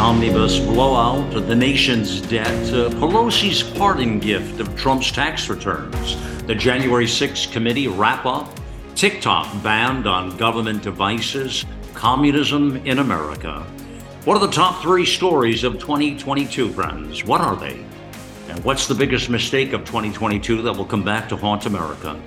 omnibus 0.00 0.58
blowout, 0.58 1.30
the 1.30 1.54
nation's 1.54 2.22
debt, 2.22 2.48
uh, 2.72 2.88
Pelosi's 2.88 3.62
parting 3.62 4.18
gift 4.18 4.58
of 4.58 4.74
Trump's 4.74 5.12
tax 5.12 5.50
returns, 5.50 6.16
the 6.46 6.54
January 6.54 7.04
6th 7.04 7.52
committee 7.52 7.86
wrap 7.86 8.24
up, 8.24 8.58
TikTok 8.94 9.62
banned 9.62 10.06
on 10.06 10.38
government 10.38 10.82
devices, 10.82 11.66
communism 11.92 12.76
in 12.86 13.00
America. 13.00 13.60
What 14.24 14.38
are 14.38 14.46
the 14.46 14.52
top 14.52 14.80
three 14.80 15.04
stories 15.04 15.64
of 15.64 15.74
2022, 15.74 16.70
friends? 16.70 17.22
What 17.26 17.42
are 17.42 17.56
they? 17.56 17.84
And 18.48 18.64
what's 18.64 18.88
the 18.88 18.94
biggest 18.94 19.28
mistake 19.28 19.74
of 19.74 19.84
2022 19.84 20.62
that 20.62 20.72
will 20.74 20.86
come 20.86 21.04
back 21.04 21.28
to 21.28 21.36
haunt 21.36 21.66
America? 21.66 22.18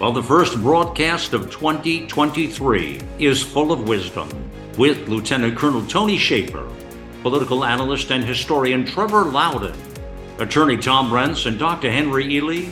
Well, 0.00 0.12
the 0.12 0.22
first 0.22 0.56
broadcast 0.56 1.34
of 1.34 1.50
2023 1.50 2.98
is 3.18 3.42
full 3.42 3.72
of 3.72 3.86
wisdom 3.86 4.28
with 4.78 5.06
Lieutenant 5.06 5.56
Colonel 5.56 5.86
Tony 5.86 6.16
Shaffer, 6.16 6.66
political 7.24 7.64
analyst 7.64 8.12
and 8.12 8.22
historian 8.22 8.84
Trevor 8.84 9.24
Loudon, 9.24 9.74
attorney 10.38 10.76
Tom 10.76 11.10
Renz, 11.10 11.46
and 11.46 11.58
Dr. 11.58 11.90
Henry 11.90 12.26
Ealy. 12.26 12.70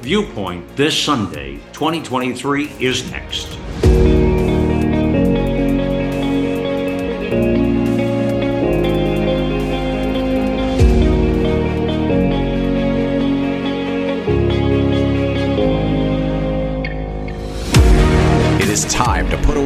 Viewpoint 0.00 0.74
this 0.74 0.98
Sunday, 0.98 1.56
2023, 1.74 2.72
is 2.80 3.08
next. 3.10 4.23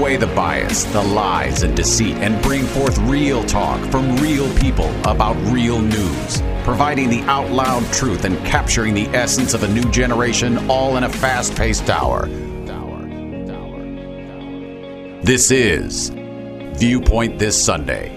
Away 0.09 0.17
the 0.17 0.35
bias, 0.35 0.85
the 0.85 1.03
lies, 1.03 1.62
and 1.62 1.77
deceit 1.77 2.17
and 2.17 2.41
bring 2.43 2.65
forth 2.65 2.97
real 3.01 3.45
talk 3.45 3.78
from 3.91 4.17
real 4.17 4.51
people 4.56 4.89
about 5.06 5.37
real 5.53 5.83
news, 5.83 6.42
providing 6.64 7.11
the 7.11 7.20
out 7.25 7.51
loud 7.51 7.84
truth 7.92 8.25
and 8.25 8.39
capturing 8.39 8.95
the 8.95 9.06
essence 9.09 9.53
of 9.53 9.64
a 9.64 9.69
new 9.69 9.84
generation 9.91 10.56
all 10.70 10.97
in 10.97 11.05
a 11.05 11.09
fast 11.11 11.55
paced 11.55 11.91
hour. 11.91 12.27
This 15.23 15.51
is 15.51 16.11
Viewpoint 16.79 17.39
This 17.39 17.62
Sunday. 17.62 18.09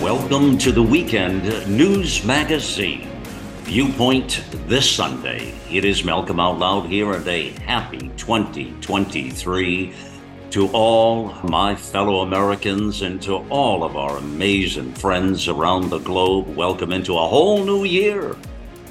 Welcome 0.00 0.56
to 0.58 0.72
the 0.72 0.82
weekend 0.82 1.44
news 1.68 2.24
magazine. 2.24 3.13
Viewpoint 3.64 4.44
this 4.68 4.88
Sunday. 4.88 5.54
It 5.70 5.86
is 5.86 6.04
Malcolm 6.04 6.38
Out 6.38 6.58
Loud 6.58 6.86
here, 6.86 7.14
and 7.14 7.26
a 7.26 7.48
happy 7.62 8.10
2023 8.18 9.94
to 10.50 10.68
all 10.68 11.32
my 11.44 11.74
fellow 11.74 12.20
Americans 12.20 13.00
and 13.00 13.20
to 13.22 13.36
all 13.48 13.82
of 13.82 13.96
our 13.96 14.18
amazing 14.18 14.92
friends 14.92 15.48
around 15.48 15.88
the 15.88 15.98
globe. 15.98 16.54
Welcome 16.54 16.92
into 16.92 17.16
a 17.16 17.26
whole 17.26 17.64
new 17.64 17.84
year. 17.84 18.36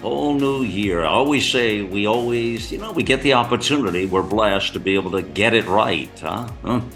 Whole 0.02 0.34
new 0.34 0.64
year. 0.64 1.04
I 1.04 1.10
always 1.10 1.50
say 1.50 1.84
we 1.84 2.08
always, 2.08 2.72
you 2.72 2.80
know, 2.80 2.92
we 2.92 3.04
get 3.04 3.22
the 3.22 3.34
opportunity. 3.34 4.08
We're 4.08 4.24
blessed 4.24 4.74
to 4.74 4.80
be 4.80 4.96
able 4.96 5.12
to 5.12 5.22
get 5.22 5.54
it 5.54 5.68
right, 5.68 6.10
huh? 6.20 6.48
Hmm. 6.48 6.90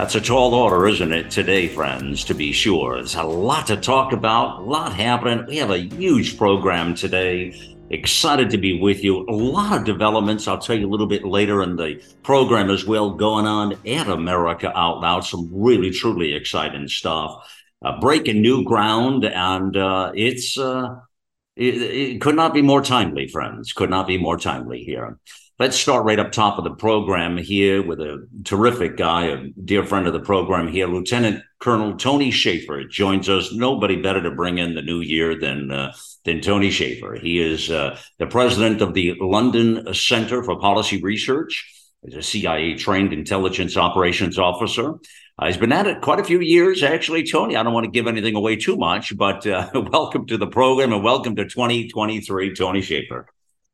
That's 0.00 0.14
a 0.14 0.20
tall 0.22 0.54
order, 0.54 0.88
isn't 0.88 1.12
it, 1.12 1.30
today, 1.30 1.68
friends, 1.68 2.24
to 2.24 2.34
be 2.34 2.52
sure. 2.52 2.94
There's 2.94 3.16
a 3.16 3.22
lot 3.22 3.66
to 3.66 3.76
talk 3.76 4.14
about, 4.14 4.60
a 4.60 4.62
lot 4.62 4.94
happening. 4.94 5.44
We 5.44 5.58
have 5.58 5.70
a 5.70 5.76
huge 5.76 6.38
program 6.38 6.94
today. 6.94 7.52
Excited 7.90 8.48
to 8.48 8.56
be 8.56 8.80
with 8.80 9.04
you. 9.04 9.26
A 9.28 9.30
lot 9.30 9.76
of 9.76 9.84
developments. 9.84 10.48
I'll 10.48 10.56
tell 10.56 10.78
you 10.78 10.88
a 10.88 10.90
little 10.90 11.06
bit 11.06 11.26
later 11.26 11.62
in 11.62 11.76
the 11.76 12.02
program 12.22 12.70
as 12.70 12.86
well 12.86 13.10
going 13.10 13.44
on 13.44 13.74
at 13.86 14.08
America 14.08 14.72
Out 14.74 15.00
Loud. 15.00 15.26
Some 15.26 15.50
really, 15.52 15.90
truly 15.90 16.32
exciting 16.32 16.88
stuff. 16.88 17.46
Uh, 17.84 18.00
breaking 18.00 18.40
new 18.40 18.64
ground, 18.64 19.26
and 19.26 19.76
uh, 19.76 20.12
it's. 20.14 20.58
Uh, 20.58 21.00
it, 21.56 21.74
it 21.74 22.20
could 22.22 22.36
not 22.36 22.54
be 22.54 22.62
more 22.62 22.80
timely, 22.80 23.28
friends. 23.28 23.74
Could 23.74 23.90
not 23.90 24.06
be 24.06 24.16
more 24.16 24.38
timely 24.38 24.82
here. 24.82 25.18
Let's 25.60 25.76
start 25.76 26.06
right 26.06 26.18
up 26.18 26.32
top 26.32 26.56
of 26.56 26.64
the 26.64 26.74
program 26.74 27.36
here 27.36 27.86
with 27.86 28.00
a 28.00 28.26
terrific 28.44 28.96
guy, 28.96 29.26
a 29.26 29.48
dear 29.62 29.84
friend 29.84 30.06
of 30.06 30.14
the 30.14 30.20
program 30.20 30.68
here, 30.68 30.86
Lieutenant 30.86 31.42
Colonel 31.58 31.98
Tony 31.98 32.30
Shaffer. 32.30 32.84
joins 32.84 33.28
us. 33.28 33.52
Nobody 33.52 34.00
better 34.00 34.22
to 34.22 34.30
bring 34.30 34.56
in 34.56 34.74
the 34.74 34.80
new 34.80 35.00
year 35.00 35.38
than 35.38 35.70
uh, 35.70 35.92
than 36.24 36.40
Tony 36.40 36.70
Shaffer. 36.70 37.18
He 37.20 37.42
is 37.42 37.70
uh, 37.70 37.98
the 38.18 38.26
president 38.26 38.80
of 38.80 38.94
the 38.94 39.16
London 39.20 39.92
Center 39.92 40.42
for 40.42 40.58
Policy 40.58 41.02
Research. 41.02 41.70
He's 42.06 42.16
a 42.16 42.22
CIA 42.22 42.76
trained 42.76 43.12
intelligence 43.12 43.76
operations 43.76 44.38
officer. 44.38 44.94
Uh, 45.38 45.46
he's 45.46 45.58
been 45.58 45.72
at 45.72 45.86
it 45.86 46.00
quite 46.00 46.20
a 46.20 46.24
few 46.24 46.40
years, 46.40 46.82
actually, 46.82 47.24
Tony. 47.24 47.54
I 47.54 47.62
don't 47.62 47.74
want 47.74 47.84
to 47.84 47.90
give 47.90 48.06
anything 48.06 48.34
away 48.34 48.56
too 48.56 48.78
much, 48.78 49.14
but 49.14 49.46
uh, 49.46 49.68
welcome 49.74 50.24
to 50.28 50.38
the 50.38 50.46
program 50.46 50.94
and 50.94 51.04
welcome 51.04 51.36
to 51.36 51.44
2023, 51.44 52.54
Tony 52.54 52.80
Shaffer. 52.80 53.26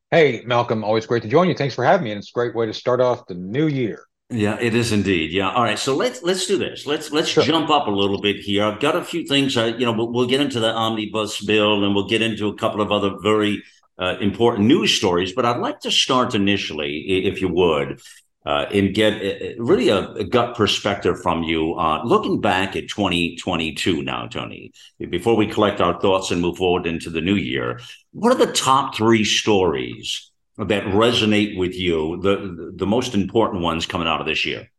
Hey, 0.09 0.41
Malcolm, 0.45 0.85
always 0.85 1.05
great 1.05 1.23
to 1.23 1.29
join 1.29 1.49
you. 1.49 1.53
Thanks 1.53 1.75
for 1.75 1.83
having 1.83 2.05
me. 2.05 2.11
And 2.11 2.19
it's 2.19 2.29
a 2.29 2.33
great 2.33 2.55
way 2.55 2.65
to 2.65 2.73
start 2.73 3.01
off 3.01 3.27
the 3.27 3.33
new 3.33 3.67
year. 3.67 4.05
Yeah, 4.29 4.57
it 4.59 4.73
is 4.73 4.91
indeed. 4.91 5.31
Yeah. 5.31 5.51
All 5.51 5.63
right. 5.63 5.79
So 5.79 5.95
let's 5.95 6.21
let's 6.21 6.47
do 6.47 6.57
this. 6.57 6.85
Let's 6.85 7.11
let's 7.11 7.29
sure. 7.29 7.43
jump 7.43 7.69
up 7.69 7.87
a 7.87 7.91
little 7.91 8.21
bit 8.21 8.37
here. 8.37 8.63
I've 8.63 8.79
got 8.79 8.95
a 8.95 9.03
few 9.03 9.25
things. 9.25 9.55
I, 9.55 9.67
you 9.67 9.85
know, 9.85 9.93
we'll, 9.93 10.11
we'll, 10.11 10.27
get 10.27 10.41
into 10.41 10.59
the 10.59 10.71
omnibus 10.71 11.43
bill, 11.43 11.83
and 11.83 11.95
we'll 11.95 12.07
get 12.07 12.21
into 12.21 12.47
a 12.47 12.55
couple 12.55 12.81
of 12.81 12.91
other 12.91 13.15
very 13.21 13.63
uh, 13.97 14.17
important 14.19 14.67
news 14.67 14.93
stories. 14.93 15.33
But 15.33 15.45
I'd 15.45 15.59
like 15.59 15.79
to 15.81 15.91
start 15.91 16.35
initially, 16.35 17.25
if 17.25 17.39
you 17.39 17.47
would, 17.49 18.01
uh, 18.47 18.65
and 18.73 18.95
get 18.95 19.11
a, 19.21 19.55
really 19.57 19.89
a, 19.89 20.09
a, 20.11 20.23
gut 20.23 20.55
perspective 20.55 21.19
from 21.21 21.43
you. 21.43 21.75
Uh, 21.75 22.01
looking 22.05 22.39
back 22.39 22.77
at 22.77 22.87
2022 22.87 24.01
now, 24.03 24.25
Tony, 24.25 24.71
before 25.09 25.35
we 25.35 25.45
collect 25.45 25.81
our 25.81 25.99
thoughts 25.99 26.31
and 26.31 26.41
move 26.41 26.55
forward 26.55 26.87
into 26.87 27.09
the 27.09 27.19
new 27.19 27.35
year, 27.35 27.81
what 28.13 28.31
are 28.31 28.45
the 28.45 28.53
top 28.53 28.95
three 28.95 29.25
stories 29.25 30.31
that 30.57 30.85
resonate 30.85 31.57
with 31.57 31.75
you, 31.75 32.21
the, 32.21 32.71
the 32.73 32.87
most 32.87 33.13
important 33.13 33.61
ones 33.61 33.85
coming 33.85 34.07
out 34.07 34.21
of 34.21 34.25
this 34.25 34.45
year? 34.45 34.71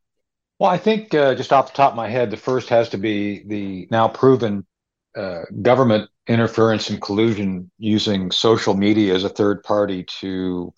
Well, 0.58 0.70
I 0.70 0.78
think 0.78 1.12
uh, 1.12 1.34
just 1.34 1.52
off 1.52 1.70
the 1.70 1.76
top 1.76 1.92
of 1.92 1.96
my 1.96 2.08
head, 2.08 2.30
the 2.30 2.38
first 2.38 2.70
has 2.70 2.88
to 2.88 2.96
be 2.96 3.44
the 3.46 3.86
now 3.90 4.08
proven 4.08 4.66
uh, 5.14 5.42
government 5.60 6.08
interference 6.26 6.88
and 6.88 7.02
collusion 7.02 7.70
using 7.78 8.30
social 8.30 8.72
media 8.72 9.14
as 9.14 9.24
a 9.24 9.28
third 9.28 9.62
party 9.62 10.04
to 10.20 10.72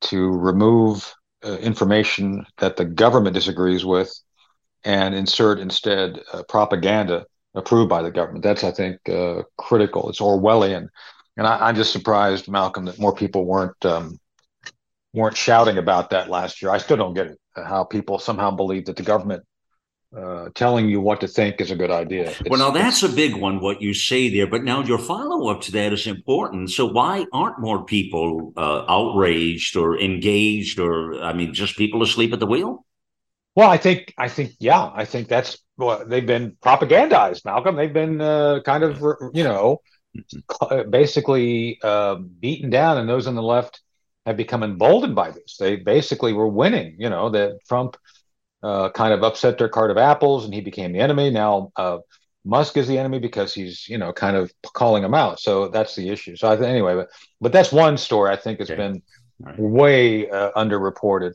to 0.00 0.30
remove 0.30 1.14
uh, 1.44 1.56
information 1.58 2.46
that 2.58 2.76
the 2.76 2.84
government 2.84 3.34
disagrees 3.34 3.84
with 3.84 4.12
and 4.84 5.14
insert 5.14 5.58
instead 5.58 6.20
uh, 6.32 6.42
propaganda 6.48 7.26
approved 7.54 7.88
by 7.88 8.02
the 8.02 8.10
government. 8.10 8.42
That's, 8.42 8.64
I 8.64 8.70
think, 8.70 8.98
uh, 9.08 9.42
critical. 9.58 10.08
It's 10.08 10.20
Orwellian, 10.20 10.88
and 11.36 11.46
I, 11.46 11.68
am 11.68 11.74
just 11.74 11.92
surprised, 11.92 12.48
Malcolm, 12.48 12.84
that 12.86 12.98
more 12.98 13.14
people 13.14 13.44
weren't 13.44 13.84
um, 13.84 14.18
weren't 15.12 15.36
shouting 15.36 15.78
about 15.78 16.10
that 16.10 16.28
last 16.28 16.60
year. 16.60 16.70
I 16.70 16.78
still 16.78 16.96
don't 16.96 17.14
get 17.14 17.28
it, 17.28 17.38
how 17.56 17.84
people 17.84 18.18
somehow 18.18 18.50
believe 18.50 18.86
that 18.86 18.96
the 18.96 19.02
government 19.02 19.44
uh, 20.16 20.48
telling 20.54 20.88
you 20.88 21.00
what 21.00 21.20
to 21.20 21.28
think 21.28 21.60
is 21.60 21.70
a 21.70 21.76
good 21.76 21.90
idea. 21.90 22.30
It's, 22.30 22.42
well, 22.48 22.58
now 22.58 22.70
that's 22.70 23.02
a 23.02 23.08
big 23.08 23.34
one, 23.34 23.60
what 23.60 23.82
you 23.82 23.94
say 23.94 24.28
there. 24.28 24.46
But 24.46 24.64
now 24.64 24.82
your 24.82 24.98
follow 24.98 25.48
up 25.48 25.60
to 25.62 25.72
that 25.72 25.92
is 25.92 26.06
important. 26.06 26.70
So 26.70 26.86
why 26.86 27.26
aren't 27.32 27.60
more 27.60 27.84
people 27.84 28.52
uh, 28.56 28.84
outraged 28.88 29.76
or 29.76 29.98
engaged, 29.98 30.78
or 30.78 31.22
I 31.22 31.32
mean, 31.32 31.54
just 31.54 31.76
people 31.76 32.02
asleep 32.02 32.32
at 32.32 32.40
the 32.40 32.46
wheel? 32.46 32.84
Well, 33.56 33.70
I 33.70 33.76
think, 33.76 34.12
I 34.18 34.28
think, 34.28 34.52
yeah, 34.58 34.90
I 34.94 35.04
think 35.04 35.28
that's 35.28 35.58
well, 35.76 36.04
they've 36.06 36.26
been 36.26 36.56
propagandized, 36.62 37.44
Malcolm. 37.44 37.76
They've 37.76 37.92
been 37.92 38.20
uh, 38.20 38.60
kind 38.64 38.84
of, 38.84 39.00
you 39.32 39.44
know, 39.44 39.80
mm-hmm. 40.16 40.90
basically 40.90 41.78
uh, 41.82 42.16
beaten 42.16 42.70
down, 42.70 42.98
and 42.98 43.08
those 43.08 43.26
on 43.26 43.34
the 43.34 43.42
left 43.42 43.80
have 44.26 44.36
become 44.36 44.62
emboldened 44.62 45.14
by 45.14 45.30
this. 45.30 45.56
They 45.58 45.76
basically 45.76 46.32
were 46.32 46.48
winning. 46.48 46.96
You 46.98 47.10
know 47.10 47.30
that 47.30 47.58
Trump 47.68 47.96
uh, 48.64 48.88
kind 48.90 49.12
of 49.12 49.22
upset 49.22 49.58
their 49.58 49.68
cart 49.68 49.90
of 49.90 49.98
apples, 49.98 50.44
and 50.44 50.54
he 50.54 50.60
became 50.62 50.92
the 50.92 51.00
enemy. 51.00 51.30
Now 51.30 51.70
uh, 51.76 51.98
Musk 52.44 52.76
is 52.76 52.88
the 52.88 52.98
enemy 52.98 53.18
because 53.18 53.52
he's 53.52 53.88
you 53.88 53.98
know 53.98 54.12
kind 54.12 54.36
of 54.36 54.52
calling 54.62 55.04
him 55.04 55.14
out. 55.14 55.38
So 55.38 55.68
that's 55.68 55.94
the 55.94 56.08
issue. 56.08 56.34
So 56.36 56.48
I 56.48 56.56
think 56.56 56.68
anyway, 56.68 56.94
but 56.94 57.08
but 57.40 57.52
that's 57.52 57.72
one 57.72 57.98
story 57.98 58.32
I 58.32 58.36
think 58.36 58.58
has 58.60 58.70
okay. 58.70 58.76
been 58.76 59.02
right. 59.40 59.58
way 59.58 60.30
uh, 60.30 60.50
underreported. 60.52 61.34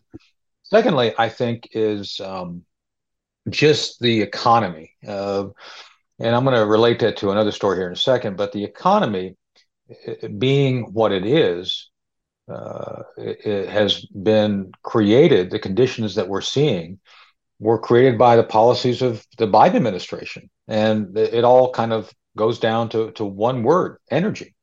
Secondly, 0.64 1.14
I 1.18 1.30
think 1.30 1.70
is 1.74 2.20
um, 2.20 2.64
just 3.50 4.00
the 4.00 4.22
economy, 4.22 4.94
uh, 5.08 5.46
and 6.20 6.36
I'm 6.36 6.44
going 6.44 6.58
to 6.58 6.66
relate 6.66 7.00
that 7.00 7.18
to 7.18 7.32
another 7.32 7.52
story 7.52 7.78
here 7.78 7.88
in 7.88 7.94
a 7.94 7.96
second. 7.96 8.38
But 8.38 8.52
the 8.52 8.64
economy 8.64 9.36
being 10.38 10.94
what 10.94 11.12
it 11.12 11.26
is, 11.26 11.89
uh, 12.50 13.04
it, 13.18 13.46
it, 13.46 13.70
has 13.70 14.06
been 14.06 14.72
created. 14.84 15.52
The 15.52 15.60
conditions 15.60 16.16
that 16.16 16.28
we're 16.28 16.42
seeing 16.42 17.00
were 17.60 17.80
created 17.80 18.18
by 18.18 18.36
the 18.36 18.44
policies 18.44 19.02
of 19.02 19.26
the 19.38 19.48
Biden 19.48 19.76
administration. 19.76 20.50
And 20.68 21.18
it 21.18 21.44
all 21.44 21.72
kind 21.72 21.94
of 21.94 22.12
goes 22.38 22.60
down 22.60 22.90
to, 22.90 23.12
to 23.12 23.26
one 23.26 23.64
word 23.64 23.98
energy, 24.10 24.56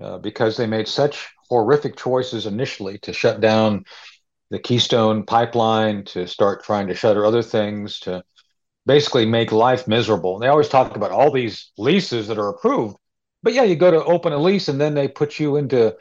uh, 0.00 0.18
because 0.18 0.56
they 0.56 0.66
made 0.66 0.88
such 0.88 1.28
horrific 1.48 1.96
choices 1.96 2.46
initially 2.46 2.98
to 2.98 3.12
shut 3.12 3.40
down 3.40 3.84
the 4.50 4.58
Keystone 4.58 5.24
pipeline, 5.24 6.04
to 6.04 6.26
start 6.26 6.64
trying 6.64 6.86
to 6.88 6.94
shutter 6.94 7.26
other 7.26 7.42
things, 7.42 8.00
to 8.00 8.22
basically 8.86 9.26
make 9.26 9.52
life 9.52 9.86
miserable. 9.86 10.34
And 10.34 10.42
they 10.42 10.48
always 10.48 10.68
talk 10.68 10.96
about 10.96 11.10
all 11.10 11.30
these 11.30 11.72
leases 11.76 12.28
that 12.28 12.38
are 12.38 12.48
approved, 12.48 12.96
but 13.42 13.52
yeah, 13.52 13.64
you 13.64 13.76
go 13.76 13.90
to 13.90 14.04
open 14.04 14.32
a 14.32 14.38
lease 14.38 14.68
and 14.68 14.80
then 14.80 14.94
they 14.94 15.08
put 15.08 15.38
you 15.38 15.56
into 15.56 15.96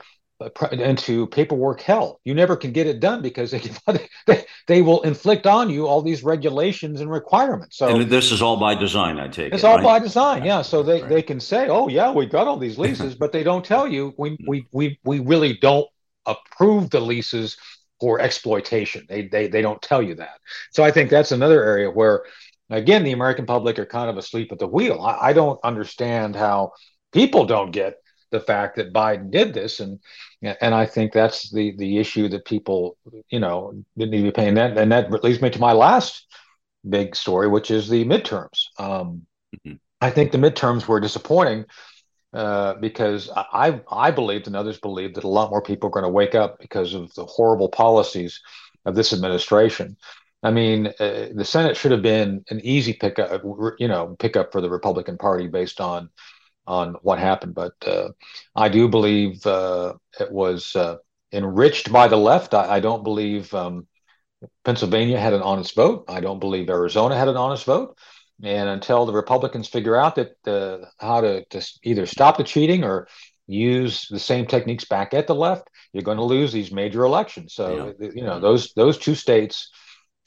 into 0.72 1.26
paperwork 1.28 1.82
hell. 1.82 2.20
You 2.24 2.36
never 2.36 2.56
can 2.56 2.72
get 2.72 2.86
it 2.86 3.00
done 3.00 3.22
because 3.22 3.52
they, 3.52 3.62
they, 4.28 4.46
they 4.68 4.82
will 4.82 5.02
inflict 5.02 5.48
on 5.48 5.70
you 5.70 5.88
all 5.88 6.02
these 6.02 6.24
regulations 6.24 7.02
and 7.02 7.10
requirements. 7.10 7.78
So 7.78 7.88
and 7.88 8.10
this 8.10 8.32
is 8.32 8.42
all 8.42 8.58
by 8.58 8.76
design, 8.76 9.20
I 9.20 9.28
take 9.28 9.48
it. 9.48 9.54
it's 9.54 9.64
it. 9.64 9.68
all 9.68 9.78
right? 9.78 9.84
by 9.84 10.00
design, 10.00 10.46
yeah. 10.46 10.62
So 10.62 10.84
they, 10.84 11.02
right. 11.02 11.10
they 11.10 11.22
can 11.24 11.40
say, 11.40 11.70
oh 11.70 11.88
yeah, 11.88 12.12
we 12.12 12.28
got 12.28 12.48
all 12.48 12.58
these 12.58 12.78
leases, 12.78 13.16
but 13.20 13.32
they 13.32 13.44
don't 13.44 13.66
tell 13.66 13.88
you 13.88 14.14
we 14.18 14.32
mm. 14.32 14.48
we 14.48 14.68
we 14.72 15.00
we 15.04 15.20
really 15.20 15.58
don't 15.58 15.88
approve 16.26 16.92
the 16.92 17.00
leases 17.00 17.58
for 18.00 18.20
exploitation. 18.20 19.06
They 19.10 19.28
they 19.28 19.48
they 19.48 19.64
don't 19.64 19.82
tell 19.82 20.04
you 20.04 20.16
that. 20.16 20.40
So 20.72 20.84
I 20.84 20.92
think 20.92 21.10
that's 21.10 21.32
another 21.32 21.64
area 21.64 21.90
where 21.90 22.26
again 22.70 23.04
the 23.04 23.14
American 23.14 23.48
public 23.48 23.80
are 23.80 23.88
kind 23.88 24.10
of 24.10 24.18
asleep 24.18 24.52
at 24.52 24.60
the 24.60 24.68
wheel. 24.68 25.02
I, 25.02 25.30
I 25.30 25.34
don't 25.34 25.60
understand 25.64 26.36
how 26.36 26.74
people 27.12 27.46
don't 27.46 27.72
get 27.72 27.96
the 28.32 28.40
fact 28.40 28.76
that 28.76 28.94
Biden 28.94 29.32
did 29.32 29.54
this, 29.54 29.80
and 29.80 30.00
and 30.42 30.76
I 30.76 30.86
think 30.86 31.12
that's 31.12 31.50
the 31.52 31.76
the 31.78 31.98
issue 31.98 32.28
that 32.30 32.46
people 32.46 32.98
you 33.30 33.40
know 33.40 33.74
didn't 33.98 34.12
need 34.12 34.18
to 34.18 34.24
be 34.24 34.32
paying 34.32 34.56
that, 34.56 34.78
and 34.78 34.92
that 34.92 35.12
leads 35.24 35.42
me 35.42 35.50
to 35.50 35.60
my 35.60 35.74
last 35.74 36.26
big 36.88 37.16
story, 37.16 37.48
which 37.48 37.72
is 37.72 37.90
the 37.90 38.06
midterms. 38.06 38.66
Um, 38.78 39.26
mm-hmm. 39.56 39.76
I 40.02 40.10
think 40.12 40.32
the 40.32 40.38
midterms 40.38 40.88
were 40.88 41.00
disappointing 41.00 41.66
uh, 42.34 42.76
because 42.76 43.30
I 43.36 43.82
I 43.92 44.12
believed 44.12 44.48
and 44.48 44.56
others 44.56 44.80
believed 44.80 45.16
that 45.16 45.24
a 45.24 45.30
lot 45.30 45.50
more 45.50 45.62
people 45.62 45.88
are 45.88 45.92
going 45.92 46.04
to 46.04 46.10
wake 46.10 46.36
up 46.36 46.60
because 46.60 46.94
of 46.94 47.14
the 47.16 47.26
horrible 47.26 47.70
policies 47.70 48.42
of 48.86 48.96
this 48.96 49.14
administration. 49.14 49.98
I 50.44 50.52
mean, 50.52 50.88
uh, 51.00 51.30
the 51.34 51.46
Senate 51.46 51.76
should 51.76 51.92
have 51.92 52.04
been 52.04 52.46
an 52.50 52.62
easy 52.64 52.94
pickup, 52.94 53.42
you 53.80 53.88
know, 53.88 54.16
pickup 54.20 54.52
for 54.52 54.62
the 54.62 54.70
Republican 54.70 55.18
Party 55.18 55.48
based 55.48 55.82
on 55.82 56.10
on 56.68 56.96
what 57.02 57.20
happened. 57.20 57.56
But 57.56 57.74
uh, 57.86 58.10
I 58.56 58.70
do 58.70 58.88
believe 58.88 59.46
uh, 59.46 59.94
it 60.20 60.32
was 60.32 60.76
uh, 60.76 60.98
enriched 61.32 61.92
by 61.92 62.08
the 62.08 62.18
left. 62.18 62.54
I, 62.54 62.78
I 62.78 62.80
don't 62.80 63.04
believe 63.04 63.54
um, 63.54 63.88
Pennsylvania 64.64 65.20
had 65.20 65.34
an 65.34 65.42
honest 65.42 65.76
vote. 65.76 66.06
I 66.08 66.20
don't 66.20 66.40
believe 66.40 66.70
Arizona 66.70 67.18
had 67.18 67.28
an 67.28 67.38
honest 67.38 67.66
vote. 67.66 67.98
And 68.44 68.70
until 68.70 69.06
the 69.06 69.14
Republicans 69.14 69.68
figure 69.68 69.96
out 69.96 70.16
that 70.16 70.36
uh, 70.46 70.86
how 71.00 71.22
to, 71.22 71.44
to 71.46 71.62
either 71.84 72.06
stop 72.06 72.38
the 72.38 72.44
cheating 72.44 72.84
or 72.84 73.08
use 73.48 74.08
the 74.10 74.20
same 74.20 74.46
techniques 74.46 74.86
back 74.86 75.14
at 75.14 75.26
the 75.26 75.34
left, 75.34 75.70
you're 75.92 76.04
going 76.04 76.18
to 76.18 76.24
lose 76.24 76.52
these 76.52 76.72
major 76.72 77.04
elections. 77.04 77.56
So 77.56 77.96
yeah. 78.00 78.10
you 78.14 78.24
know 78.24 78.40
those 78.40 78.74
those 78.74 79.00
two 79.00 79.16
states 79.16 79.72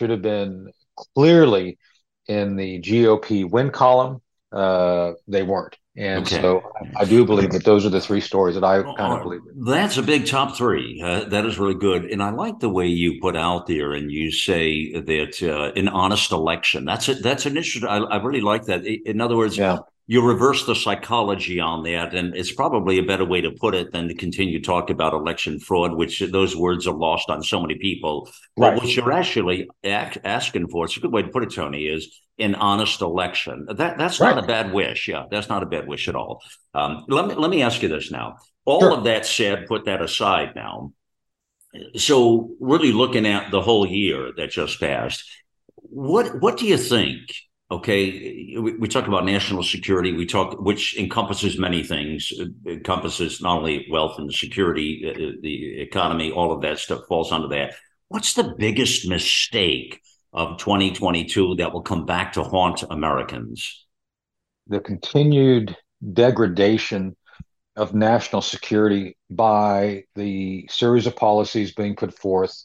should 0.00 0.10
have 0.10 0.22
been 0.22 0.72
clearly 1.14 1.78
in 2.26 2.56
the 2.56 2.80
GOP 2.80 3.48
win 3.48 3.70
column. 3.70 4.22
Uh, 4.50 5.12
they 5.28 5.44
weren't. 5.44 5.76
And 5.96 6.24
okay. 6.24 6.40
so 6.40 6.62
I, 6.96 7.02
I, 7.02 7.04
do 7.04 7.24
believe 7.24 7.50
that 7.50 7.64
those 7.64 7.84
are 7.84 7.90
the 7.90 8.00
three 8.00 8.20
stories 8.20 8.54
that 8.54 8.62
I 8.62 8.82
kind 8.82 9.12
of 9.12 9.22
believe. 9.24 9.40
In. 9.52 9.64
That's 9.64 9.96
a 9.96 10.02
big 10.02 10.24
top 10.24 10.56
three. 10.56 11.02
Uh, 11.04 11.24
that 11.24 11.44
is 11.44 11.58
really 11.58 11.74
good. 11.74 12.04
And 12.04 12.22
I 12.22 12.30
like 12.30 12.60
the 12.60 12.68
way 12.68 12.86
you 12.86 13.20
put 13.20 13.36
out 13.36 13.66
there 13.66 13.92
and 13.92 14.10
you 14.10 14.30
say 14.30 14.92
that 14.92 15.42
uh, 15.42 15.72
an 15.78 15.88
honest 15.88 16.30
election. 16.30 16.84
That's 16.84 17.08
a, 17.08 17.14
that's 17.14 17.44
an 17.44 17.56
issue. 17.56 17.86
I, 17.86 17.98
I 17.98 18.22
really 18.22 18.40
like 18.40 18.66
that. 18.66 18.86
In 18.86 19.20
other 19.20 19.36
words, 19.36 19.56
yeah 19.56 19.78
you 20.10 20.26
reverse 20.26 20.66
the 20.66 20.74
psychology 20.74 21.60
on 21.60 21.84
that, 21.84 22.16
and 22.16 22.34
it's 22.34 22.50
probably 22.50 22.98
a 22.98 23.02
better 23.04 23.24
way 23.24 23.40
to 23.42 23.52
put 23.52 23.76
it 23.76 23.92
than 23.92 24.08
to 24.08 24.14
continue 24.14 24.58
to 24.58 24.66
talk 24.66 24.90
about 24.90 25.14
election 25.14 25.60
fraud, 25.60 25.94
which 25.94 26.18
those 26.18 26.56
words 26.56 26.88
are 26.88 26.96
lost 26.96 27.30
on 27.30 27.44
so 27.44 27.60
many 27.60 27.76
people. 27.76 28.28
Right. 28.56 28.74
But 28.74 28.82
what 28.82 28.96
you're 28.96 29.12
actually 29.12 29.70
asking 29.84 30.66
for, 30.66 30.86
it's 30.86 30.96
a 30.96 31.00
good 31.00 31.12
way 31.12 31.22
to 31.22 31.28
put 31.28 31.44
it, 31.44 31.54
Tony, 31.54 31.86
is 31.86 32.20
an 32.40 32.56
honest 32.56 33.02
election. 33.02 33.66
That 33.68 33.98
that's 33.98 34.18
right. 34.18 34.34
not 34.34 34.42
a 34.42 34.46
bad 34.48 34.72
wish. 34.72 35.06
Yeah, 35.06 35.26
that's 35.30 35.48
not 35.48 35.62
a 35.62 35.66
bad 35.66 35.86
wish 35.86 36.08
at 36.08 36.16
all. 36.16 36.42
Um, 36.74 37.04
let 37.06 37.28
me 37.28 37.36
let 37.36 37.48
me 37.48 37.62
ask 37.62 37.80
you 37.80 37.88
this 37.88 38.10
now. 38.10 38.38
All 38.64 38.80
sure. 38.80 38.90
of 38.90 39.04
that 39.04 39.26
said, 39.26 39.68
put 39.68 39.84
that 39.84 40.02
aside 40.02 40.56
now. 40.56 40.92
So, 41.94 42.56
really 42.58 42.90
looking 42.90 43.26
at 43.26 43.52
the 43.52 43.60
whole 43.60 43.86
year 43.86 44.32
that 44.36 44.50
just 44.50 44.80
passed, 44.80 45.22
what 45.76 46.40
what 46.40 46.56
do 46.56 46.66
you 46.66 46.78
think? 46.78 47.30
Okay 47.70 48.56
we, 48.58 48.76
we, 48.76 48.88
talk 48.88 49.06
about 49.06 49.24
national 49.24 49.62
security. 49.62 50.12
We 50.12 50.26
talk 50.26 50.58
which 50.60 50.96
encompasses 50.98 51.58
many 51.58 51.82
things. 51.82 52.32
It 52.32 52.52
encompasses 52.66 53.40
not 53.40 53.58
only 53.58 53.86
wealth 53.90 54.18
and 54.18 54.32
security 54.32 55.04
uh, 55.08 55.40
the 55.40 55.80
economy 55.80 56.32
all 56.32 56.52
of 56.52 56.62
that 56.62 56.78
stuff 56.78 57.06
falls 57.08 57.32
under 57.32 57.48
that. 57.48 57.74
What's 58.08 58.34
the 58.34 58.54
biggest 58.58 59.08
mistake 59.08 60.00
of 60.32 60.58
2022 60.58 61.56
that 61.56 61.72
will 61.72 61.82
come 61.82 62.06
back 62.06 62.32
to 62.34 62.42
haunt 62.42 62.82
americans? 62.90 63.86
The 64.66 64.80
continued 64.80 65.76
degradation 66.12 67.16
of 67.76 67.94
national 67.94 68.42
security 68.42 69.16
by 69.30 70.04
the 70.16 70.66
series 70.70 71.06
of 71.06 71.16
policies 71.16 71.72
being 71.72 71.96
put 71.96 72.16
forth 72.18 72.64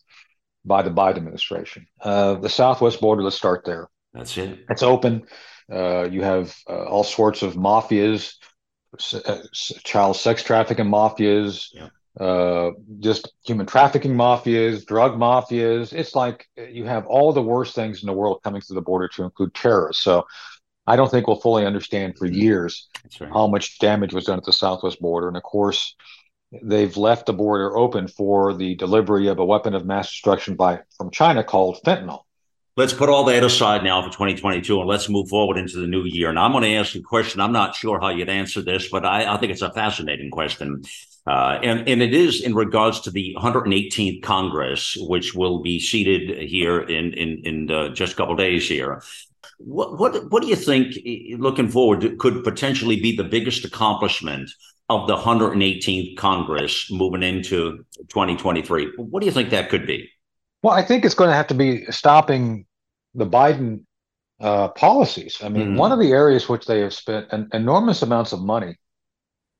by 0.66 0.81
the 0.81 0.90
Biden 0.90 1.18
administration. 1.18 1.86
Uh, 2.01 2.36
the 2.36 2.50
Southwest 2.50 3.00
border, 3.00 3.22
let's 3.22 3.36
start 3.36 3.63
there 3.66 3.88
that's 4.16 4.38
it. 4.38 4.66
It's 4.70 4.84
open. 4.84 5.24
Uh, 5.72 6.04
you 6.10 6.22
have 6.22 6.56
uh, 6.70 6.86
all 6.86 7.04
sorts 7.04 7.42
of 7.42 7.56
mafias, 7.56 8.36
uh, 9.14 9.38
child 9.84 10.16
sex 10.16 10.44
trafficking 10.44 10.86
mafias, 10.86 11.68
yeah. 11.74 11.90
Uh, 12.20 12.72
just 13.02 13.34
human 13.46 13.66
trafficking 13.66 14.14
mafias, 14.16 14.86
drug 14.86 15.18
mafias. 15.18 15.92
It's 15.92 16.16
like 16.16 16.48
you 16.56 16.86
have 16.86 17.06
all 17.08 17.34
the 17.34 17.42
worst 17.42 17.76
things 17.76 18.02
in 18.02 18.08
the 18.08 18.14
world 18.14 18.42
coming 18.42 18.62
through 18.62 18.76
the 18.76 18.82
border 18.82 19.10
to 19.10 19.24
include 19.24 19.54
terrorists. 19.54 20.02
So 20.02 20.26
I 20.88 20.96
don't 20.96 21.12
think 21.12 21.28
we'll 21.28 21.42
fully 21.42 21.66
understand 21.66 22.18
for 22.18 22.26
mm-hmm. 22.26 22.40
years 22.40 22.88
right. 23.20 23.30
how 23.34 23.48
much 23.48 23.80
damage 23.80 24.14
was 24.14 24.26
done 24.26 24.38
at 24.38 24.46
the 24.46 24.54
southwest 24.54 25.02
border. 25.02 25.28
And 25.28 25.36
of 25.36 25.44
course, 25.44 25.94
they've 26.64 26.96
left 26.96 27.26
the 27.26 27.34
border 27.34 27.76
open 27.76 28.08
for 28.08 28.54
the 28.54 28.76
delivery 28.76 29.28
of 29.28 29.40
a 29.40 29.46
weapon 29.46 29.74
of 29.74 29.86
mass 29.86 30.10
destruction 30.10 30.56
by 30.56 30.80
from 30.96 31.12
China 31.12 31.44
called 31.44 31.80
fentanyl 31.86 32.25
let's 32.77 32.94
put 32.94 33.10
all 33.10 33.24
that 33.25 33.44
aside 33.44 33.83
now 33.83 34.01
for 34.01 34.10
2022 34.10 34.80
and 34.80 34.88
let's 34.88 35.07
move 35.07 35.30
forward 35.30 35.57
into 35.57 35.77
the 35.77 35.88
new 35.88 36.04
year. 36.04 36.30
And 36.30 36.38
I'm 36.38 36.51
going 36.51 36.63
to 36.63 36.75
ask 36.75 36.95
a 36.95 37.01
question. 37.01 37.39
I'm 37.39 37.54
not 37.54 37.75
sure 37.75 38.00
how 38.00 38.10
you'd 38.10 38.30
answer 38.30 38.62
this, 38.62 38.89
but 38.89 39.06
I, 39.06 39.33
I 39.33 39.38
think 39.38 39.51
it's 39.51 39.62
a 39.62 39.72
fascinating 39.72 40.30
question. 40.30 40.83
Uh, 41.25 41.60
and, 41.63 41.88
and 41.88 42.01
it 42.01 42.13
is 42.13 42.42
in 42.42 42.54
regards 42.54 43.00
to 43.01 43.12
the 43.12 43.36
118th 43.39 44.22
Congress, 44.22 44.98
which 45.00 45.33
will 45.33 45.62
be 45.62 45.80
seated 45.80 46.38
here 46.48 46.81
in, 46.81 47.13
in, 47.13 47.42
in 47.45 47.72
uh, 47.72 47.89
just 47.89 48.13
a 48.13 48.15
couple 48.15 48.36
days 48.36 48.67
here. 48.67 49.01
What, 49.58 49.98
what, 49.98 50.32
what 50.32 50.44
do 50.44 50.50
you 50.50 50.55
think, 50.55 50.96
looking 51.39 51.70
forward, 51.70 52.17
could 52.20 52.44
potentially 52.44 53.00
be 53.00 53.15
the 53.15 53.24
biggest 53.24 53.63
accomplishment 53.63 54.51
of 54.89 55.08
the 55.08 55.15
118th 55.15 56.17
Congress 56.17 56.91
moving 56.91 57.24
into 57.24 57.86
2023? 58.10 58.91
What 58.98 59.22
do 59.22 59.25
you 59.25 59.32
think 59.32 59.50
that 59.50 59.70
could 59.70 59.88
be? 59.88 60.10
Well, 60.65 60.74
I 60.74 60.81
think 60.81 61.05
it's 61.05 61.13
going 61.13 61.29
to 61.29 61.36
have 61.36 61.45
to 61.50 61.53
be 61.53 61.86
stopping 61.91 62.65
the 63.13 63.27
Biden 63.27 63.81
uh, 64.39 64.69
policies. 64.69 65.38
I 65.43 65.50
mean, 65.50 65.75
mm. 65.75 65.77
one 65.77 65.91
of 65.91 66.00
the 66.00 66.12
areas 66.12 66.50
which 66.50 66.65
they 66.65 66.79
have 66.79 66.91
spent 66.91 67.27
an 67.29 67.50
enormous 67.53 68.01
amounts 68.01 68.34
of 68.34 68.41
money, 68.41 68.79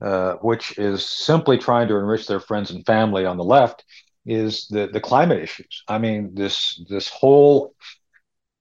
uh, 0.02 0.34
which 0.38 0.80
is 0.80 1.06
simply 1.06 1.60
trying 1.60 1.90
to 1.90 1.98
enrich 1.98 2.26
their 2.26 2.40
friends 2.40 2.72
and 2.72 2.84
family 2.88 3.24
on 3.24 3.38
the 3.38 3.44
left, 3.44 3.86
is 4.26 4.68
the 4.70 4.88
the 4.88 5.00
climate 5.00 5.44
issues. 5.44 5.84
I 5.88 6.00
mean, 6.00 6.34
this 6.34 6.84
this 6.90 7.08
whole 7.08 7.76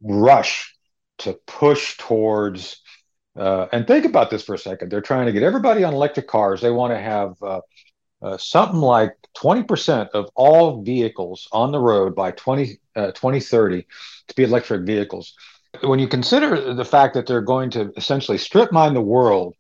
rush 0.02 0.76
to 1.20 1.38
push 1.46 1.96
towards 1.96 2.82
uh, 3.38 3.68
and 3.72 3.86
think 3.86 4.04
about 4.04 4.28
this 4.28 4.44
for 4.44 4.54
a 4.54 4.58
second. 4.58 4.92
They're 4.92 5.00
trying 5.00 5.24
to 5.24 5.32
get 5.32 5.42
everybody 5.42 5.82
on 5.82 5.94
electric 5.94 6.28
cars. 6.28 6.60
They 6.60 6.70
want 6.70 6.92
to 6.92 7.00
have 7.00 7.42
uh, 8.24 8.38
something 8.38 8.80
like 8.80 9.16
20% 9.34 10.10
of 10.14 10.30
all 10.34 10.82
vehicles 10.82 11.48
on 11.52 11.72
the 11.72 11.78
road 11.80 12.16
by 12.16 12.32
20, 12.32 12.78
uh, 12.96 13.12
2030 13.12 13.86
to 14.28 14.34
be 14.34 14.44
electric 14.44 14.86
vehicles. 14.86 15.34
When 15.82 16.00
you 16.00 16.08
consider 16.08 16.74
the 16.74 16.84
fact 16.84 17.14
that 17.14 17.26
they're 17.26 17.42
going 17.42 17.70
to 17.72 17.92
essentially 17.96 18.38
strip 18.38 18.72
mine 18.72 18.94
the 18.94 19.02
world 19.02 19.54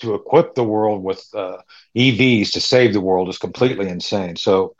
to 0.00 0.14
equip 0.14 0.54
the 0.54 0.64
world 0.64 1.02
with 1.02 1.24
uh, 1.34 1.58
EVs 1.96 2.52
to 2.52 2.60
save 2.60 2.92
the 2.92 3.00
world 3.00 3.28
is 3.28 3.38
completely 3.38 3.88
insane. 3.88 4.36
So, 4.36 4.74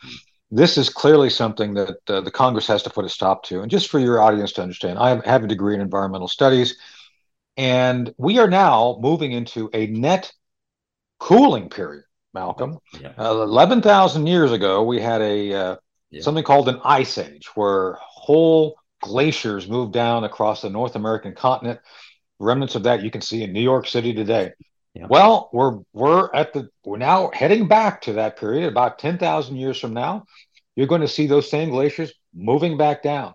this 0.51 0.77
is 0.77 0.91
clearly 0.91 1.31
something 1.31 1.75
that 1.75 1.97
uh, 2.09 2.21
the 2.21 2.31
Congress 2.31 2.67
has 2.67 2.83
to 2.83 2.91
put 2.91 3.07
a 3.07 3.09
stop 3.09 3.43
to. 3.45 3.63
And 3.63 3.71
just 3.71 3.89
for 3.89 3.99
your 3.99 4.21
audience 4.21 4.53
to 4.53 4.63
understand, 4.63 4.99
I 4.99 5.19
have 5.27 5.45
a 5.45 5.49
degree 5.49 5.75
in 5.75 5.81
environmental 5.81 6.29
studies, 6.29 6.77
and 7.57 8.13
we 8.19 8.39
are 8.39 8.49
now 8.49 8.99
moving 9.01 9.33
into 9.33 9.71
a 9.73 9.87
net 9.87 10.33
cooling 11.19 11.71
period. 11.71 12.05
Malcolm. 12.35 12.79
Yeah. 13.01 13.13
Uh, 13.19 13.43
Eleven 13.43 13.83
thousand 13.83 14.27
years 14.27 14.53
ago, 14.53 14.83
we 14.83 15.01
had 15.01 15.21
a 15.21 15.55
uh, 15.55 15.77
yeah. 16.11 16.23
something 16.23 16.45
called 16.45 16.69
an 16.69 16.81
ice 16.85 17.19
age, 17.19 17.49
where 17.55 17.99
whole 18.01 18.77
glaciers 19.01 19.69
moved 19.69 19.93
down 19.93 20.25
across 20.25 20.63
the 20.63 20.71
North 20.71 20.95
American 20.95 21.35
continent. 21.35 21.81
Remnants 22.39 22.75
of 22.75 22.85
that 22.85 23.03
you 23.03 23.11
can 23.11 23.21
see 23.21 23.43
in 23.45 23.53
New 23.53 23.61
York 23.61 23.87
City 23.87 24.13
today. 24.13 24.53
Yeah. 24.95 25.07
Well, 25.09 25.49
we're 25.53 25.79
we're 25.93 26.29
at 26.35 26.53
the 26.53 26.69
we're 26.85 26.99
now 26.99 27.31
heading 27.33 27.69
back 27.69 28.03
to 28.03 28.15
that 28.15 28.37
period. 28.37 28.69
About 28.69 28.99
ten 28.99 29.17
thousand 29.19 29.57
years 29.57 29.79
from 29.79 29.95
now, 29.95 30.25
you're 30.77 30.87
going 30.87 31.01
to 31.01 31.09
see 31.09 31.27
those 31.27 31.49
same 31.49 31.71
glaciers 31.71 32.13
moving 32.35 32.77
back 32.77 33.03
down, 33.03 33.35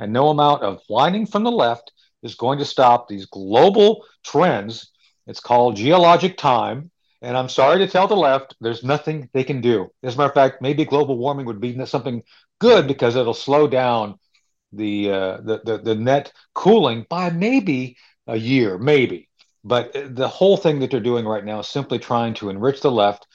and 0.00 0.12
no 0.12 0.28
amount 0.28 0.62
of 0.62 0.80
whining 0.88 1.26
from 1.26 1.44
the 1.44 1.50
left 1.50 1.92
is 2.22 2.36
going 2.36 2.58
to 2.58 2.64
stop 2.64 3.06
these 3.06 3.26
global 3.26 4.04
trends. 4.22 4.90
It's 5.26 5.40
called 5.40 5.76
geologic 5.76 6.36
time. 6.36 6.90
And 7.24 7.38
I'm 7.38 7.48
sorry 7.48 7.78
to 7.78 7.86
tell 7.88 8.06
the 8.06 8.14
left, 8.14 8.54
there's 8.60 8.84
nothing 8.84 9.30
they 9.32 9.44
can 9.44 9.62
do. 9.62 9.90
As 10.02 10.14
a 10.14 10.18
matter 10.18 10.28
of 10.28 10.34
fact, 10.34 10.60
maybe 10.60 10.84
global 10.84 11.16
warming 11.16 11.46
would 11.46 11.58
be 11.58 11.74
something 11.86 12.22
good 12.58 12.86
because 12.86 13.16
it'll 13.16 13.32
slow 13.32 13.66
down 13.66 14.18
the, 14.74 15.10
uh, 15.10 15.36
the, 15.38 15.60
the, 15.64 15.78
the 15.78 15.94
net 15.94 16.30
cooling 16.52 17.06
by 17.08 17.30
maybe 17.30 17.96
a 18.26 18.36
year, 18.36 18.76
maybe. 18.76 19.30
But 19.64 19.92
the 19.94 20.28
whole 20.28 20.58
thing 20.58 20.80
that 20.80 20.90
they're 20.90 21.00
doing 21.00 21.24
right 21.24 21.44
now 21.44 21.60
is 21.60 21.68
simply 21.68 21.98
trying 21.98 22.34
to 22.34 22.50
enrich 22.50 22.82
the 22.82 22.90
left 22.90 23.26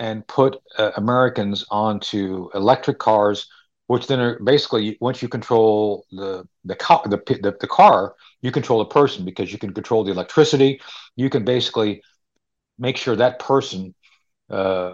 and 0.00 0.26
put 0.26 0.56
uh, 0.76 0.90
Americans 0.96 1.64
onto 1.70 2.50
electric 2.52 2.98
cars, 2.98 3.46
which 3.86 4.08
then 4.08 4.18
are 4.18 4.40
basically 4.40 4.98
once 5.00 5.22
you 5.22 5.28
control 5.28 6.04
the 6.10 6.44
the 6.64 6.74
the, 6.74 7.38
the, 7.40 7.56
the 7.60 7.68
car, 7.68 8.16
you 8.42 8.50
control 8.50 8.80
the 8.80 8.86
person 8.86 9.24
because 9.24 9.52
you 9.52 9.58
can 9.58 9.72
control 9.72 10.02
the 10.02 10.10
electricity. 10.10 10.80
You 11.14 11.30
can 11.30 11.44
basically 11.44 12.02
make 12.78 12.96
sure 12.96 13.16
that 13.16 13.38
person 13.38 13.94
uh, 14.50 14.92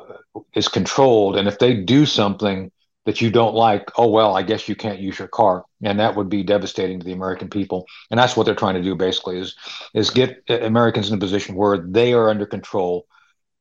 is 0.55 0.69
controlled, 0.69 1.37
and 1.37 1.49
if 1.49 1.59
they 1.59 1.75
do 1.75 2.07
something 2.07 2.71
that 3.05 3.21
you 3.21 3.31
don't 3.31 3.55
like, 3.55 3.91
oh 3.99 4.09
well, 4.09 4.37
I 4.37 4.43
guess 4.43 4.69
you 4.69 4.77
can't 4.77 5.01
use 5.01 5.19
your 5.19 5.29
car, 5.29 5.65
and 5.83 5.99
that 5.99 6.15
would 6.17 6.29
be 6.29 6.43
devastating 6.43 7.01
to 7.01 7.05
the 7.05 7.13
American 7.13 7.51
people. 7.51 7.87
And 8.11 8.19
that's 8.19 8.37
what 8.37 8.47
they're 8.47 8.55
trying 8.55 8.77
to 8.77 8.83
do 8.83 8.95
basically 8.95 9.39
is 9.39 9.57
is 9.95 10.11
get 10.11 10.43
Americans 10.49 11.11
in 11.11 11.17
a 11.17 11.21
position 11.21 11.57
where 11.57 11.79
they 11.79 12.13
are 12.13 12.31
under 12.31 12.47
control 12.47 13.07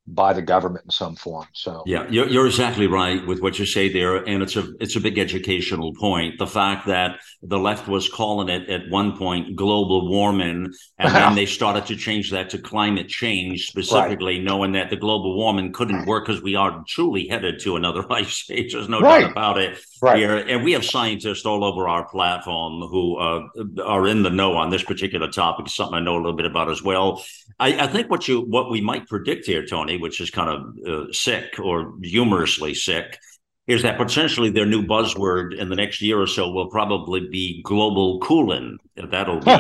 by 0.08 0.34
the 0.34 0.42
government 0.42 0.86
in 0.86 0.92
some 0.92 1.16
form. 1.16 1.48
So 1.54 1.84
yeah, 1.86 2.08
you're, 2.10 2.28
you're 2.28 2.48
exactly 2.48 2.88
right 2.88 3.26
with 3.26 3.42
what 3.42 3.60
you 3.60 3.66
say 3.66 3.92
there, 3.92 4.18
and 4.18 4.42
it's 4.42 4.56
a 4.56 4.68
it's 4.80 4.96
a 4.96 5.00
big 5.00 5.20
educational 5.20 5.94
point. 5.94 6.40
The 6.40 6.48
fact 6.48 6.88
that 6.88 7.20
the 7.44 7.60
left 7.60 7.88
was 7.88 8.10
calling 8.10 8.50
it 8.50 8.70
at 8.70 8.90
one 8.90 9.16
point 9.18 9.56
global 9.56 10.10
warming, 10.10 10.74
and 10.98 11.16
then 11.16 11.36
they 11.36 11.46
started 11.46 11.86
to 11.88 11.96
change 11.96 12.32
that 12.32 12.50
to 12.52 12.58
climate 12.58 13.10
change, 13.10 13.68
specifically 13.68 14.38
right. 14.38 14.44
knowing 14.44 14.72
that 14.74 14.90
the 14.90 14.98
global 14.98 15.36
warming 15.36 15.72
couldn't 15.72 16.06
work 16.06 16.26
because 16.26 16.42
we 16.42 16.56
are 16.56 16.84
truly 16.88 17.28
headed 17.28 17.60
to 17.62 17.76
another 17.76 18.04
ice 18.12 18.50
age. 18.50 18.74
There's 18.74 18.90
no 18.90 19.00
right. 19.00 19.22
doubt 19.22 19.32
about 19.32 19.58
it. 19.60 19.80
Right. 20.02 20.18
Here, 20.18 20.36
and 20.36 20.64
we 20.64 20.72
have 20.72 20.84
scientists 20.84 21.46
all 21.46 21.64
over 21.64 21.88
our 21.88 22.10
platform 22.10 22.82
who 22.90 23.18
uh, 23.18 23.48
are 23.84 24.08
in 24.08 24.24
the 24.24 24.32
know 24.32 24.58
on 24.58 24.72
this 24.72 24.84
particular 24.84 25.30
topic. 25.30 25.70
Something 25.70 25.96
I 25.96 26.00
know 26.00 26.16
a 26.16 26.18
little 26.18 26.34
bit 26.34 26.48
about 26.48 26.72
as 26.72 26.82
well. 26.82 27.24
I, 27.60 27.84
I 27.84 27.88
think 27.88 28.10
what 28.10 28.28
you 28.28 28.42
what 28.42 28.72
we 28.72 28.82
might 28.82 29.08
predict 29.08 29.46
here, 29.46 29.64
Tony 29.64 29.91
which 29.98 30.22
is 30.22 30.30
kind 30.30 30.50
of 30.50 30.88
uh, 30.88 31.14
sick 31.14 31.60
or 31.60 31.94
humorously 32.02 32.74
sick, 32.74 33.20
is 33.68 33.84
that 33.84 33.98
potentially 33.98 34.50
their 34.50 34.66
new 34.66 34.84
buzzword 34.84 35.58
in 35.58 35.70
the 35.70 35.76
next 35.76 36.02
year 36.02 36.20
or 36.20 36.28
so 36.28 36.52
will 36.52 36.70
probably 36.70 37.28
be 37.30 37.62
global 37.64 38.20
cooling. 38.20 38.78
That'll 38.96 39.40
be 39.40 39.52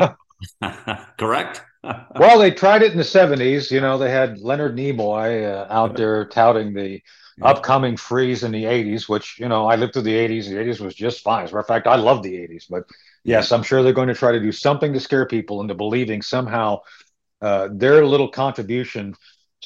correct. 1.17 1.61
well, 1.83 2.39
they 2.39 2.51
tried 2.51 2.83
it 2.83 2.91
in 2.91 2.97
the 2.97 3.03
70s. 3.03 3.71
You 3.71 3.81
know, 3.81 3.97
they 3.97 4.11
had 4.11 4.39
Leonard 4.39 4.75
Nimoy 4.75 5.51
uh, 5.51 5.67
out 5.71 5.95
there 5.95 6.25
touting 6.25 6.73
the 6.73 7.01
upcoming 7.41 7.97
freeze 7.97 8.43
in 8.43 8.51
the 8.51 8.65
80s, 8.65 9.09
which, 9.09 9.39
you 9.39 9.47
know, 9.47 9.65
I 9.65 9.75
lived 9.75 9.93
through 9.93 10.03
the 10.03 10.15
80s. 10.15 10.47
The 10.47 10.55
80s 10.55 10.79
was 10.79 10.93
just 10.93 11.23
fine. 11.23 11.43
As 11.43 11.51
a 11.51 11.53
matter 11.53 11.61
of 11.61 11.67
fact, 11.67 11.87
I 11.87 11.95
love 11.95 12.21
the 12.21 12.33
80s. 12.33 12.65
But 12.69 12.83
yes, 13.23 13.51
I'm 13.51 13.63
sure 13.63 13.81
they're 13.81 13.93
going 13.93 14.09
to 14.09 14.13
try 14.13 14.31
to 14.31 14.39
do 14.39 14.51
something 14.51 14.93
to 14.93 14.99
scare 14.99 15.25
people 15.25 15.61
into 15.61 15.73
believing 15.73 16.21
somehow 16.21 16.81
uh, 17.41 17.69
their 17.71 18.05
little 18.05 18.29
contribution 18.29 19.15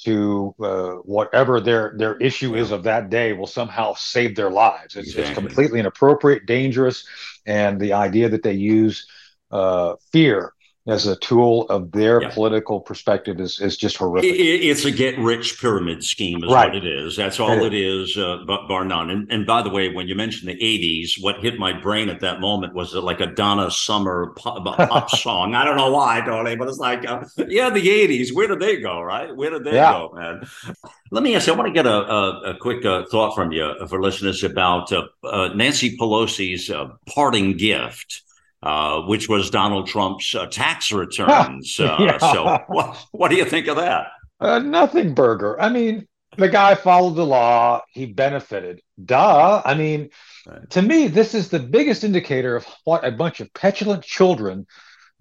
to 0.05 0.55
uh, 0.61 0.91
whatever 1.03 1.59
their 1.59 1.93
their 1.97 2.15
issue 2.17 2.55
is 2.55 2.71
of 2.71 2.83
that 2.83 3.09
day 3.09 3.33
will 3.33 3.47
somehow 3.47 3.93
save 3.95 4.35
their 4.35 4.51
lives. 4.51 4.95
It's, 4.95 5.09
exactly. 5.09 5.23
it's 5.23 5.37
completely 5.37 5.79
inappropriate, 5.79 6.45
dangerous, 6.45 7.05
and 7.45 7.79
the 7.79 7.93
idea 7.93 8.29
that 8.29 8.43
they 8.43 8.53
use 8.53 9.07
uh, 9.51 9.95
fear 10.11 10.53
as 10.87 11.07
a 11.07 11.15
tool 11.15 11.63
of 11.69 11.91
their 11.91 12.21
yeah. 12.21 12.29
political 12.29 12.79
perspective 12.79 13.39
is, 13.39 13.59
is 13.59 13.75
just 13.75 13.97
horrific. 13.97 14.31
It, 14.31 14.37
it's 14.37 14.85
a 14.85 14.91
get 14.91 15.17
rich 15.17 15.59
pyramid 15.59 16.03
scheme, 16.03 16.43
is 16.43 16.51
right. 16.51 16.67
what 16.67 16.75
it 16.75 16.85
is. 16.85 17.15
That's 17.15 17.39
all 17.39 17.63
it 17.63 17.73
is, 17.73 18.15
uh, 18.15 18.43
bar 18.45 18.85
none. 18.85 19.09
And, 19.09 19.31
and 19.31 19.47
by 19.47 19.63
the 19.63 19.71
way, 19.71 19.89
when 19.89 20.07
you 20.07 20.13
mentioned 20.13 20.47
the 20.47 20.55
80s, 20.55 21.21
what 21.21 21.39
hit 21.39 21.57
my 21.57 21.73
brain 21.73 22.07
at 22.09 22.19
that 22.19 22.39
moment 22.39 22.75
was 22.75 22.93
like 22.93 23.19
a 23.19 23.25
Donna 23.25 23.71
Summer 23.71 24.33
pop, 24.35 24.63
pop 24.63 25.09
song. 25.17 25.55
I 25.55 25.65
don't 25.65 25.77
know 25.77 25.91
why, 25.91 26.21
Tony, 26.21 26.55
but 26.55 26.67
it's 26.67 26.77
like, 26.77 27.07
uh, 27.09 27.23
yeah, 27.47 27.71
the 27.71 27.81
80s. 27.81 28.31
Where 28.31 28.47
did 28.47 28.59
they 28.59 28.77
go, 28.77 29.01
right? 29.01 29.35
Where 29.35 29.49
did 29.49 29.63
they 29.63 29.73
yeah. 29.73 29.91
go, 29.91 30.13
man? 30.13 30.47
Let 31.09 31.23
me 31.23 31.35
ask 31.35 31.47
you, 31.47 31.53
I 31.53 31.55
want 31.55 31.67
to 31.67 31.73
get 31.73 31.87
a, 31.87 31.95
a, 31.95 32.41
a 32.51 32.57
quick 32.57 32.85
uh, 32.85 33.05
thought 33.09 33.33
from 33.33 33.51
you 33.51 33.63
uh, 33.63 33.87
for 33.87 33.99
listeners 33.99 34.43
about 34.43 34.91
uh, 34.91 35.07
uh, 35.23 35.49
Nancy 35.55 35.97
Pelosi's 35.97 36.69
parting 37.07 37.57
gift 37.57 38.21
uh, 38.65 39.01
which 39.03 39.29
was 39.29 39.49
Donald 39.49 39.87
Trump's 39.87 40.33
uh, 40.33 40.47
tax 40.47 40.91
returns. 40.91 41.79
Uh, 41.79 41.97
yeah. 41.99 42.17
So, 42.17 42.59
what, 42.67 42.97
what 43.11 43.29
do 43.29 43.37
you 43.37 43.45
think 43.45 43.67
of 43.67 43.77
that? 43.77 44.07
Uh, 44.39 44.59
nothing, 44.59 45.13
Burger. 45.13 45.59
I 45.61 45.69
mean, 45.69 46.07
the 46.37 46.49
guy 46.49 46.75
followed 46.75 47.15
the 47.15 47.25
law. 47.25 47.81
He 47.91 48.05
benefited. 48.05 48.81
Duh. 49.03 49.61
I 49.63 49.75
mean, 49.75 50.09
right. 50.47 50.69
to 50.71 50.81
me, 50.81 51.07
this 51.07 51.33
is 51.33 51.49
the 51.49 51.59
biggest 51.59 52.03
indicator 52.03 52.55
of 52.55 52.65
what 52.83 53.05
a 53.05 53.11
bunch 53.11 53.39
of 53.39 53.53
petulant 53.53 54.03
children 54.03 54.65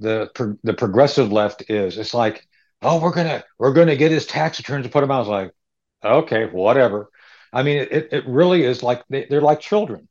the 0.00 0.30
pro- 0.34 0.58
the 0.64 0.74
progressive 0.74 1.30
left 1.30 1.70
is. 1.70 1.98
It's 1.98 2.14
like, 2.14 2.46
oh, 2.82 3.00
we're 3.00 3.12
gonna 3.12 3.44
we're 3.58 3.72
gonna 3.72 3.94
get 3.94 4.10
his 4.10 4.26
tax 4.26 4.58
returns 4.58 4.84
and 4.84 4.92
put 4.92 5.02
them 5.02 5.10
out. 5.10 5.20
It's 5.20 5.28
like, 5.28 5.52
okay, 6.04 6.46
whatever. 6.46 7.10
I 7.52 7.62
mean, 7.62 7.86
it, 7.90 8.08
it 8.10 8.26
really 8.26 8.64
is 8.64 8.82
like 8.82 9.04
they, 9.08 9.26
they're 9.26 9.40
like 9.40 9.60
children. 9.60 10.08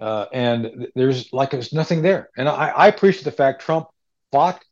Uh, 0.00 0.26
and 0.32 0.88
there's 0.94 1.32
like 1.32 1.50
there's 1.50 1.72
nothing 1.72 2.02
there. 2.02 2.30
And 2.36 2.48
I, 2.48 2.68
I 2.68 2.88
appreciate 2.88 3.24
the 3.24 3.32
fact 3.32 3.62
Trump 3.62 3.86
fought 4.32 4.64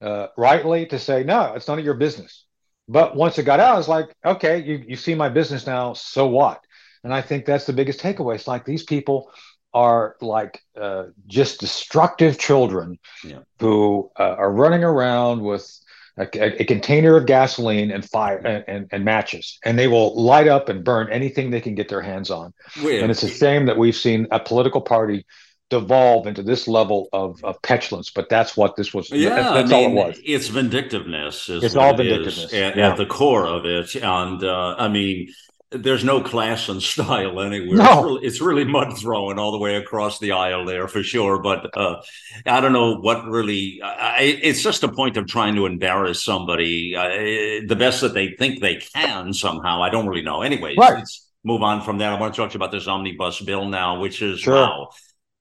uh, 0.00 0.28
rightly 0.36 0.86
to 0.86 0.98
say 0.98 1.24
no, 1.24 1.54
it's 1.54 1.68
none 1.68 1.78
of 1.78 1.84
your 1.84 1.94
business. 1.94 2.46
But 2.88 3.14
once 3.14 3.38
it 3.38 3.44
got 3.44 3.60
out, 3.60 3.78
it's 3.78 3.88
like 3.88 4.14
okay, 4.24 4.62
you 4.62 4.82
you 4.86 4.96
see 4.96 5.14
my 5.14 5.28
business 5.28 5.66
now, 5.66 5.92
so 5.92 6.26
what? 6.26 6.60
And 7.04 7.14
I 7.14 7.22
think 7.22 7.44
that's 7.44 7.66
the 7.66 7.72
biggest 7.72 8.00
takeaway. 8.00 8.34
It's 8.34 8.48
like 8.48 8.64
these 8.64 8.82
people 8.82 9.30
are 9.72 10.16
like 10.20 10.62
uh, 10.78 11.04
just 11.26 11.60
destructive 11.60 12.38
children 12.38 12.98
yeah. 13.24 13.40
who 13.60 14.10
uh, 14.18 14.34
are 14.36 14.52
running 14.52 14.84
around 14.84 15.42
with 15.42 15.79
a, 16.18 16.62
a, 16.62 16.64
container 16.64 17.16
of 17.16 17.26
gasoline 17.26 17.90
and 17.90 18.04
fire 18.04 18.38
and, 18.38 18.88
and, 18.90 19.04
matches, 19.04 19.58
and 19.64 19.78
they 19.78 19.88
will 19.88 20.20
light 20.20 20.48
up 20.48 20.68
and 20.68 20.84
burn 20.84 21.10
anything 21.10 21.50
they 21.50 21.60
can 21.60 21.74
get 21.74 21.88
their 21.88 22.02
hands 22.02 22.30
on. 22.30 22.52
Weird. 22.82 23.02
And 23.02 23.10
it's 23.10 23.22
a 23.22 23.28
shame 23.28 23.66
that 23.66 23.78
we've 23.78 23.96
seen 23.96 24.26
a 24.30 24.40
political 24.40 24.80
party 24.80 25.24
devolve 25.70 26.26
into 26.26 26.42
this 26.42 26.66
level 26.66 27.08
of, 27.12 27.42
of 27.44 27.62
petulance, 27.62 28.10
but 28.10 28.28
that's 28.28 28.56
what 28.56 28.76
this 28.76 28.92
was. 28.92 29.10
Yeah, 29.10 29.36
that's, 29.36 29.48
I 29.48 29.62
mean, 29.62 29.72
all 29.72 30.04
it 30.04 30.08
was. 30.08 30.20
It's 30.24 30.48
vindictiveness. 30.48 31.48
it's 31.48 31.76
all 31.76 31.96
vindictiveness 31.96 32.52
at, 32.52 32.76
yeah. 32.76 32.90
at, 32.90 32.96
the 32.96 33.06
core 33.06 33.46
of 33.46 33.64
it, 33.64 33.94
and 33.94 34.42
uh, 34.42 34.74
I 34.76 34.88
mean, 34.88 35.32
there's 35.72 36.04
no 36.04 36.20
class 36.20 36.68
and 36.68 36.82
style 36.82 37.40
anywhere. 37.42 37.76
No. 37.76 37.84
It's, 37.84 38.02
really, 38.02 38.26
it's 38.26 38.40
really 38.40 38.64
mud 38.64 38.98
throwing 38.98 39.38
all 39.38 39.52
the 39.52 39.58
way 39.58 39.76
across 39.76 40.18
the 40.18 40.32
aisle 40.32 40.64
there 40.64 40.88
for 40.88 41.02
sure. 41.02 41.40
But 41.40 41.76
uh, 41.76 42.00
I 42.46 42.60
don't 42.60 42.72
know 42.72 42.96
what 42.96 43.24
really. 43.26 43.80
I, 43.82 44.38
it's 44.42 44.62
just 44.62 44.82
a 44.82 44.88
point 44.88 45.16
of 45.16 45.26
trying 45.26 45.54
to 45.54 45.66
embarrass 45.66 46.24
somebody 46.24 46.94
uh, 46.96 47.66
the 47.66 47.76
best 47.78 48.00
that 48.00 48.14
they 48.14 48.34
think 48.38 48.60
they 48.60 48.76
can 48.76 49.32
somehow. 49.32 49.82
I 49.82 49.90
don't 49.90 50.06
really 50.06 50.22
know. 50.22 50.42
Anyways, 50.42 50.76
right. 50.76 50.98
let's 50.98 51.28
move 51.44 51.62
on 51.62 51.82
from 51.82 51.98
that. 51.98 52.12
I 52.12 52.20
want 52.20 52.34
to 52.34 52.40
talk 52.40 52.50
to 52.50 52.54
you 52.54 52.58
about 52.58 52.72
this 52.72 52.88
omnibus 52.88 53.40
bill 53.40 53.66
now, 53.66 54.00
which 54.00 54.22
is 54.22 54.40
sure. 54.40 54.54
wow. 54.54 54.90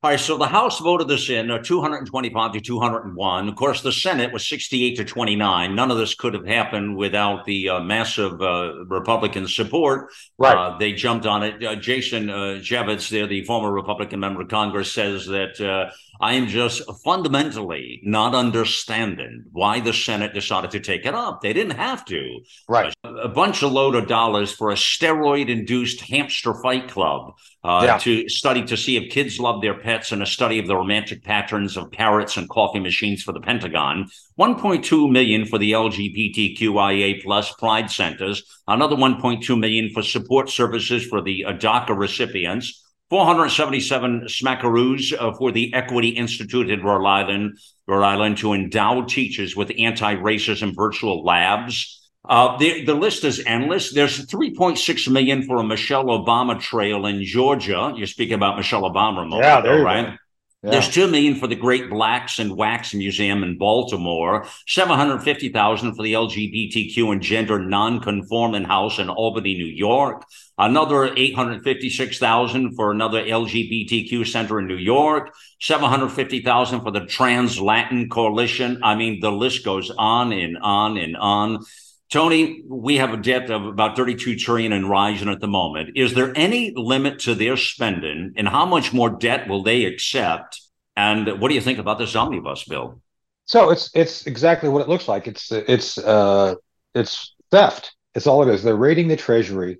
All 0.01 0.11
right, 0.11 0.17
so 0.17 0.37
the 0.37 0.47
House 0.47 0.79
voted 0.79 1.09
this 1.09 1.29
in 1.29 1.51
uh, 1.51 1.57
225 1.57 2.53
to 2.53 2.61
201. 2.61 3.49
Of 3.49 3.55
course, 3.57 3.81
the 3.81 3.91
Senate 3.91 4.31
was 4.31 4.47
68 4.47 4.95
to 4.95 5.03
29. 5.03 5.75
None 5.75 5.91
of 5.91 5.97
this 5.97 6.15
could 6.15 6.33
have 6.33 6.45
happened 6.45 6.95
without 6.95 7.43
the 7.43 7.67
uh, 7.67 7.79
massive 7.81 8.41
uh, 8.41 8.85
Republican 8.85 9.45
support. 9.45 10.09
Right. 10.37 10.55
Uh, 10.55 10.77
they 10.77 10.93
jumped 10.93 11.25
on 11.25 11.43
it. 11.43 11.61
Uh, 11.61 11.75
Jason 11.75 12.29
uh, 12.29 12.61
there, 13.09 13.27
the 13.27 13.43
former 13.43 13.73
Republican 13.73 14.21
member 14.21 14.39
of 14.39 14.47
Congress, 14.47 14.93
says 14.93 15.25
that 15.25 15.59
uh, 15.59 15.91
I 16.21 16.33
am 16.33 16.47
just 16.47 16.81
fundamentally 17.03 18.01
not 18.03 18.35
understanding 18.35 19.45
why 19.51 19.79
the 19.79 19.93
Senate 19.93 20.33
decided 20.33 20.71
to 20.71 20.79
take 20.79 21.05
it 21.05 21.13
up. 21.13 21.41
They 21.41 21.53
didn't 21.53 21.77
have 21.77 22.03
to. 22.05 22.39
Right. 22.67 22.93
A, 23.03 23.13
a 23.13 23.29
bunch 23.29 23.63
of 23.63 23.71
load 23.71 23.95
of 23.95 24.07
dollars 24.07 24.51
for 24.51 24.71
a 24.71 24.75
steroid 24.75 25.49
induced 25.49 26.01
hamster 26.01 26.53
fight 26.53 26.89
club 26.89 27.33
uh, 27.63 27.83
yeah. 27.85 27.97
to 27.99 28.27
study 28.27 28.63
to 28.65 28.75
see 28.75 28.97
if 28.97 29.11
kids 29.11 29.39
love 29.39 29.61
their 29.61 29.75
pets 29.89 30.11
and 30.11 30.21
a 30.21 30.25
study 30.27 30.59
of 30.59 30.67
the 30.67 30.75
romantic 30.75 31.23
patterns 31.23 31.75
of 31.75 31.91
parrots 31.91 32.37
and 32.37 32.47
coffee 32.47 32.79
machines 32.79 33.23
for 33.23 33.31
the 33.31 33.39
Pentagon. 33.39 34.07
1.2 34.39 35.11
million 35.11 35.47
for 35.47 35.57
the 35.57 35.71
LGBTQIA 35.71 37.23
plus 37.23 37.51
pride 37.55 37.89
centers. 37.89 38.43
Another 38.67 38.95
1.2 38.95 39.59
million 39.59 39.89
for 39.91 40.03
support 40.03 40.47
services 40.47 41.07
for 41.07 41.23
the 41.23 41.43
DACA 41.47 41.97
recipients 41.97 42.85
477 43.09 44.25
smackaroos 44.27 45.19
uh, 45.19 45.33
for 45.33 45.51
the 45.51 45.73
Equity 45.73 46.09
Institute 46.09 46.69
in 46.69 46.83
Rhode 46.83 47.07
Island, 47.07 47.57
Rhode 47.87 48.03
Island 48.03 48.37
to 48.37 48.53
endow 48.53 49.01
teachers 49.05 49.55
with 49.55 49.71
anti-racism 49.79 50.75
virtual 50.75 51.23
labs. 51.25 51.98
Uh, 52.27 52.57
the, 52.57 52.85
the 52.85 52.93
list 52.93 53.23
is 53.23 53.41
endless. 53.45 53.93
There's 53.93 54.25
3.6 54.25 55.11
million 55.11 55.43
for 55.43 55.57
a 55.57 55.63
Michelle 55.63 56.05
Obama 56.05 56.59
trail 56.59 57.05
in 57.05 57.23
Georgia. 57.23 57.93
You're 57.95 58.07
speaking 58.07 58.35
about 58.35 58.57
Michelle 58.57 58.83
Obama, 58.83 59.39
yeah, 59.41 59.61
there 59.61 59.81
right? 59.81 60.17
Yeah. 60.61 60.71
There's 60.71 60.89
two 60.89 61.07
million 61.07 61.35
for 61.35 61.47
the 61.47 61.55
Great 61.55 61.89
Blacks 61.89 62.37
and 62.37 62.57
Wax 62.57 62.93
Museum 62.93 63.43
in 63.43 63.57
Baltimore. 63.57 64.45
Seven 64.67 64.97
hundred 64.97 65.19
fifty 65.19 65.47
thousand 65.47 65.95
for 65.95 66.03
the 66.03 66.11
LGBTQ 66.11 67.13
and 67.13 67.21
gender 67.21 67.59
nonconforming 67.59 68.65
house 68.65 68.99
in 68.99 69.07
Albany, 69.07 69.53
New 69.53 69.65
York. 69.65 70.25
Another 70.57 71.15
eight 71.15 71.33
hundred 71.33 71.63
fifty-six 71.63 72.19
thousand 72.19 72.75
for 72.75 72.91
another 72.91 73.23
LGBTQ 73.23 74.27
center 74.27 74.59
in 74.59 74.67
New 74.67 74.75
York. 74.75 75.33
Seven 75.61 75.89
hundred 75.89 76.09
fifty 76.09 76.41
thousand 76.41 76.81
for 76.81 76.91
the 76.91 77.05
Trans 77.05 77.61
Latin 77.61 78.09
Coalition. 78.09 78.81
I 78.83 78.95
mean, 78.95 79.21
the 79.21 79.31
list 79.31 79.63
goes 79.63 79.89
on 79.97 80.33
and 80.33 80.57
on 80.57 80.97
and 80.97 81.15
on. 81.15 81.63
Tony, 82.09 82.63
we 82.67 82.97
have 82.97 83.13
a 83.13 83.17
debt 83.17 83.51
of 83.51 83.65
about 83.65 83.95
32 83.95 84.35
trillion 84.35 84.73
and 84.73 84.89
rising 84.89 85.29
at 85.29 85.39
the 85.39 85.47
moment. 85.47 85.91
Is 85.95 86.15
there 86.15 86.33
any 86.35 86.73
limit 86.75 87.19
to 87.19 87.35
their 87.35 87.55
spending 87.55 88.33
and 88.35 88.47
how 88.47 88.65
much 88.65 88.91
more 88.93 89.11
debt 89.11 89.47
will 89.47 89.61
they 89.61 89.85
accept? 89.85 90.59
And 90.95 91.39
what 91.39 91.49
do 91.49 91.55
you 91.55 91.61
think 91.61 91.77
about 91.77 91.99
this 91.99 92.15
omnibus 92.15 92.65
bill? 92.65 93.01
So 93.45 93.69
it's 93.69 93.89
it's 93.93 94.27
exactly 94.27 94.69
what 94.69 94.81
it 94.81 94.89
looks 94.89 95.07
like. 95.07 95.27
It's 95.27 95.51
it's 95.51 95.97
uh 95.97 96.55
it's 96.93 97.35
theft. 97.51 97.95
It's 98.15 98.27
all 98.27 98.47
it 98.47 98.53
is. 98.53 98.63
They're 98.63 98.75
raiding 98.75 99.07
the 99.07 99.15
treasury 99.15 99.79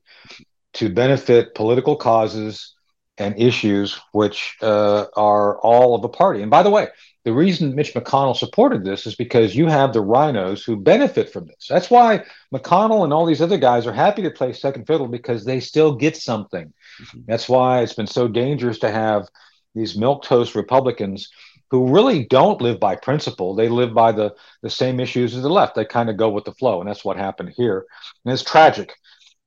to 0.73 0.89
benefit 0.89 1.55
political 1.55 1.95
causes 1.95 2.75
and 3.17 3.39
issues 3.39 3.99
which 4.11 4.55
uh, 4.61 5.05
are 5.15 5.59
all 5.59 5.95
of 5.95 6.01
the 6.01 6.09
party. 6.09 6.41
And 6.41 6.49
by 6.49 6.63
the 6.63 6.69
way, 6.69 6.87
the 7.25 7.33
reason 7.33 7.75
Mitch 7.75 7.93
McConnell 7.93 8.35
supported 8.35 8.83
this 8.83 9.05
is 9.05 9.15
because 9.15 9.55
you 9.55 9.67
have 9.67 9.91
the 9.91 10.01
rhinos 10.01 10.63
who 10.63 10.77
benefit 10.77 11.31
from 11.31 11.47
this. 11.47 11.67
That's 11.69 11.89
why 11.89 12.23
McConnell 12.53 13.03
and 13.03 13.11
all 13.11 13.25
these 13.25 13.41
other 13.41 13.57
guys 13.57 13.85
are 13.85 13.93
happy 13.93 14.21
to 14.21 14.31
play 14.31 14.53
second 14.53 14.87
fiddle 14.87 15.07
because 15.07 15.43
they 15.43 15.59
still 15.59 15.95
get 15.95 16.15
something. 16.15 16.73
Mm-hmm. 17.01 17.19
That's 17.27 17.49
why 17.49 17.81
it's 17.81 17.93
been 17.93 18.07
so 18.07 18.27
dangerous 18.27 18.79
to 18.79 18.91
have 18.91 19.27
these 19.75 19.97
milk 19.97 20.23
toast 20.23 20.55
Republicans 20.55 21.29
who 21.71 21.93
really 21.93 22.25
don't 22.25 22.61
live 22.61 22.79
by 22.79 22.95
principle. 22.95 23.53
They 23.53 23.69
live 23.69 23.93
by 23.93 24.11
the, 24.11 24.33
the 24.63 24.69
same 24.69 24.99
issues 24.99 25.35
as 25.35 25.43
the 25.43 25.49
left. 25.49 25.75
They 25.75 25.85
kind 25.85 26.09
of 26.09 26.17
go 26.17 26.29
with 26.29 26.45
the 26.45 26.53
flow. 26.53 26.79
And 26.79 26.89
that's 26.89 27.05
what 27.05 27.17
happened 27.17 27.53
here. 27.55 27.85
And 28.25 28.33
it's 28.33 28.43
tragic. 28.43 28.95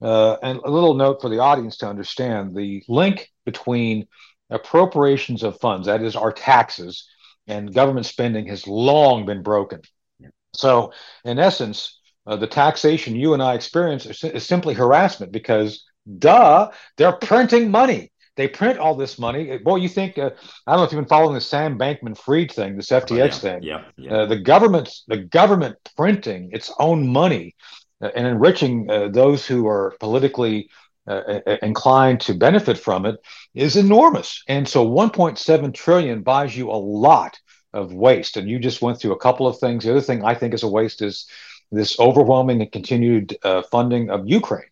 Uh, 0.00 0.36
and 0.42 0.60
a 0.64 0.70
little 0.70 0.94
note 0.94 1.20
for 1.20 1.28
the 1.28 1.38
audience 1.38 1.78
to 1.78 1.88
understand 1.88 2.54
the 2.54 2.84
link 2.88 3.30
between 3.44 4.06
appropriations 4.50 5.42
of 5.42 5.58
funds, 5.60 5.86
that 5.86 6.02
is, 6.02 6.14
our 6.14 6.32
taxes, 6.32 7.08
and 7.46 7.74
government 7.74 8.06
spending 8.06 8.46
has 8.46 8.66
long 8.66 9.26
been 9.26 9.42
broken. 9.42 9.80
Yeah. 10.18 10.28
So, 10.54 10.92
in 11.24 11.38
essence, 11.38 11.98
uh, 12.26 12.36
the 12.36 12.46
taxation 12.46 13.16
you 13.16 13.34
and 13.34 13.42
I 13.42 13.54
experience 13.54 14.06
is, 14.06 14.22
is, 14.22 14.46
simply 14.46 14.74
harassment 14.74 15.32
because, 15.32 15.84
duh, 16.18 16.70
they're 16.96 17.12
printing 17.12 17.70
money. 17.70 18.12
They 18.36 18.48
print 18.48 18.78
all 18.78 18.94
this 18.94 19.18
money. 19.18 19.58
Boy, 19.58 19.76
you 19.76 19.88
think 19.88 20.16
uh, 20.16 20.30
I 20.66 20.72
don't 20.72 20.80
know 20.80 20.84
if 20.84 20.92
you've 20.92 21.00
been 21.00 21.08
following 21.08 21.34
the 21.34 21.40
Sam 21.40 21.78
Bankman-Fried 21.78 22.50
thing, 22.52 22.76
this 22.76 22.88
FTX 22.88 23.10
oh, 23.10 23.16
yeah. 23.16 23.30
thing. 23.30 23.62
Yeah, 23.62 23.84
yeah. 23.96 24.14
Uh, 24.14 24.26
the 24.26 24.38
government, 24.38 24.90
the 25.08 25.18
government 25.18 25.76
printing 25.96 26.50
its 26.52 26.72
own 26.78 27.06
money 27.12 27.54
uh, 28.00 28.10
and 28.16 28.26
enriching 28.26 28.90
uh, 28.90 29.08
those 29.08 29.46
who 29.46 29.66
are 29.68 29.94
politically 30.00 30.70
uh, 31.06 31.40
inclined 31.62 32.20
to 32.20 32.34
benefit 32.34 32.78
from 32.78 33.06
it 33.06 33.16
is 33.54 33.76
enormous. 33.76 34.42
And 34.48 34.68
so 34.68 34.86
1.7 34.86 35.74
trillion 35.74 36.22
buys 36.22 36.56
you 36.56 36.70
a 36.70 36.72
lot 36.72 37.38
of 37.72 37.92
waste. 37.92 38.36
And 38.36 38.48
you 38.48 38.58
just 38.58 38.82
went 38.82 39.00
through 39.00 39.12
a 39.12 39.18
couple 39.18 39.46
of 39.46 39.58
things. 39.58 39.84
The 39.84 39.90
other 39.90 40.00
thing 40.00 40.24
I 40.24 40.34
think 40.34 40.54
is 40.54 40.62
a 40.62 40.68
waste 40.68 41.02
is 41.02 41.26
this 41.70 41.98
overwhelming 41.98 42.60
and 42.60 42.70
continued 42.70 43.36
uh, 43.42 43.62
funding 43.62 44.10
of 44.10 44.28
Ukraine. 44.28 44.71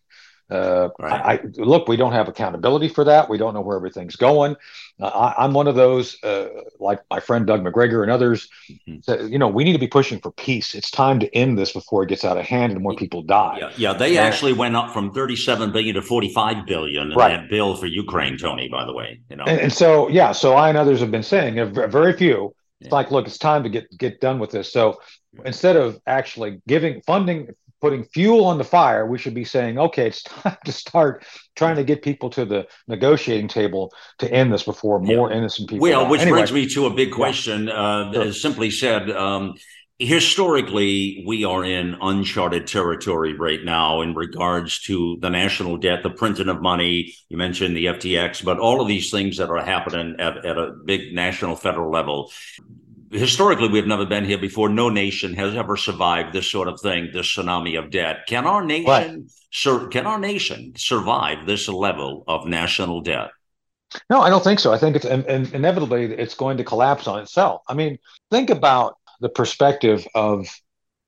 Uh, 0.51 0.89
right. 0.99 1.39
I, 1.39 1.39
look, 1.55 1.87
we 1.87 1.95
don't 1.95 2.11
have 2.11 2.27
accountability 2.27 2.89
for 2.89 3.05
that. 3.05 3.29
We 3.29 3.37
don't 3.37 3.53
know 3.53 3.61
where 3.61 3.77
everything's 3.77 4.17
going. 4.17 4.57
Uh, 4.99 5.07
I, 5.07 5.45
am 5.45 5.53
one 5.53 5.67
of 5.67 5.75
those, 5.75 6.21
uh, 6.23 6.49
like 6.77 6.99
my 7.09 7.21
friend 7.21 7.47
Doug 7.47 7.63
Macgregor 7.63 8.03
and 8.03 8.11
others. 8.11 8.49
Mm-hmm. 8.69 8.97
That, 9.07 9.29
you 9.29 9.39
know, 9.39 9.47
we 9.47 9.63
need 9.63 9.71
to 9.73 9.79
be 9.79 9.87
pushing 9.87 10.19
for 10.19 10.31
peace. 10.31 10.75
It's 10.75 10.91
time 10.91 11.21
to 11.21 11.33
end 11.33 11.57
this 11.57 11.71
before 11.71 12.03
it 12.03 12.09
gets 12.09 12.25
out 12.25 12.37
of 12.37 12.45
hand 12.45 12.73
and 12.73 12.81
more 12.81 12.95
people 12.95 13.21
die. 13.21 13.59
Yeah, 13.61 13.71
yeah 13.77 13.93
they 13.93 14.17
and, 14.17 14.27
actually 14.27 14.51
went 14.51 14.75
up 14.75 14.91
from 14.91 15.13
37 15.13 15.71
billion 15.71 15.95
to 15.95 16.01
45 16.01 16.65
billion 16.65 17.11
in 17.11 17.17
right. 17.17 17.29
that 17.29 17.49
bill 17.49 17.77
for 17.77 17.85
Ukraine, 17.85 18.37
Tony. 18.37 18.67
By 18.67 18.83
the 18.85 18.93
way, 18.93 19.21
you 19.29 19.37
know, 19.37 19.45
and, 19.45 19.57
and 19.57 19.73
so 19.73 20.09
yeah, 20.09 20.33
so 20.33 20.55
I 20.55 20.67
and 20.67 20.77
others 20.77 20.99
have 20.99 21.11
been 21.11 21.23
saying 21.23 21.73
very 21.73 22.11
few. 22.11 22.53
It's 22.81 22.91
like, 22.91 23.11
look, 23.11 23.27
it's 23.27 23.37
time 23.37 23.63
to 23.63 23.69
get 23.69 23.95
get 23.97 24.19
done 24.19 24.39
with 24.39 24.51
this. 24.51 24.73
So 24.73 24.99
instead 25.45 25.77
of 25.77 26.01
actually 26.07 26.61
giving 26.67 27.01
funding 27.03 27.49
putting 27.81 28.03
fuel 28.05 28.45
on 28.45 28.57
the 28.57 28.63
fire, 28.63 29.05
we 29.05 29.17
should 29.17 29.33
be 29.33 29.43
saying, 29.43 29.77
okay, 29.77 30.07
it's 30.07 30.23
time 30.23 30.57
to 30.65 30.71
start 30.71 31.25
trying 31.55 31.75
to 31.75 31.83
get 31.83 32.01
people 32.01 32.29
to 32.29 32.45
the 32.45 32.67
negotiating 32.87 33.47
table 33.47 33.91
to 34.19 34.31
end 34.31 34.53
this 34.53 34.63
before 34.63 34.99
more 34.99 35.29
yeah. 35.29 35.37
innocent 35.37 35.69
people. 35.69 35.81
Well, 35.81 36.05
die. 36.05 36.11
which 36.11 36.21
anyway. 36.21 36.37
brings 36.39 36.53
me 36.53 36.67
to 36.69 36.85
a 36.85 36.93
big 36.93 37.11
question. 37.11 37.67
Yeah. 37.67 37.73
Uh, 37.73 38.13
sure. 38.13 38.33
Simply 38.33 38.71
said, 38.71 39.09
um, 39.09 39.55
historically, 39.99 41.23
we 41.27 41.43
are 41.43 41.63
in 41.63 41.95
uncharted 42.01 42.67
territory 42.67 43.33
right 43.37 43.63
now 43.63 44.01
in 44.01 44.15
regards 44.15 44.79
to 44.81 45.17
the 45.19 45.29
national 45.29 45.77
debt, 45.77 46.01
the 46.03 46.09
printing 46.09 46.49
of 46.49 46.61
money. 46.61 47.13
You 47.29 47.37
mentioned 47.37 47.75
the 47.75 47.85
FTX, 47.85 48.43
but 48.43 48.59
all 48.59 48.81
of 48.81 48.87
these 48.87 49.11
things 49.11 49.37
that 49.37 49.49
are 49.49 49.63
happening 49.63 50.15
at, 50.19 50.45
at 50.45 50.57
a 50.57 50.71
big 50.85 51.13
national 51.13 51.55
federal 51.55 51.91
level 51.91 52.31
historically 53.11 53.67
we've 53.67 53.87
never 53.87 54.05
been 54.05 54.25
here 54.25 54.37
before. 54.37 54.69
No 54.69 54.89
nation 54.89 55.33
has 55.35 55.55
ever 55.55 55.75
survived 55.75 56.33
this 56.33 56.49
sort 56.49 56.67
of 56.67 56.79
thing 56.79 57.09
this 57.13 57.27
tsunami 57.27 57.77
of 57.77 57.91
debt 57.91 58.25
can 58.27 58.45
our 58.45 58.63
nation 58.63 59.27
sur- 59.51 59.87
can 59.87 60.07
our 60.07 60.19
nation 60.19 60.73
survive 60.75 61.45
this 61.45 61.67
level 61.67 62.23
of 62.27 62.47
national 62.47 63.01
debt 63.01 63.31
no 64.09 64.21
i 64.21 64.29
don't 64.29 64.43
think 64.43 64.59
so. 64.59 64.73
I 64.73 64.77
think 64.77 64.95
it's 64.95 65.05
in, 65.05 65.23
in, 65.25 65.53
inevitably 65.53 66.13
it's 66.13 66.35
going 66.35 66.57
to 66.57 66.63
collapse 66.63 67.07
on 67.07 67.19
itself. 67.19 67.61
I 67.67 67.73
mean 67.73 67.97
think 68.29 68.49
about 68.49 68.97
the 69.19 69.29
perspective 69.29 70.07
of 70.15 70.47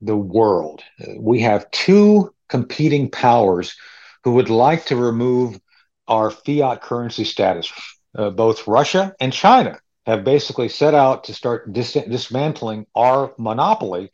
the 0.01 0.17
world. 0.17 0.83
We 1.17 1.39
have 1.41 1.71
two 1.71 2.33
competing 2.49 3.09
powers 3.09 3.75
who 4.23 4.33
would 4.33 4.49
like 4.49 4.85
to 4.85 4.95
remove 4.95 5.59
our 6.07 6.29
fiat 6.29 6.81
currency 6.81 7.23
status 7.23 7.71
uh, 8.17 8.29
both 8.29 8.67
russia 8.67 9.13
and 9.19 9.31
china 9.31 9.79
have 10.05 10.23
basically 10.23 10.69
set 10.69 10.93
out 10.93 11.23
to 11.25 11.33
start 11.33 11.71
dis- 11.71 11.93
dismantling 11.93 12.85
our 12.95 13.33
monopoly 13.37 14.11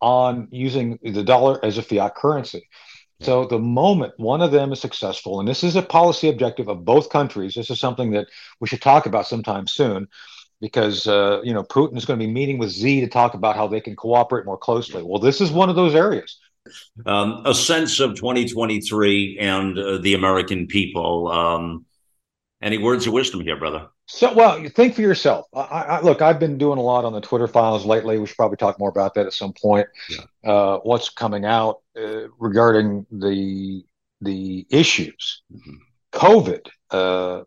on 0.00 0.48
using 0.50 0.98
the 1.02 1.22
dollar 1.22 1.62
as 1.64 1.78
a 1.78 1.82
fiat 1.82 2.14
currency. 2.14 2.68
So 3.20 3.46
the 3.46 3.58
moment 3.58 4.12
one 4.18 4.42
of 4.42 4.52
them 4.52 4.72
is 4.72 4.80
successful, 4.80 5.40
and 5.40 5.48
this 5.48 5.64
is 5.64 5.74
a 5.74 5.82
policy 5.82 6.28
objective 6.28 6.68
of 6.68 6.84
both 6.84 7.08
countries, 7.08 7.54
this 7.54 7.70
is 7.70 7.80
something 7.80 8.10
that 8.10 8.26
we 8.60 8.68
should 8.68 8.82
talk 8.82 9.06
about 9.06 9.26
sometime 9.26 9.66
soon, 9.66 10.06
because 10.60 11.06
uh, 11.06 11.40
you 11.42 11.54
know 11.54 11.62
Putin 11.62 11.96
is 11.96 12.04
going 12.04 12.18
to 12.20 12.26
be 12.26 12.30
meeting 12.30 12.58
with 12.58 12.72
Xi 12.72 13.00
to 13.00 13.08
talk 13.08 13.32
about 13.32 13.56
how 13.56 13.68
they 13.68 13.80
can 13.80 13.96
cooperate 13.96 14.44
more 14.44 14.58
closely. 14.58 15.02
Well, 15.02 15.18
this 15.18 15.40
is 15.40 15.50
one 15.50 15.70
of 15.70 15.76
those 15.76 15.94
areas. 15.94 16.38
Um, 17.06 17.42
a 17.46 17.54
sense 17.54 18.00
of 18.00 18.16
2023 18.16 19.38
and 19.38 19.78
uh, 19.78 19.98
the 19.98 20.12
American 20.12 20.66
people. 20.66 21.28
Um, 21.28 21.86
any 22.60 22.76
words 22.76 23.06
of 23.06 23.14
wisdom 23.14 23.40
here, 23.40 23.58
brother? 23.58 23.88
So, 24.06 24.32
well, 24.32 24.58
you 24.58 24.68
think 24.68 24.94
for 24.94 25.00
yourself. 25.00 25.46
I, 25.52 25.60
I, 25.60 26.00
look, 26.00 26.22
I've 26.22 26.38
been 26.38 26.58
doing 26.58 26.78
a 26.78 26.82
lot 26.82 27.04
on 27.04 27.12
the 27.12 27.20
Twitter 27.20 27.48
files 27.48 27.84
lately. 27.84 28.18
We 28.18 28.26
should 28.26 28.36
probably 28.36 28.56
talk 28.56 28.78
more 28.78 28.88
about 28.88 29.14
that 29.14 29.26
at 29.26 29.32
some 29.32 29.52
point. 29.52 29.88
Yeah. 30.08 30.50
Uh, 30.50 30.78
what's 30.78 31.08
coming 31.08 31.44
out 31.44 31.80
uh, 31.98 32.28
regarding 32.38 33.06
the 33.10 33.84
the 34.20 34.66
issues, 34.70 35.42
mm-hmm. 35.52 35.74
COVID, 36.12 36.68
uh, 36.90 37.42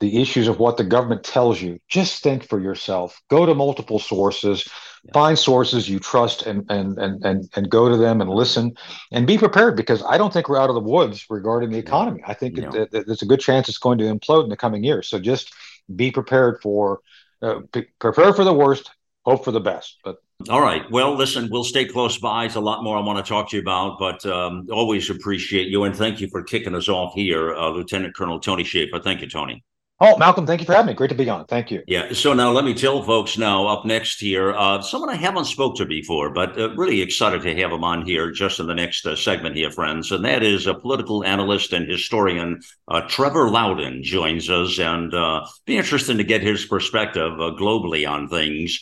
the 0.00 0.20
issues 0.20 0.48
of 0.48 0.58
what 0.58 0.76
the 0.78 0.84
government 0.84 1.24
tells 1.24 1.60
you. 1.60 1.78
Just 1.88 2.22
think 2.22 2.42
for 2.42 2.58
yourself. 2.58 3.20
Go 3.28 3.44
to 3.44 3.54
multiple 3.54 3.98
sources. 3.98 4.66
Yeah. 5.04 5.12
Find 5.12 5.38
sources 5.38 5.88
you 5.88 6.00
trust 6.00 6.46
and, 6.46 6.64
and 6.70 6.98
and 6.98 7.24
and 7.24 7.48
and 7.54 7.70
go 7.70 7.88
to 7.90 7.98
them 7.98 8.22
and 8.22 8.30
listen 8.30 8.74
and 9.12 9.26
be 9.26 9.36
prepared 9.36 9.76
because 9.76 10.02
I 10.02 10.16
don't 10.16 10.32
think 10.32 10.48
we're 10.48 10.58
out 10.58 10.70
of 10.70 10.74
the 10.74 10.80
woods 10.80 11.26
regarding 11.28 11.70
the 11.70 11.78
economy. 11.78 12.22
I 12.26 12.32
think 12.32 12.56
no. 12.56 12.70
it, 12.70 12.90
there's 12.92 13.22
a 13.22 13.26
good 13.26 13.40
chance 13.40 13.68
it's 13.68 13.78
going 13.78 13.98
to 13.98 14.04
implode 14.04 14.44
in 14.44 14.48
the 14.48 14.56
coming 14.56 14.82
years. 14.82 15.06
So 15.06 15.18
just 15.18 15.52
be 15.94 16.10
prepared 16.10 16.60
for 16.62 17.00
uh, 17.42 17.60
prepare 18.00 18.32
for 18.32 18.44
the 18.44 18.52
worst, 18.52 18.90
hope 19.24 19.44
for 19.44 19.52
the 19.52 19.60
best. 19.60 19.96
But 20.04 20.16
all 20.48 20.60
right. 20.60 20.88
Well, 20.90 21.14
listen, 21.16 21.48
we'll 21.50 21.64
stay 21.64 21.84
close 21.84 22.18
by. 22.18 22.44
It's 22.44 22.54
a 22.54 22.60
lot 22.60 22.84
more 22.84 22.96
I 22.96 23.00
want 23.00 23.24
to 23.24 23.28
talk 23.28 23.50
to 23.50 23.56
you 23.56 23.62
about, 23.62 23.98
but 23.98 24.24
um, 24.24 24.68
always 24.70 25.10
appreciate 25.10 25.68
you 25.68 25.84
and 25.84 25.94
thank 25.94 26.20
you 26.20 26.28
for 26.28 26.42
kicking 26.44 26.74
us 26.74 26.88
off 26.88 27.14
here, 27.14 27.54
uh, 27.54 27.70
Lieutenant 27.70 28.14
Colonel 28.14 28.38
Tony 28.38 28.62
Shaffer. 28.62 29.00
Thank 29.00 29.20
you, 29.20 29.28
Tony. 29.28 29.64
Oh, 30.00 30.16
Malcolm, 30.16 30.46
thank 30.46 30.60
you 30.60 30.66
for 30.66 30.74
having 30.74 30.86
me. 30.86 30.94
Great 30.94 31.08
to 31.08 31.16
be 31.16 31.28
on. 31.28 31.44
Thank 31.46 31.72
you. 31.72 31.82
Yeah. 31.88 32.12
So 32.12 32.32
now 32.32 32.52
let 32.52 32.64
me 32.64 32.72
tell 32.72 33.02
folks 33.02 33.36
now 33.36 33.66
up 33.66 33.84
next 33.84 34.20
here, 34.20 34.52
uh, 34.52 34.80
someone 34.80 35.10
I 35.10 35.16
haven't 35.16 35.46
spoke 35.46 35.76
to 35.76 35.86
before, 35.86 36.30
but 36.30 36.56
uh, 36.56 36.72
really 36.76 37.00
excited 37.00 37.42
to 37.42 37.56
have 37.56 37.72
him 37.72 37.82
on 37.82 38.06
here 38.06 38.30
just 38.30 38.60
in 38.60 38.68
the 38.68 38.76
next 38.76 39.04
uh, 39.06 39.16
segment 39.16 39.56
here, 39.56 39.72
friends. 39.72 40.12
And 40.12 40.24
that 40.24 40.44
is 40.44 40.68
a 40.68 40.74
political 40.74 41.24
analyst 41.24 41.72
and 41.72 41.90
historian, 41.90 42.60
uh, 42.86 43.00
Trevor 43.08 43.50
Loudon 43.50 44.04
joins 44.04 44.48
us 44.48 44.78
and 44.78 45.12
uh, 45.12 45.44
be 45.66 45.76
interesting 45.76 46.18
to 46.18 46.24
get 46.24 46.42
his 46.42 46.64
perspective 46.64 47.32
uh, 47.32 47.50
globally 47.58 48.08
on 48.08 48.28
things 48.28 48.78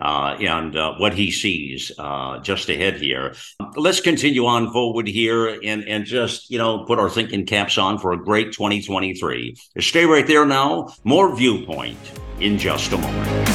uh, 0.00 0.36
and 0.40 0.76
uh, 0.76 0.94
what 0.98 1.14
he 1.14 1.30
sees 1.30 1.92
uh, 1.98 2.38
just 2.40 2.68
ahead 2.68 2.96
here. 2.96 3.34
Let's 3.76 4.00
continue 4.00 4.46
on 4.46 4.72
forward 4.72 5.08
here 5.08 5.48
and, 5.48 5.84
and 5.84 6.04
just, 6.04 6.50
you 6.50 6.58
know, 6.58 6.84
put 6.84 6.98
our 6.98 7.10
thinking 7.10 7.46
caps 7.46 7.78
on 7.78 7.98
for 7.98 8.12
a 8.12 8.22
great 8.22 8.52
2023. 8.52 9.56
Stay 9.78 10.04
right 10.04 10.26
there 10.26 10.46
now. 10.46 10.94
More 11.04 11.34
Viewpoint 11.34 11.98
in 12.40 12.58
just 12.58 12.92
a 12.92 12.98
moment. 12.98 13.46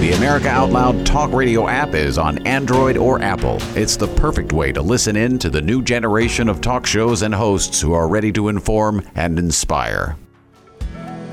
The 0.00 0.12
America 0.14 0.48
Out 0.48 0.70
Loud 0.70 1.06
Talk 1.06 1.32
Radio 1.32 1.68
app 1.68 1.94
is 1.94 2.18
on 2.18 2.44
Android 2.44 2.96
or 2.96 3.22
Apple. 3.22 3.58
It's 3.76 3.96
the 3.96 4.08
perfect 4.08 4.52
way 4.52 4.72
to 4.72 4.82
listen 4.82 5.14
in 5.14 5.38
to 5.38 5.48
the 5.48 5.62
new 5.62 5.80
generation 5.80 6.48
of 6.48 6.60
talk 6.60 6.86
shows 6.86 7.22
and 7.22 7.32
hosts 7.32 7.80
who 7.80 7.92
are 7.92 8.08
ready 8.08 8.32
to 8.32 8.48
inform 8.48 9.08
and 9.14 9.38
inspire. 9.38 10.16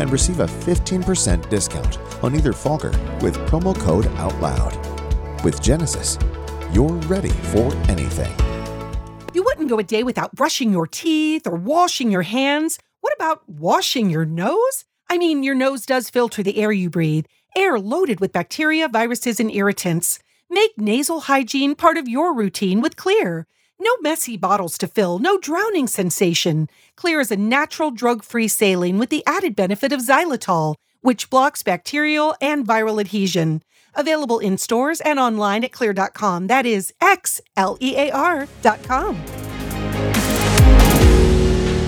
and 0.00 0.10
receive 0.10 0.40
a 0.40 0.46
15% 0.46 1.48
discount 1.48 1.98
on 2.24 2.34
either 2.34 2.52
Fogger 2.52 2.90
with 3.20 3.36
promo 3.46 3.78
code 3.78 4.06
OUTLOUD. 4.16 5.44
With 5.44 5.62
Genesis, 5.62 6.18
you're 6.72 6.96
ready 7.06 7.28
for 7.28 7.72
anything. 7.88 8.32
You 9.32 9.44
wouldn't 9.44 9.68
go 9.68 9.78
a 9.78 9.84
day 9.84 10.02
without 10.02 10.34
brushing 10.34 10.72
your 10.72 10.86
teeth 10.86 11.46
or 11.46 11.54
washing 11.54 12.10
your 12.10 12.22
hands. 12.22 12.78
What 13.00 13.14
about 13.14 13.48
washing 13.48 14.10
your 14.10 14.24
nose? 14.24 14.84
I 15.08 15.18
mean, 15.18 15.42
your 15.42 15.54
nose 15.54 15.86
does 15.86 16.10
filter 16.10 16.42
the 16.42 16.58
air 16.58 16.72
you 16.72 16.90
breathe, 16.90 17.26
air 17.56 17.78
loaded 17.78 18.20
with 18.20 18.32
bacteria, 18.32 18.88
viruses, 18.88 19.38
and 19.38 19.50
irritants. 19.50 20.18
Make 20.48 20.72
nasal 20.76 21.20
hygiene 21.20 21.74
part 21.74 21.96
of 21.96 22.08
your 22.08 22.34
routine 22.34 22.80
with 22.80 22.96
Xlear. 22.96 23.44
No 23.82 23.96
messy 24.02 24.36
bottles 24.36 24.76
to 24.76 24.86
fill, 24.86 25.18
no 25.18 25.38
drowning 25.38 25.86
sensation. 25.86 26.68
Xlear 26.98 27.18
is 27.22 27.30
a 27.30 27.36
natural 27.36 27.90
drug 27.90 28.22
free 28.22 28.46
saline 28.46 28.98
with 28.98 29.08
the 29.08 29.24
added 29.26 29.56
benefit 29.56 29.90
of 29.90 30.00
xylitol, 30.00 30.74
which 31.00 31.30
blocks 31.30 31.62
bacterial 31.62 32.34
and 32.42 32.66
viral 32.66 33.00
adhesion. 33.00 33.62
Available 33.94 34.38
in 34.38 34.58
stores 34.58 35.00
and 35.00 35.18
online 35.18 35.64
at 35.64 35.72
xlear.com. 35.72 36.48
That 36.48 36.66
is 36.66 36.92
X 37.00 37.40
L 37.56 37.78
E 37.80 37.96
A 37.96 38.10
R.com. 38.10 39.16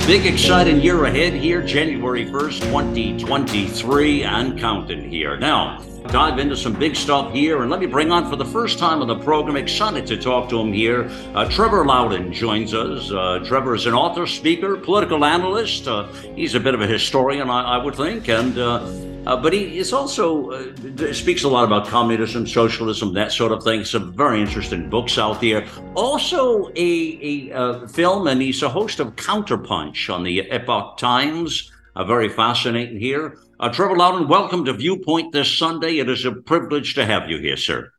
Big 0.07 0.25
exciting 0.25 0.81
year 0.81 1.05
ahead 1.05 1.35
here, 1.35 1.63
January 1.63 2.25
1st, 2.25 2.61
2023, 2.63 4.25
and 4.25 4.59
counting 4.59 5.09
here. 5.09 5.37
Now, 5.37 5.79
dive 6.09 6.39
into 6.39 6.57
some 6.57 6.73
big 6.73 6.97
stuff 6.97 7.33
here, 7.33 7.63
and 7.63 7.71
let 7.71 7.81
me 7.81 7.87
bring 7.87 8.11
on 8.11 8.29
for 8.29 8.37
the 8.37 8.45
first 8.45 8.79
time 8.79 9.01
on 9.01 9.09
the 9.09 9.19
program, 9.19 9.57
excited 9.57 10.07
to 10.07 10.17
talk 10.17 10.49
to 10.51 10.61
him 10.61 10.73
here. 10.73 11.09
Uh, 11.35 11.49
Trevor 11.49 11.85
Loudon 11.85 12.33
joins 12.33 12.75
us. 12.75 13.11
Uh, 13.11 13.41
Trevor 13.45 13.75
is 13.75 13.87
an 13.87 13.95
author, 13.95 14.27
speaker, 14.27 14.77
political 14.77 15.25
analyst. 15.25 15.89
Uh, 15.89 16.07
he's 16.35 16.55
a 16.55 16.61
bit 16.61 16.75
of 16.75 16.81
a 16.81 16.87
historian, 16.87 17.49
I, 17.49 17.77
I 17.77 17.85
would 17.85 17.95
think, 17.95 18.29
and 18.29 18.59
uh, 18.59 18.87
uh, 19.27 19.37
but 19.37 19.53
he 19.53 19.79
is 19.79 19.93
also 19.93 20.51
uh, 20.51 21.13
speaks 21.13 21.45
a 21.45 21.49
lot 21.49 21.65
about 21.65 21.87
communism, 21.87 22.47
socialism, 22.47 23.13
that 23.15 23.31
sort 23.31 23.53
of 23.53 23.63
thing. 23.63 23.85
Some 23.85 24.13
very 24.13 24.41
interesting 24.41 24.91
books 24.91 25.17
out 25.17 25.41
there. 25.41 25.67
Also, 25.95 26.71
a, 26.75 27.19
a 27.23 27.53
uh, 27.53 27.87
film, 27.87 28.27
and 28.27 28.43
he's 28.43 28.63
a 28.63 28.69
host 28.69 28.99
of 28.99 29.15
Counterpunch 29.15 30.13
on 30.13 30.25
the 30.25 30.51
Epoch 30.51 30.99
Times. 30.99 31.71
Uh, 31.95 32.05
very 32.05 32.29
fascinating 32.29 32.99
here. 32.99 33.39
Uh, 33.63 33.69
Trevor 33.69 33.97
Loudon, 33.97 34.27
welcome 34.27 34.65
to 34.65 34.73
Viewpoint 34.73 35.33
this 35.33 35.57
Sunday. 35.57 35.99
It 35.99 36.09
is 36.09 36.25
a 36.25 36.33
privilege 36.33 36.97
to 36.97 37.07
have 37.07 37.31
you 37.31 37.39
here, 37.39 37.57
sir. 37.57 37.93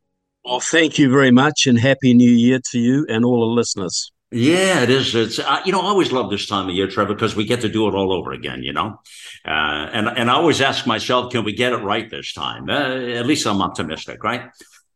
Well, 0.44 0.60
thank 0.60 0.98
you 0.98 1.10
very 1.10 1.30
much, 1.30 1.66
and 1.66 1.78
happy 1.78 2.12
New 2.12 2.30
Year 2.30 2.60
to 2.72 2.78
you 2.78 3.06
and 3.08 3.24
all 3.24 3.40
the 3.40 3.46
listeners. 3.46 4.12
Yeah, 4.30 4.82
it 4.82 4.90
is. 4.90 5.14
It's 5.14 5.38
uh, 5.38 5.62
you 5.64 5.72
know 5.72 5.80
I 5.80 5.84
always 5.84 6.12
love 6.12 6.28
this 6.28 6.46
time 6.46 6.68
of 6.68 6.74
year, 6.74 6.86
Trevor, 6.86 7.14
because 7.14 7.34
we 7.34 7.46
get 7.46 7.62
to 7.62 7.70
do 7.70 7.88
it 7.88 7.94
all 7.94 8.12
over 8.12 8.32
again. 8.32 8.62
You 8.62 8.74
know, 8.74 9.00
uh, 9.46 9.88
and 9.90 10.06
and 10.06 10.30
I 10.30 10.34
always 10.34 10.60
ask 10.60 10.86
myself, 10.86 11.32
can 11.32 11.44
we 11.44 11.54
get 11.54 11.72
it 11.72 11.78
right 11.78 12.10
this 12.10 12.34
time? 12.34 12.68
Uh, 12.68 12.96
at 13.18 13.24
least 13.24 13.46
I'm 13.46 13.62
optimistic, 13.62 14.22
right? 14.22 14.50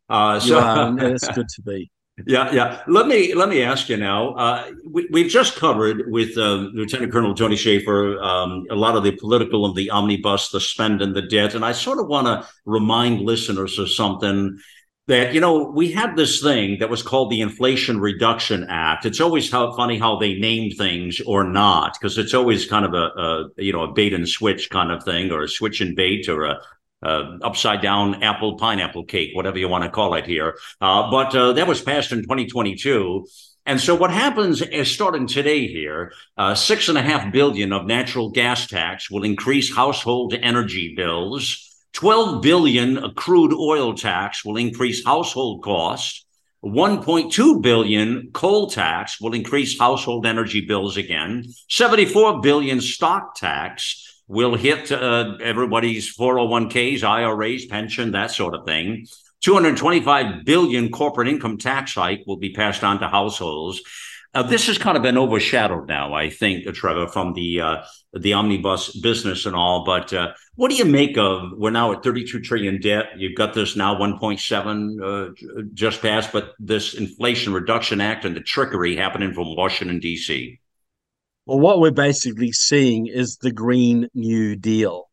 Uh, 0.07 0.39
so 0.39 0.59
yeah, 0.59 0.93
it's 0.99 1.27
good 1.29 1.49
to 1.49 1.61
be. 1.63 1.89
Yeah, 2.25 2.51
yeah. 2.51 2.81
Let 2.87 3.07
me 3.07 3.33
let 3.33 3.49
me 3.49 3.63
ask 3.63 3.89
you 3.89 3.97
now. 3.97 4.33
Uh, 4.33 4.71
we, 4.85 5.23
have 5.23 5.31
just 5.31 5.55
covered 5.55 6.11
with 6.11 6.37
uh, 6.37 6.69
Lieutenant 6.73 7.11
Colonel 7.11 7.33
Tony 7.33 7.55
Shaffer 7.55 8.19
um, 8.21 8.65
a 8.69 8.75
lot 8.75 8.95
of 8.95 9.03
the 9.03 9.11
political 9.11 9.65
and 9.65 9.75
the 9.75 9.89
omnibus, 9.89 10.49
the 10.49 10.59
spend 10.59 11.01
and 11.01 11.15
the 11.15 11.21
debt, 11.21 11.55
and 11.55 11.63
I 11.63 11.71
sort 11.71 11.99
of 11.99 12.07
want 12.07 12.27
to 12.27 12.47
remind 12.65 13.21
listeners 13.21 13.79
of 13.79 13.89
something 13.89 14.59
that 15.07 15.33
you 15.33 15.41
know 15.41 15.63
we 15.63 15.91
had 15.91 16.15
this 16.15 16.41
thing 16.41 16.79
that 16.79 16.89
was 16.89 17.01
called 17.03 17.31
the 17.31 17.41
Inflation 17.41 17.99
Reduction 17.99 18.65
Act. 18.69 19.05
It's 19.05 19.21
always 19.21 19.51
how 19.51 19.75
funny 19.75 19.97
how 19.97 20.17
they 20.17 20.35
name 20.35 20.71
things 20.71 21.19
or 21.25 21.43
not, 21.43 21.97
because 21.99 22.17
it's 22.17 22.33
always 22.33 22.65
kind 22.65 22.85
of 22.85 22.93
a, 22.93 23.19
a, 23.19 23.49
you 23.57 23.73
know 23.73 23.83
a 23.83 23.91
bait 23.91 24.13
and 24.13 24.27
switch 24.27 24.69
kind 24.69 24.91
of 24.91 25.03
thing, 25.03 25.31
or 25.31 25.43
a 25.43 25.49
switch 25.49 25.81
and 25.81 25.95
bait, 25.95 26.29
or 26.29 26.43
a, 26.43 26.61
a 27.01 27.37
upside 27.41 27.81
down 27.81 28.21
apple 28.23 28.57
pineapple 28.57 29.05
cake, 29.05 29.31
whatever 29.33 29.57
you 29.57 29.67
want 29.67 29.83
to 29.83 29.89
call 29.89 30.15
it 30.15 30.25
here. 30.25 30.57
Uh, 30.81 31.09
but 31.09 31.35
uh, 31.35 31.53
that 31.53 31.67
was 31.67 31.81
passed 31.81 32.11
in 32.11 32.21
2022. 32.21 33.25
And 33.65 33.79
so 33.79 33.93
what 33.93 34.11
happens 34.11 34.61
is 34.61 34.91
starting 34.91 35.27
today 35.27 35.67
here, 35.67 36.11
uh, 36.37 36.55
six 36.55 36.89
and 36.89 36.97
a 36.97 37.03
half 37.03 37.31
billion 37.31 37.71
of 37.71 37.85
natural 37.85 38.31
gas 38.31 38.67
tax 38.67 39.11
will 39.11 39.23
increase 39.23 39.75
household 39.75 40.33
energy 40.33 40.95
bills. 40.95 41.65
12 41.93 42.41
billion 42.41 43.13
crude 43.13 43.53
oil 43.53 43.93
tax 43.93 44.43
will 44.43 44.57
increase 44.57 45.05
household 45.05 45.63
costs. 45.63 46.25
1.2 46.63 47.61
billion 47.61 48.31
coal 48.33 48.69
tax 48.69 49.21
will 49.21 49.33
increase 49.33 49.79
household 49.79 50.25
energy 50.25 50.61
bills 50.61 50.97
again. 50.97 51.45
74 51.69 52.41
billion 52.41 52.81
stock 52.81 53.35
tax 53.35 54.08
will 54.29 54.55
hit 54.55 54.91
uh, 54.91 55.37
everybody's 55.41 56.15
401ks, 56.15 57.03
IRAs, 57.03 57.65
pension, 57.65 58.11
that 58.11 58.31
sort 58.31 58.53
of 58.53 58.65
thing. 58.65 59.07
225 59.41 60.45
billion 60.45 60.91
corporate 60.91 61.27
income 61.27 61.57
tax 61.57 61.95
hike 61.95 62.23
will 62.27 62.37
be 62.37 62.53
passed 62.53 62.83
on 62.83 62.99
to 62.99 63.07
households. 63.07 63.81
Uh, 64.35 64.43
this 64.43 64.67
has 64.67 64.77
kind 64.77 64.95
of 64.95 65.01
been 65.01 65.17
overshadowed 65.17 65.87
now, 65.87 66.13
I 66.13 66.29
think, 66.29 66.67
uh, 66.67 66.71
Trevor, 66.71 67.07
from 67.07 67.33
the 67.33 67.61
uh, 67.61 67.77
the 68.13 68.33
omnibus 68.33 68.95
business 68.99 69.47
and 69.47 69.55
all. 69.55 69.83
But 69.83 70.13
uh, 70.13 70.33
what 70.53 70.69
do 70.69 70.77
you 70.77 70.85
make 70.85 71.17
of? 71.17 71.53
We're 71.57 71.71
now 71.71 71.93
at 71.93 72.03
32 72.03 72.41
trillion 72.41 72.79
debt. 72.79 73.05
You've 73.17 73.35
got 73.35 73.55
this 73.55 73.75
now 73.75 73.95
1.7 73.95 75.01
uh, 75.01 75.65
just 75.73 76.03
passed, 76.03 76.31
but 76.31 76.53
this 76.59 76.93
Inflation 76.93 77.53
Reduction 77.53 78.01
Act 78.01 78.25
and 78.25 78.35
the 78.35 78.41
trickery 78.41 78.95
happening 78.95 79.33
from 79.33 79.55
Washington 79.55 79.99
D.C. 79.99 80.59
Well, 81.49 81.59
what 81.59 81.79
we're 81.79 81.89
basically 81.89 82.51
seeing 82.51 83.07
is 83.07 83.37
the 83.37 83.51
Green 83.51 84.07
New 84.13 84.55
Deal. 84.55 85.09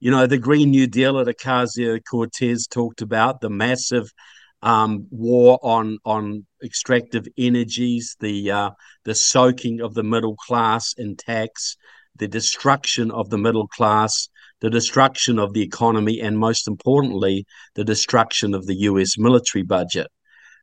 You 0.00 0.10
know, 0.10 0.26
the 0.26 0.36
Green 0.36 0.68
New 0.68 0.86
Deal 0.86 1.14
that 1.14 1.34
Ocasio 1.34 1.98
Cortez 2.04 2.66
talked 2.66 3.00
about, 3.00 3.40
the 3.40 3.48
massive 3.48 4.12
um, 4.60 5.06
war 5.10 5.58
on 5.62 5.96
on 6.04 6.44
extractive 6.62 7.26
energies, 7.38 8.16
the 8.20 8.50
uh, 8.50 8.70
the 9.06 9.14
soaking 9.14 9.80
of 9.80 9.94
the 9.94 10.02
middle 10.02 10.36
class 10.36 10.92
in 10.98 11.16
tax, 11.16 11.78
the 12.16 12.28
destruction 12.28 13.10
of 13.10 13.30
the 13.30 13.38
middle 13.38 13.66
class, 13.66 14.28
the 14.60 14.68
destruction 14.68 15.38
of 15.38 15.54
the 15.54 15.62
economy, 15.62 16.20
and 16.20 16.38
most 16.38 16.68
importantly, 16.68 17.46
the 17.76 17.84
destruction 17.84 18.52
of 18.52 18.66
the 18.66 18.76
U.S. 18.90 19.16
military 19.16 19.62
budget. 19.62 20.08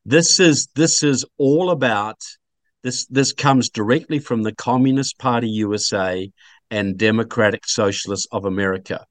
This 0.06 0.40
is 0.40 0.68
this 0.76 1.02
is 1.02 1.26
all 1.40 1.72
about 1.72 2.20
this. 2.84 3.06
This 3.08 3.34
comes 3.34 3.70
directly 3.70 4.20
from 4.20 4.44
the 4.44 4.56
Communist 4.56 5.18
Party 5.18 5.50
USA 5.50 6.32
and 6.72 6.98
Democratic 6.98 7.68
Socialists 7.68 8.28
of 8.32 8.46
America. 8.46 9.06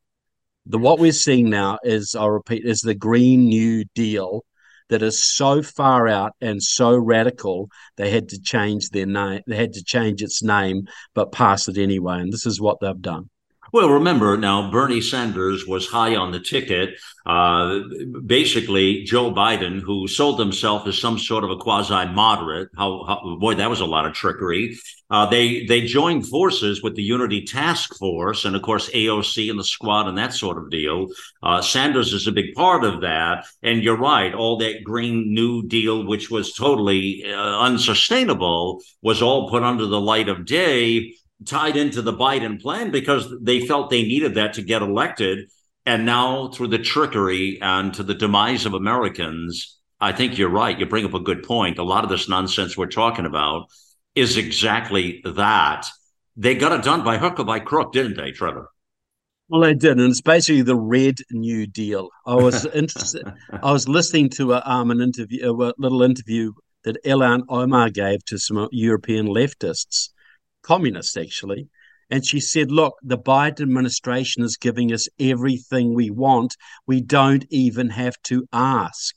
The 0.67 0.79
what 0.79 0.99
we're 0.99 1.13
seeing 1.13 1.49
now 1.51 1.79
is, 1.83 2.15
I'll 2.15 2.31
repeat, 2.31 2.65
is 2.65 2.81
the 2.81 2.95
Green 2.95 3.49
New 3.49 3.85
Deal 3.95 4.45
that 4.89 5.03
is 5.03 5.23
so 5.23 5.63
far 5.63 6.09
out 6.09 6.33
and 6.41 6.63
so 6.63 6.97
radical 6.97 7.69
they 7.97 8.11
had 8.11 8.29
to 8.31 8.41
change 8.41 8.91
their 8.91 9.07
name 9.07 9.43
they 9.47 9.57
had 9.57 9.75
to 9.75 9.85
change 9.85 10.23
its 10.23 10.43
name 10.43 10.87
but 11.15 11.33
pass 11.33 11.69
it 11.69 11.77
anyway 11.77 12.21
and 12.21 12.33
this 12.33 12.47
is 12.47 12.61
what 12.61 12.79
they've 12.81 13.03
done 13.03 13.29
well, 13.73 13.91
remember 13.91 14.37
now, 14.37 14.71
Bernie 14.71 15.01
Sanders 15.01 15.67
was 15.67 15.87
high 15.87 16.17
on 16.17 16.33
the 16.33 16.41
ticket. 16.41 16.99
Uh, 17.27 17.81
basically, 18.25 19.05
Joe 19.05 19.33
Biden, 19.33 19.81
who 19.81 20.09
sold 20.09 20.41
himself 20.41 20.87
as 20.87 20.99
some 20.99 21.19
sort 21.19 21.45
of 21.45 21.51
a 21.51 21.57
quasi 21.57 22.07
moderate, 22.07 22.71
how, 22.77 23.05
how, 23.05 23.37
boy, 23.39 23.55
that 23.55 23.69
was 23.69 23.81
a 23.81 23.87
lot 23.87 24.07
of 24.07 24.15
trickery. 24.15 24.79
Uh, 25.11 25.27
they 25.27 25.65
they 25.65 25.83
joined 25.83 26.27
forces 26.27 26.83
with 26.83 26.95
the 26.95 27.03
Unity 27.03 27.45
Task 27.45 27.95
Force, 27.99 28.45
and 28.45 28.55
of 28.55 28.63
course 28.63 28.91
AOC 28.91 29.51
and 29.51 29.59
the 29.59 29.65
Squad 29.65 30.07
and 30.07 30.19
that 30.19 30.35
sort 30.35 30.59
of 30.59 30.71
deal. 30.71 31.09
Uh, 31.43 31.63
Sanders 31.63 32.13
is 32.13 32.27
a 32.27 32.33
big 32.33 32.55
part 32.55 32.85
of 32.85 33.01
that, 33.01 33.47
and 33.63 33.83
you're 33.83 33.97
right. 33.97 34.35
All 34.35 34.59
that 34.59 34.85
Green 34.85 35.33
New 35.33 35.67
Deal, 35.67 36.07
which 36.07 36.31
was 36.31 36.53
totally 36.53 37.25
uh, 37.27 37.59
unsustainable, 37.61 38.83
was 39.03 39.23
all 39.23 39.49
put 39.49 39.63
under 39.63 39.87
the 39.87 40.01
light 40.01 40.29
of 40.29 40.45
day 40.45 41.15
tied 41.47 41.77
into 41.77 42.03
the 42.03 42.13
Biden 42.13 42.61
plan 42.61 42.91
because 42.91 43.33
they 43.41 43.67
felt 43.67 43.91
they 43.91 44.03
needed 44.03 44.35
that 44.35 44.55
to 44.55 44.63
get 44.63 44.83
elected. 44.83 45.51
And 45.87 46.05
now, 46.05 46.49
through 46.49 46.69
the 46.69 46.79
trickery 46.79 47.59
and 47.63 47.95
to 47.95 48.03
the 48.03 48.15
demise 48.15 48.67
of 48.67 48.75
Americans, 48.75 49.79
I 50.01 50.13
think 50.13 50.37
you're 50.37 50.51
right. 50.51 50.79
You 50.79 50.87
bring 50.87 51.05
up 51.05 51.15
a 51.15 51.21
good 51.21 51.43
point. 51.43 51.79
A 51.79 51.83
lot 51.83 52.05
of 52.05 52.11
this 52.11 52.29
nonsense 52.29 52.77
we're 52.77 52.87
talking 52.87 53.27
about 53.27 53.69
is 54.15 54.37
exactly 54.37 55.23
that. 55.25 55.87
They 56.37 56.55
got 56.55 56.73
it 56.73 56.85
done 56.85 57.05
by 57.05 57.19
hook 57.19 57.41
or 57.41 57.45
by 57.45 57.61
crook, 57.61 57.93
didn't 57.93 58.17
they, 58.17 58.33
Trevor? 58.33 58.71
Well, 59.49 59.63
they 59.63 59.75
did, 59.75 59.99
and 59.99 60.11
it's 60.11 60.21
basically 60.21 60.61
the 60.63 60.77
Red 60.77 61.17
New 61.31 61.67
Deal. 61.67 62.11
I 62.27 62.35
was 62.35 62.67
interested. 62.75 63.33
I 63.63 63.73
was 63.73 63.89
listening 63.89 64.29
to 64.31 64.53
a, 64.53 64.63
um, 64.65 64.91
an 64.91 65.01
interview, 65.01 65.51
a 65.51 65.73
little 65.79 66.03
interview 66.03 66.53
that 66.85 67.03
Ilhan 67.05 67.45
Omar 67.49 67.91
gave 67.91 68.25
to 68.27 68.39
some 68.39 68.69
European 68.73 69.27
leftists, 69.27 70.11
communists 70.63 71.17
actually, 71.17 71.69
and 72.11 72.25
she 72.27 72.41
said, 72.41 72.71
"Look, 72.71 72.95
the 73.03 73.19
Biden 73.19 73.63
administration 73.63 74.43
is 74.43 74.57
giving 74.57 74.93
us 74.93 75.09
everything 75.19 75.95
we 75.95 76.11
want. 76.11 76.57
We 76.87 77.01
don't 77.01 77.45
even 77.51 77.91
have 77.91 78.15
to 78.25 78.47
ask." 78.53 79.15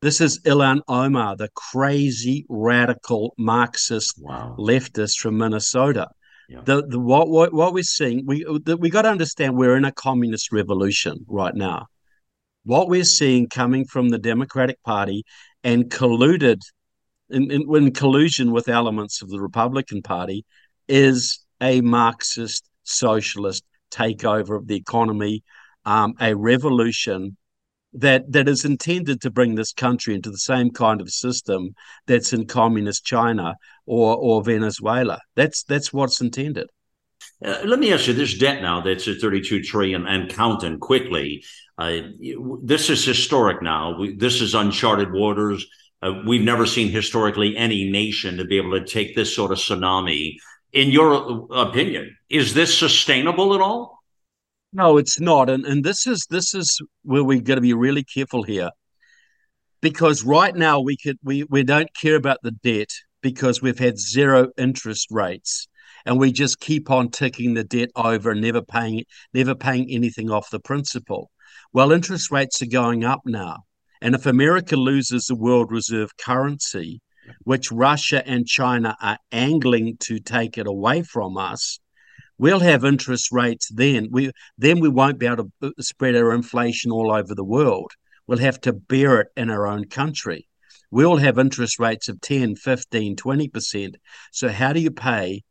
This 0.00 0.20
is 0.20 0.40
Ilhan 0.40 0.82
Omar, 0.86 1.36
the 1.36 1.48
crazy 1.54 2.46
radical 2.48 3.34
Marxist 3.36 4.14
wow. 4.18 4.54
leftist 4.56 5.18
from 5.18 5.38
Minnesota. 5.38 6.08
Yeah. 6.48 6.60
The 6.64 6.86
the 6.86 7.00
what, 7.00 7.28
what 7.28 7.52
what 7.52 7.74
we're 7.74 7.82
seeing, 7.82 8.24
we 8.24 8.44
the, 8.64 8.76
we 8.76 8.90
got 8.90 9.02
to 9.02 9.10
understand 9.10 9.56
we're 9.56 9.76
in 9.76 9.84
a 9.84 9.92
communist 9.92 10.52
revolution 10.52 11.26
right 11.26 11.54
now. 11.54 11.86
What 12.64 12.88
we're 12.88 13.04
seeing 13.04 13.48
coming 13.48 13.84
from 13.84 14.08
the 14.08 14.18
Democratic 14.18 14.82
Party 14.82 15.24
and 15.64 15.90
colluded 15.90 16.60
in, 17.30 17.50
in, 17.50 17.74
in 17.74 17.92
collusion 17.92 18.52
with 18.52 18.68
elements 18.68 19.22
of 19.22 19.28
the 19.28 19.40
Republican 19.40 20.02
Party 20.02 20.44
is 20.88 21.44
a 21.60 21.80
Marxist 21.80 22.68
socialist 22.84 23.64
takeover 23.90 24.56
of 24.56 24.66
the 24.66 24.76
economy, 24.76 25.42
um, 25.84 26.14
a 26.20 26.34
revolution 26.34 27.36
that 27.94 28.30
that 28.30 28.48
is 28.48 28.64
intended 28.64 29.20
to 29.22 29.30
bring 29.30 29.54
this 29.54 29.72
country 29.72 30.14
into 30.14 30.30
the 30.30 30.38
same 30.38 30.70
kind 30.70 31.00
of 31.00 31.10
system 31.10 31.74
that's 32.06 32.32
in 32.32 32.46
communist 32.46 33.04
China 33.04 33.54
or 33.86 34.16
or 34.16 34.42
Venezuela. 34.42 35.18
That's 35.36 35.62
that's 35.64 35.92
what's 35.92 36.20
intended. 36.20 36.68
Uh, 37.44 37.58
let 37.64 37.78
me 37.78 37.92
ask 37.92 38.08
you 38.08 38.14
this 38.14 38.36
debt 38.36 38.62
now 38.62 38.80
that's 38.80 39.06
at 39.08 39.20
32 39.20 39.62
trillion 39.62 40.06
and 40.06 40.30
counting 40.30 40.78
quickly. 40.78 41.42
Uh, 41.76 41.98
this 42.62 42.90
is 42.90 43.04
historic 43.04 43.62
now. 43.62 43.96
We, 43.98 44.16
this 44.16 44.40
is 44.40 44.54
uncharted 44.54 45.12
waters. 45.12 45.64
Uh, 46.02 46.22
we've 46.26 46.42
never 46.42 46.66
seen 46.66 46.88
historically 46.88 47.56
any 47.56 47.90
nation 47.90 48.36
to 48.36 48.44
be 48.44 48.56
able 48.56 48.72
to 48.72 48.84
take 48.84 49.16
this 49.16 49.34
sort 49.34 49.50
of 49.50 49.58
tsunami. 49.58 50.36
In 50.72 50.90
your 50.90 51.48
opinion, 51.50 52.16
is 52.28 52.54
this 52.54 52.76
sustainable 52.78 53.54
at 53.54 53.60
all? 53.60 53.98
No, 54.72 54.98
it's 54.98 55.18
not. 55.18 55.48
And 55.48 55.64
and 55.64 55.82
this 55.82 56.06
is 56.06 56.26
this 56.30 56.54
is 56.54 56.80
where 57.02 57.24
we 57.24 57.40
got 57.40 57.54
to 57.54 57.60
be 57.60 57.72
really 57.72 58.04
careful 58.04 58.42
here. 58.42 58.70
Because 59.80 60.24
right 60.24 60.54
now 60.54 60.80
we 60.80 60.96
could 60.96 61.18
we 61.22 61.44
we 61.44 61.62
don't 61.62 61.92
care 61.94 62.16
about 62.16 62.38
the 62.42 62.50
debt 62.50 62.90
because 63.22 63.62
we've 63.62 63.78
had 63.78 63.98
zero 63.98 64.48
interest 64.56 65.08
rates 65.10 65.68
and 66.04 66.18
we 66.18 66.32
just 66.32 66.60
keep 66.60 66.90
on 66.90 67.10
ticking 67.10 67.54
the 67.54 67.64
debt 67.64 67.90
over 67.96 68.30
and 68.30 68.40
never 68.40 68.62
paying 68.62 69.04
never 69.32 69.54
paying 69.54 69.90
anything 69.90 70.30
off 70.30 70.50
the 70.50 70.60
principal. 70.60 71.30
Well, 71.72 71.92
interest 71.92 72.30
rates 72.30 72.62
are 72.62 72.66
going 72.66 73.04
up 73.04 73.22
now. 73.24 73.64
And 74.00 74.14
if 74.14 74.26
America 74.26 74.76
loses 74.76 75.26
the 75.26 75.36
world 75.36 75.70
reserve 75.70 76.16
currency, 76.16 77.00
which 77.42 77.72
Russia 77.72 78.26
and 78.26 78.46
China 78.46 78.96
are 79.00 79.18
angling 79.32 79.96
to 80.00 80.18
take 80.18 80.56
it 80.56 80.66
away 80.66 81.02
from 81.02 81.36
us, 81.36 81.78
we'll 82.38 82.60
have 82.60 82.84
interest 82.84 83.30
rates 83.32 83.68
then. 83.72 84.08
We 84.10 84.30
then 84.56 84.80
we 84.80 84.88
won't 84.88 85.18
be 85.18 85.26
able 85.26 85.50
to 85.60 85.68
uh, 85.68 85.70
spread 85.80 86.16
our 86.16 86.32
inflation 86.32 86.90
all 86.90 87.12
over 87.12 87.34
the 87.34 87.44
world. 87.44 87.92
We'll 88.26 88.38
have 88.38 88.60
to 88.62 88.72
bear 88.72 89.20
it 89.20 89.28
in 89.36 89.50
our 89.50 89.66
own 89.66 89.86
country. 89.86 90.48
We'll 90.90 91.16
have 91.16 91.38
interest 91.38 91.78
rates 91.78 92.08
of 92.08 92.20
10, 92.20 92.56
15, 92.56 93.16
20%. 93.16 93.94
So 94.32 94.48
how 94.48 94.72
do 94.72 94.80
you 94.80 94.90
pay 94.90 95.42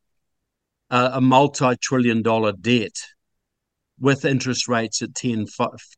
a, 0.90 1.12
a 1.14 1.22
multi-trillion 1.22 2.24
dollar 2.24 2.54
debt 2.54 2.96
with 4.00 4.26
interest 4.26 4.68
rates 4.68 5.02
at 5.02 5.14
10, 5.14 5.46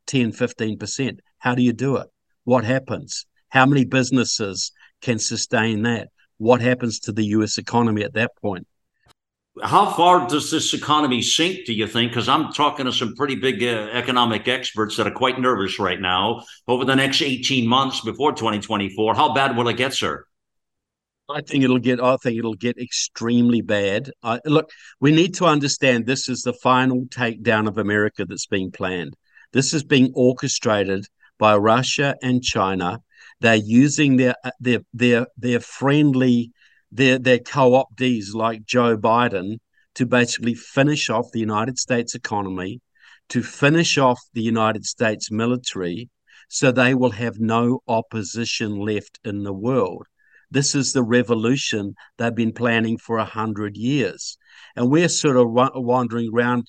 10, 0.06 0.32
15%? 0.32 1.18
How 1.38 1.54
do 1.54 1.62
you 1.62 1.72
do 1.72 1.96
it? 1.96 2.08
What 2.44 2.64
happens? 2.64 3.26
How 3.48 3.66
many 3.66 3.84
businesses 3.84 4.72
can 5.00 5.18
sustain 5.18 5.82
that? 5.82 6.08
What 6.38 6.60
happens 6.60 7.00
to 7.00 7.12
the 7.12 7.24
US 7.26 7.58
economy 7.58 8.02
at 8.02 8.14
that 8.14 8.36
point? 8.40 8.66
how 9.62 9.90
far 9.90 10.26
does 10.28 10.50
this 10.50 10.74
economy 10.74 11.22
sink, 11.22 11.66
do 11.66 11.72
you 11.72 11.86
think? 11.86 12.12
Because 12.12 12.28
I'm 12.28 12.52
talking 12.52 12.86
to 12.86 12.92
some 12.92 13.14
pretty 13.14 13.34
big 13.34 13.62
uh, 13.62 13.88
economic 13.92 14.48
experts 14.48 14.96
that 14.96 15.06
are 15.06 15.12
quite 15.12 15.40
nervous 15.40 15.78
right 15.78 16.00
now 16.00 16.44
over 16.68 16.84
the 16.84 16.94
next 16.94 17.22
18 17.22 17.66
months 17.66 18.00
before 18.00 18.32
2024. 18.32 19.14
How 19.14 19.34
bad 19.34 19.56
will 19.56 19.68
it 19.68 19.76
get, 19.76 19.92
sir? 19.92 20.24
I 21.28 21.42
think 21.42 21.62
it'll 21.62 21.78
get. 21.78 22.00
I 22.00 22.16
think 22.16 22.38
it'll 22.38 22.54
get 22.54 22.78
extremely 22.78 23.60
bad. 23.60 24.10
Look, 24.44 24.70
we 25.00 25.12
need 25.12 25.34
to 25.34 25.46
understand 25.46 26.06
this 26.06 26.28
is 26.28 26.42
the 26.42 26.52
final 26.52 27.02
takedown 27.04 27.68
of 27.68 27.78
America 27.78 28.24
that's 28.24 28.46
being 28.46 28.72
planned. 28.72 29.14
This 29.52 29.72
is 29.72 29.84
being 29.84 30.10
orchestrated 30.14 31.06
by 31.40 31.56
Russia 31.56 32.14
and 32.22 32.44
China. 32.44 33.00
They're 33.40 33.56
using 33.56 34.16
their 34.16 34.36
uh, 34.44 34.50
their 34.60 34.80
their 34.92 35.26
their 35.36 35.60
friendly 35.60 36.52
their 36.92 37.18
their 37.18 37.38
co-optees 37.38 38.34
like 38.34 38.64
Joe 38.64 38.96
Biden 38.96 39.58
to 39.94 40.06
basically 40.06 40.54
finish 40.54 41.10
off 41.10 41.32
the 41.32 41.40
United 41.40 41.78
States 41.78 42.14
economy, 42.14 42.80
to 43.30 43.42
finish 43.42 43.98
off 43.98 44.20
the 44.34 44.42
United 44.42 44.84
States 44.84 45.30
military, 45.30 46.08
so 46.48 46.70
they 46.70 46.94
will 46.94 47.10
have 47.10 47.40
no 47.40 47.80
opposition 47.88 48.78
left 48.78 49.18
in 49.24 49.42
the 49.42 49.52
world. 49.52 50.06
This 50.50 50.74
is 50.74 50.92
the 50.92 51.02
revolution 51.02 51.94
they've 52.18 52.34
been 52.34 52.52
planning 52.52 52.98
for 52.98 53.18
a 53.18 53.24
hundred 53.24 53.76
years, 53.76 54.36
and 54.76 54.90
we're 54.90 55.08
sort 55.08 55.36
of 55.36 55.46
wandering 55.50 56.30
around, 56.34 56.64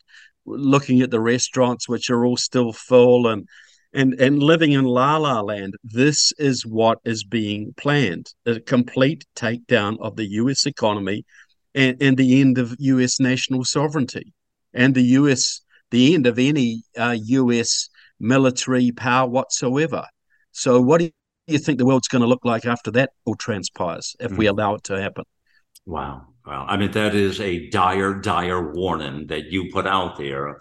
looking 0.46 1.02
at 1.02 1.12
the 1.12 1.20
restaurants 1.20 1.90
which 1.90 2.10
are 2.10 2.26
all 2.26 2.38
still 2.38 2.72
full 2.72 3.28
and 3.28 3.48
and 3.94 4.14
and 4.20 4.42
living 4.42 4.72
in 4.72 4.86
la 4.86 5.18
la 5.18 5.42
land 5.42 5.76
this 5.84 6.32
is 6.38 6.66
what 6.66 7.00
is 7.06 7.24
being 7.24 7.74
planned 7.78 8.34
a 8.46 8.60
complete 8.60 9.26
takedown 9.36 9.98
of 10.00 10.16
the 10.16 10.26
us 10.26 10.66
economy 10.66 11.26
and, 11.76 12.02
and 12.02 12.18
the 12.18 12.42
end 12.42 12.58
of 12.58 12.76
us 12.80 13.20
national 13.20 13.64
sovereignty 13.64 14.34
and 14.74 14.96
the 14.96 15.04
us 15.04 15.62
the 15.92 16.14
end 16.14 16.26
of 16.26 16.40
any 16.40 16.84
uh, 16.98 17.16
us 17.30 17.90
military 18.20 18.92
power 18.92 19.28
whatsoever 19.28 20.06
so 20.52 20.80
what 20.82 21.00
do 21.00 21.10
you 21.48 21.58
think 21.58 21.78
the 21.78 21.86
world's 21.86 22.08
going 22.08 22.22
to 22.22 22.28
look 22.28 22.46
like 22.46 22.66
after 22.66 22.92
that 22.92 23.12
all 23.26 23.36
transpires 23.36 24.16
if 24.20 24.32
mm. 24.32 24.38
we 24.38 24.46
allow 24.46 24.76
it 24.76 24.84
to 24.84 25.00
happen 25.02 25.26
wow 25.86 26.26
Wow. 26.46 26.66
I 26.68 26.78
mean, 26.78 26.92
that 26.92 27.14
is 27.14 27.40
a 27.40 27.70
dire, 27.70 28.16
dire 28.16 28.74
warning 28.74 29.28
that 29.28 29.52
you 29.52 29.70
put 29.72 29.86
out 29.86 30.18
there. 30.18 30.60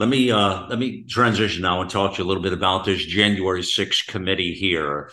Let 0.00 0.08
me 0.08 0.30
uh, 0.30 0.66
let 0.66 0.78
me 0.78 1.02
transition 1.02 1.60
now 1.60 1.82
and 1.82 1.90
talk 1.90 2.14
to 2.14 2.18
you 2.22 2.24
a 2.24 2.28
little 2.28 2.42
bit 2.42 2.54
about 2.54 2.86
this 2.86 3.04
January 3.04 3.60
6th 3.60 4.06
committee 4.06 4.54
here. 4.54 5.10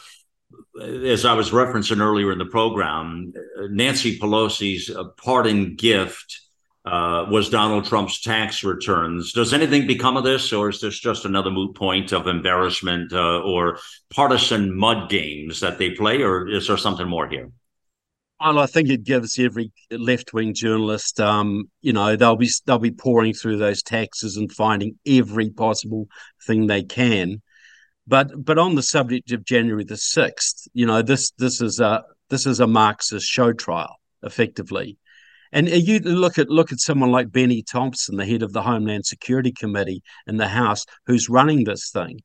As 0.82 1.26
I 1.26 1.34
was 1.34 1.52
referencing 1.52 2.00
earlier 2.00 2.32
in 2.32 2.38
the 2.38 2.45
program, 2.45 3.34
Nancy 3.69 4.17
Pelosi's 4.17 4.89
uh, 4.89 5.10
parting 5.21 5.76
gift 5.76 6.39
uh, 6.86 7.26
was 7.30 7.50
Donald 7.50 7.84
Trump's 7.84 8.21
tax 8.21 8.63
returns. 8.63 9.34
Does 9.34 9.54
anything 9.54 9.88
become 9.88 10.15
of 10.15 10.23
this, 10.23 10.54
or 10.54 10.69
is 10.69 10.80
this 10.80 10.97
just 10.97 11.26
another 11.26 11.52
moot 11.52 11.76
point 11.76 12.13
of 12.13 12.26
embarrassment 12.26 13.12
uh, 13.12 13.41
or 13.41 13.80
partisan 14.10 14.73
mud 14.73 15.10
games 15.10 15.60
that 15.60 15.80
they 15.80 15.89
play, 15.89 16.21
or 16.21 16.47
is 16.47 16.67
there 16.67 16.78
something 16.78 17.10
more 17.10 17.28
here? 17.28 17.52
Well, 18.39 18.60
I 18.60 18.67
think 18.67 18.89
it 18.89 19.04
gives 19.04 19.39
every 19.39 19.71
left-wing 19.89 20.54
journalist, 20.54 21.19
um, 21.19 21.71
you 21.82 21.91
know, 21.91 22.15
they'll 22.15 22.36
be 22.36 22.50
they'll 22.65 22.78
be 22.78 22.91
pouring 22.91 23.34
through 23.34 23.58
those 23.58 23.82
taxes 23.82 24.38
and 24.38 24.52
finding 24.52 25.00
every 25.08 25.50
possible 25.50 26.08
thing 26.45 26.67
they 26.67 26.84
can. 26.84 27.41
But 28.06 28.45
but 28.45 28.60
on 28.60 28.76
the 28.76 28.84
subject 28.84 29.32
of 29.32 29.43
January 29.43 29.84
the 29.84 29.97
sixth, 29.97 30.67
you 30.73 30.86
know, 30.86 31.02
this 31.02 31.32
this 31.39 31.62
is 31.62 31.80
a 31.80 32.04
this 32.30 32.45
is 32.45 32.60
a 32.60 32.67
Marxist 32.67 33.28
show 33.28 33.54
trial, 33.54 33.95
effectively. 34.21 34.97
And 35.52 35.67
you 35.67 36.00
look 36.00 36.38
at 36.38 36.50
look 36.50 36.71
at 36.71 36.80
someone 36.80 37.12
like 37.12 37.32
Bennie 37.32 37.63
Thompson, 37.63 38.17
the 38.17 38.26
head 38.26 38.43
of 38.43 38.54
the 38.54 38.62
Homeland 38.62 39.06
Security 39.06 39.52
Committee 39.52 40.04
in 40.28 40.38
the 40.38 40.47
House, 40.47 40.86
who's 41.08 41.28
running 41.30 41.63
this 41.63 41.89
thing. 41.89 42.19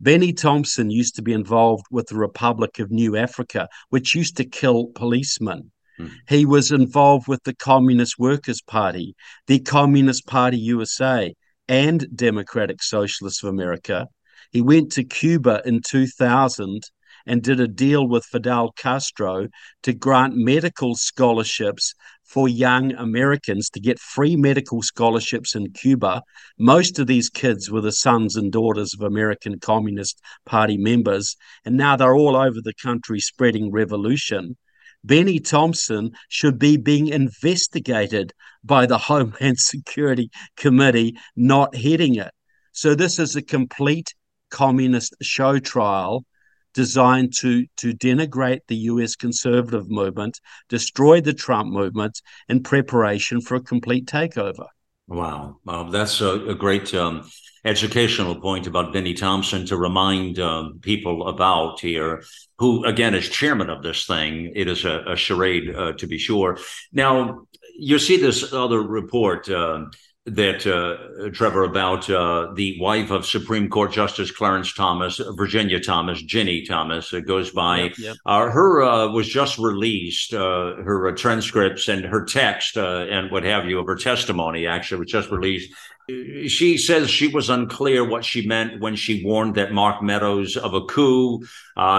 Bennie 0.00 0.32
Thompson 0.32 0.90
used 0.90 1.16
to 1.16 1.22
be 1.22 1.32
involved 1.32 1.84
with 1.90 2.08
the 2.08 2.16
Republic 2.16 2.78
of 2.78 2.90
New 2.90 3.16
Africa, 3.16 3.68
which 3.90 4.14
used 4.14 4.36
to 4.36 4.44
kill 4.44 4.86
policemen. 4.94 5.70
Mm. 5.98 6.12
He 6.28 6.46
was 6.46 6.70
involved 6.70 7.28
with 7.28 7.42
the 7.44 7.54
Communist 7.54 8.18
Workers' 8.18 8.62
Party, 8.62 9.14
the 9.46 9.60
Communist 9.60 10.26
Party 10.26 10.58
USA, 10.58 11.34
and 11.68 12.06
Democratic 12.14 12.82
Socialists 12.82 13.42
of 13.42 13.50
America. 13.50 14.06
He 14.50 14.60
went 14.60 14.92
to 14.92 15.04
Cuba 15.04 15.62
in 15.64 15.82
2000 15.82 16.82
and 17.26 17.42
did 17.42 17.60
a 17.60 17.68
deal 17.68 18.08
with 18.08 18.24
Fidel 18.24 18.72
Castro 18.72 19.48
to 19.82 19.92
grant 19.92 20.34
medical 20.34 20.94
scholarships 20.96 21.94
for 22.28 22.46
young 22.46 22.92
Americans 22.92 23.70
to 23.70 23.80
get 23.80 23.98
free 23.98 24.36
medical 24.36 24.82
scholarships 24.82 25.54
in 25.54 25.72
Cuba. 25.72 26.22
Most 26.58 26.98
of 26.98 27.06
these 27.06 27.30
kids 27.30 27.70
were 27.70 27.80
the 27.80 27.90
sons 27.90 28.36
and 28.36 28.52
daughters 28.52 28.92
of 28.94 29.00
American 29.00 29.58
Communist 29.58 30.20
Party 30.44 30.76
members, 30.76 31.36
and 31.64 31.76
now 31.76 31.96
they're 31.96 32.14
all 32.14 32.36
over 32.36 32.60
the 32.62 32.74
country 32.82 33.18
spreading 33.18 33.72
revolution. 33.72 34.56
Bennie 35.04 35.40
Thompson 35.40 36.10
should 36.28 36.58
be 36.58 36.76
being 36.76 37.08
investigated 37.08 38.32
by 38.62 38.84
the 38.84 38.98
Homeland 39.08 39.58
Security 39.58 40.30
Committee, 40.56 41.16
not 41.34 41.74
heading 41.74 42.16
it. 42.16 42.30
So, 42.72 42.94
this 42.94 43.18
is 43.18 43.36
a 43.36 43.42
complete 43.42 44.14
communist 44.50 45.14
show 45.22 45.58
trial 45.58 46.24
designed 46.74 47.34
to 47.38 47.66
to 47.78 47.92
denigrate 47.92 48.60
the 48.68 48.76
US 48.76 49.16
conservative 49.16 49.90
movement, 49.90 50.40
destroy 50.68 51.20
the 51.20 51.34
Trump 51.34 51.72
movement 51.72 52.20
in 52.48 52.62
preparation 52.62 53.40
for 53.40 53.56
a 53.56 53.60
complete 53.60 54.06
takeover. 54.06 54.66
Wow, 55.06 55.56
that's 55.90 56.20
a, 56.20 56.48
a 56.48 56.54
great 56.54 56.94
um, 56.94 57.28
educational 57.64 58.38
point 58.40 58.66
about 58.66 58.92
Bennie 58.92 59.14
Thompson 59.14 59.64
to 59.66 59.76
remind 59.76 60.38
um, 60.38 60.80
people 60.82 61.28
about 61.28 61.80
here, 61.80 62.22
who 62.58 62.84
again 62.84 63.14
is 63.14 63.28
chairman 63.28 63.70
of 63.70 63.82
this 63.82 64.06
thing. 64.06 64.52
It 64.54 64.68
is 64.68 64.84
a, 64.84 65.04
a 65.08 65.16
charade, 65.16 65.74
uh, 65.74 65.92
to 65.94 66.06
be 66.06 66.18
sure. 66.18 66.58
Now 66.92 67.46
you 67.78 67.98
see 67.98 68.16
this 68.16 68.52
other 68.52 68.80
report. 68.82 69.48
Uh, 69.48 69.86
that 70.34 70.66
uh, 70.66 71.30
Trevor 71.30 71.64
about 71.64 72.08
uh, 72.10 72.52
the 72.54 72.78
wife 72.80 73.10
of 73.10 73.26
Supreme 73.26 73.68
Court 73.68 73.92
Justice 73.92 74.30
Clarence 74.30 74.72
Thomas, 74.72 75.20
Virginia 75.36 75.80
Thomas, 75.80 76.22
Ginny 76.22 76.64
Thomas, 76.64 77.12
it 77.12 77.26
goes 77.26 77.50
by. 77.50 77.80
Yep, 77.80 77.92
yep. 77.98 78.16
Uh, 78.26 78.50
her 78.50 78.82
uh, 78.82 79.08
was 79.08 79.28
just 79.28 79.58
released. 79.58 80.34
Uh, 80.34 80.76
her 80.76 81.08
uh, 81.08 81.16
transcripts 81.16 81.88
and 81.88 82.04
her 82.04 82.24
text 82.24 82.76
and 82.76 83.30
what 83.30 83.44
have 83.44 83.66
you 83.66 83.78
of 83.78 83.86
her 83.86 83.96
testimony 83.96 84.66
actually 84.66 85.00
was 85.00 85.10
just 85.10 85.30
released. 85.30 85.72
She 86.08 86.78
says 86.78 87.10
she 87.10 87.28
was 87.28 87.50
unclear 87.50 88.02
what 88.02 88.24
she 88.24 88.46
meant 88.46 88.80
when 88.80 88.96
she 88.96 89.22
warned 89.22 89.56
that 89.56 89.72
Mark 89.72 90.02
Meadows 90.02 90.56
of 90.56 90.72
a 90.72 90.80
coup. 90.86 91.44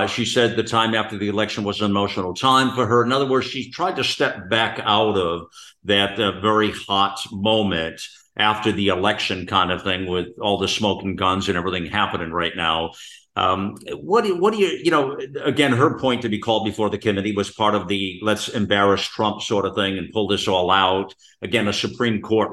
she 0.07 0.25
said 0.25 0.55
the 0.55 0.63
time 0.63 0.95
after 0.95 1.15
the 1.17 1.27
election 1.27 1.63
was 1.63 1.79
an 1.79 1.91
emotional 1.91 2.33
time 2.33 2.73
for 2.73 2.87
her. 2.87 3.03
In 3.03 3.11
other 3.11 3.27
words, 3.27 3.45
she 3.45 3.69
tried 3.69 3.97
to 3.97 4.03
step 4.03 4.49
back 4.49 4.79
out 4.83 5.15
of 5.15 5.43
that 5.83 6.17
very 6.41 6.71
hot 6.71 7.19
moment 7.31 8.01
after 8.37 8.71
the 8.71 8.87
election 8.87 9.45
kind 9.45 9.71
of 9.71 9.83
thing 9.83 10.07
with 10.07 10.27
all 10.41 10.57
the 10.57 10.67
smoke 10.67 11.03
and 11.03 11.17
guns 11.17 11.49
and 11.49 11.57
everything 11.57 11.85
happening 11.85 12.31
right 12.31 12.55
now. 12.55 12.91
Um, 13.35 13.75
what 13.95 14.23
do 14.23 14.29
you, 14.29 14.37
what 14.37 14.53
do 14.53 14.59
you 14.59 14.79
you 14.83 14.91
know 14.91 15.17
again 15.43 15.71
her 15.71 15.97
point 15.97 16.23
to 16.23 16.29
be 16.29 16.39
called 16.39 16.65
before 16.65 16.89
the 16.89 16.97
committee 16.97 17.33
was 17.33 17.51
part 17.51 17.75
of 17.75 17.87
the 17.87 18.19
let's 18.21 18.49
embarrass 18.49 19.03
Trump 19.03 19.41
sort 19.41 19.65
of 19.65 19.75
thing 19.75 19.97
and 19.97 20.11
pull 20.11 20.27
this 20.27 20.47
all 20.47 20.69
out. 20.71 21.13
Again 21.41 21.67
a 21.67 21.73
Supreme 21.73 22.21
Court 22.21 22.51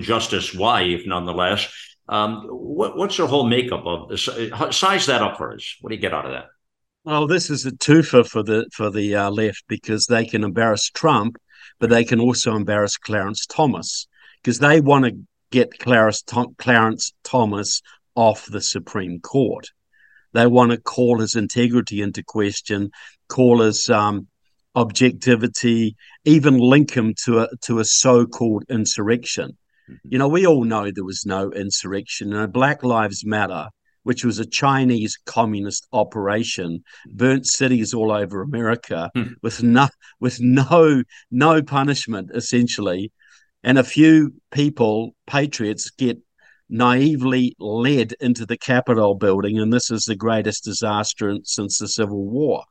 justice 0.00 0.54
wife 0.54 1.02
nonetheless. 1.04 1.70
Um, 2.08 2.46
what, 2.48 2.96
what's 2.96 3.18
your 3.18 3.28
whole 3.28 3.46
makeup 3.46 3.84
of 3.84 4.08
this? 4.08 4.28
Size 4.70 5.06
that 5.06 5.22
up 5.22 5.36
for 5.36 5.54
us. 5.54 5.76
What 5.80 5.90
do 5.90 5.96
you 5.96 6.00
get 6.00 6.14
out 6.14 6.24
of 6.24 6.32
that? 6.32 6.46
Well 7.04 7.26
this 7.26 7.50
is 7.50 7.66
a 7.66 7.72
twofer 7.72 8.26
for 8.26 8.42
the 8.42 8.66
for 8.72 8.90
the 8.90 9.14
uh, 9.14 9.30
left 9.30 9.64
because 9.68 10.06
they 10.06 10.24
can 10.24 10.44
embarrass 10.44 10.88
Trump 10.88 11.36
but 11.78 11.90
they 11.90 12.04
can 12.04 12.20
also 12.20 12.54
embarrass 12.54 12.96
Clarence 12.96 13.44
Thomas 13.46 14.06
because 14.42 14.58
they 14.58 14.80
want 14.80 15.04
to 15.04 15.18
get 15.50 15.78
Clarence, 15.78 16.24
Clarence 16.58 17.12
Thomas 17.22 17.82
off 18.14 18.46
the 18.46 18.60
Supreme 18.60 19.20
Court. 19.20 19.68
They 20.32 20.46
want 20.46 20.72
to 20.72 20.80
call 20.80 21.20
his 21.20 21.36
integrity 21.36 22.00
into 22.00 22.22
question, 22.22 22.90
call 23.28 23.60
his 23.60 23.88
um, 23.90 24.26
objectivity, 24.74 25.94
even 26.24 26.58
link 26.58 26.92
him 26.96 27.14
to 27.24 27.40
a 27.40 27.48
to 27.62 27.78
a 27.78 27.84
so-called 27.84 28.64
insurrection. 28.70 29.58
Mm-hmm. 29.90 30.08
You 30.10 30.18
know, 30.18 30.28
we 30.28 30.46
all 30.46 30.64
know 30.64 30.90
there 30.90 31.04
was 31.04 31.26
no 31.26 31.50
insurrection. 31.52 32.28
You 32.28 32.34
know, 32.34 32.46
Black 32.46 32.82
Lives 32.82 33.26
Matter, 33.26 33.68
which 34.04 34.24
was 34.24 34.38
a 34.38 34.46
Chinese 34.46 35.18
communist 35.26 35.86
operation, 35.92 36.82
burnt 37.12 37.46
cities 37.46 37.92
all 37.92 38.10
over 38.10 38.40
America 38.40 39.10
mm. 39.14 39.34
with 39.42 39.62
no 39.62 39.88
with 40.18 40.40
no 40.40 41.02
no 41.30 41.62
punishment, 41.62 42.30
essentially 42.34 43.12
and 43.62 43.78
a 43.78 43.84
few 43.84 44.34
people, 44.50 45.14
patriots, 45.26 45.90
get 45.90 46.18
naively 46.68 47.54
led 47.58 48.14
into 48.20 48.46
the 48.46 48.56
Capitol 48.56 49.14
building, 49.14 49.58
and 49.58 49.72
this 49.72 49.90
is 49.90 50.04
the 50.04 50.16
greatest 50.16 50.64
disaster 50.64 51.36
since 51.44 51.78
the 51.78 51.88
Civil 51.88 52.24
War. 52.24 52.64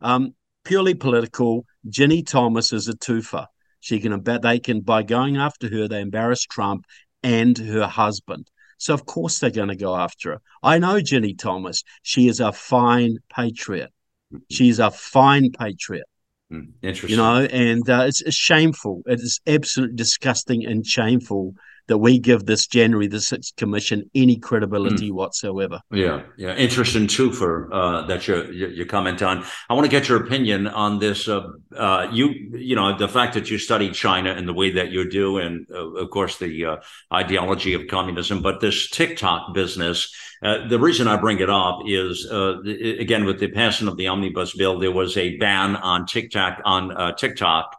Um, 0.00 0.34
purely 0.64 0.94
political. 0.94 1.64
Ginny 1.88 2.22
Thomas 2.22 2.72
is 2.72 2.88
a 2.88 2.94
twofer. 2.94 3.46
She 3.80 4.00
can 4.00 4.22
they 4.22 4.58
can 4.58 4.80
by 4.80 5.02
going 5.02 5.36
after 5.36 5.68
her, 5.70 5.88
they 5.88 6.00
embarrass 6.00 6.42
Trump 6.42 6.84
and 7.22 7.56
her 7.58 7.86
husband. 7.86 8.48
So 8.78 8.94
of 8.94 9.06
course 9.06 9.38
they're 9.38 9.50
going 9.50 9.68
to 9.68 9.76
go 9.76 9.96
after 9.96 10.32
her. 10.32 10.40
I 10.62 10.78
know 10.78 11.00
Ginny 11.00 11.34
Thomas. 11.34 11.82
She 12.02 12.28
is 12.28 12.40
a 12.40 12.52
fine 12.52 13.18
patriot. 13.32 13.90
Mm-hmm. 14.32 14.42
She's 14.50 14.78
a 14.78 14.90
fine 14.90 15.50
patriot. 15.50 16.06
Interesting. 16.50 17.10
You 17.10 17.16
know, 17.16 17.44
and 17.44 17.88
uh, 17.88 18.04
it's, 18.06 18.22
it's 18.22 18.36
shameful. 18.36 19.02
It 19.06 19.20
is 19.20 19.40
absolutely 19.46 19.96
disgusting 19.96 20.64
and 20.64 20.86
shameful 20.86 21.54
that 21.88 21.98
we 21.98 22.18
give 22.18 22.46
this 22.46 22.66
January 22.66 23.06
the 23.06 23.16
6th 23.16 23.56
Commission 23.56 24.08
any 24.14 24.36
credibility 24.36 25.10
mm. 25.10 25.14
whatsoever. 25.14 25.80
Yeah, 25.90 26.22
yeah. 26.36 26.54
Interesting, 26.54 27.06
too, 27.06 27.32
for 27.32 27.72
uh, 27.72 28.06
that 28.06 28.28
you, 28.28 28.44
you, 28.44 28.86
comment 28.86 29.22
on. 29.22 29.44
I 29.68 29.74
want 29.74 29.86
to 29.86 29.90
get 29.90 30.08
your 30.08 30.22
opinion 30.22 30.66
on 30.66 30.98
this. 30.98 31.28
Uh, 31.28 31.48
uh, 31.76 32.08
you, 32.12 32.28
you 32.52 32.76
know, 32.76 32.96
the 32.96 33.08
fact 33.08 33.34
that 33.34 33.50
you 33.50 33.58
study 33.58 33.90
China 33.90 34.30
and 34.30 34.46
the 34.46 34.52
way 34.52 34.70
that 34.72 34.90
you 34.90 35.08
do, 35.08 35.38
and 35.38 35.66
uh, 35.70 35.94
of 35.94 36.10
course, 36.10 36.38
the 36.38 36.64
uh, 36.64 36.76
ideology 37.12 37.72
of 37.72 37.86
communism, 37.88 38.42
but 38.42 38.60
this 38.60 38.88
TikTok 38.90 39.54
business. 39.54 40.14
Uh, 40.40 40.68
the 40.68 40.78
reason 40.78 41.08
I 41.08 41.16
bring 41.16 41.40
it 41.40 41.50
up 41.50 41.80
is, 41.84 42.24
again, 42.30 43.24
with 43.24 43.40
the 43.40 43.48
passing 43.48 43.88
of 43.88 43.96
the 43.96 44.06
omnibus 44.06 44.54
bill, 44.54 44.78
there 44.78 44.92
was 44.92 45.16
a 45.16 45.36
ban 45.38 45.74
on 45.74 46.06
TikTok 46.06 46.60
on 46.64 47.16
TikTok 47.16 47.74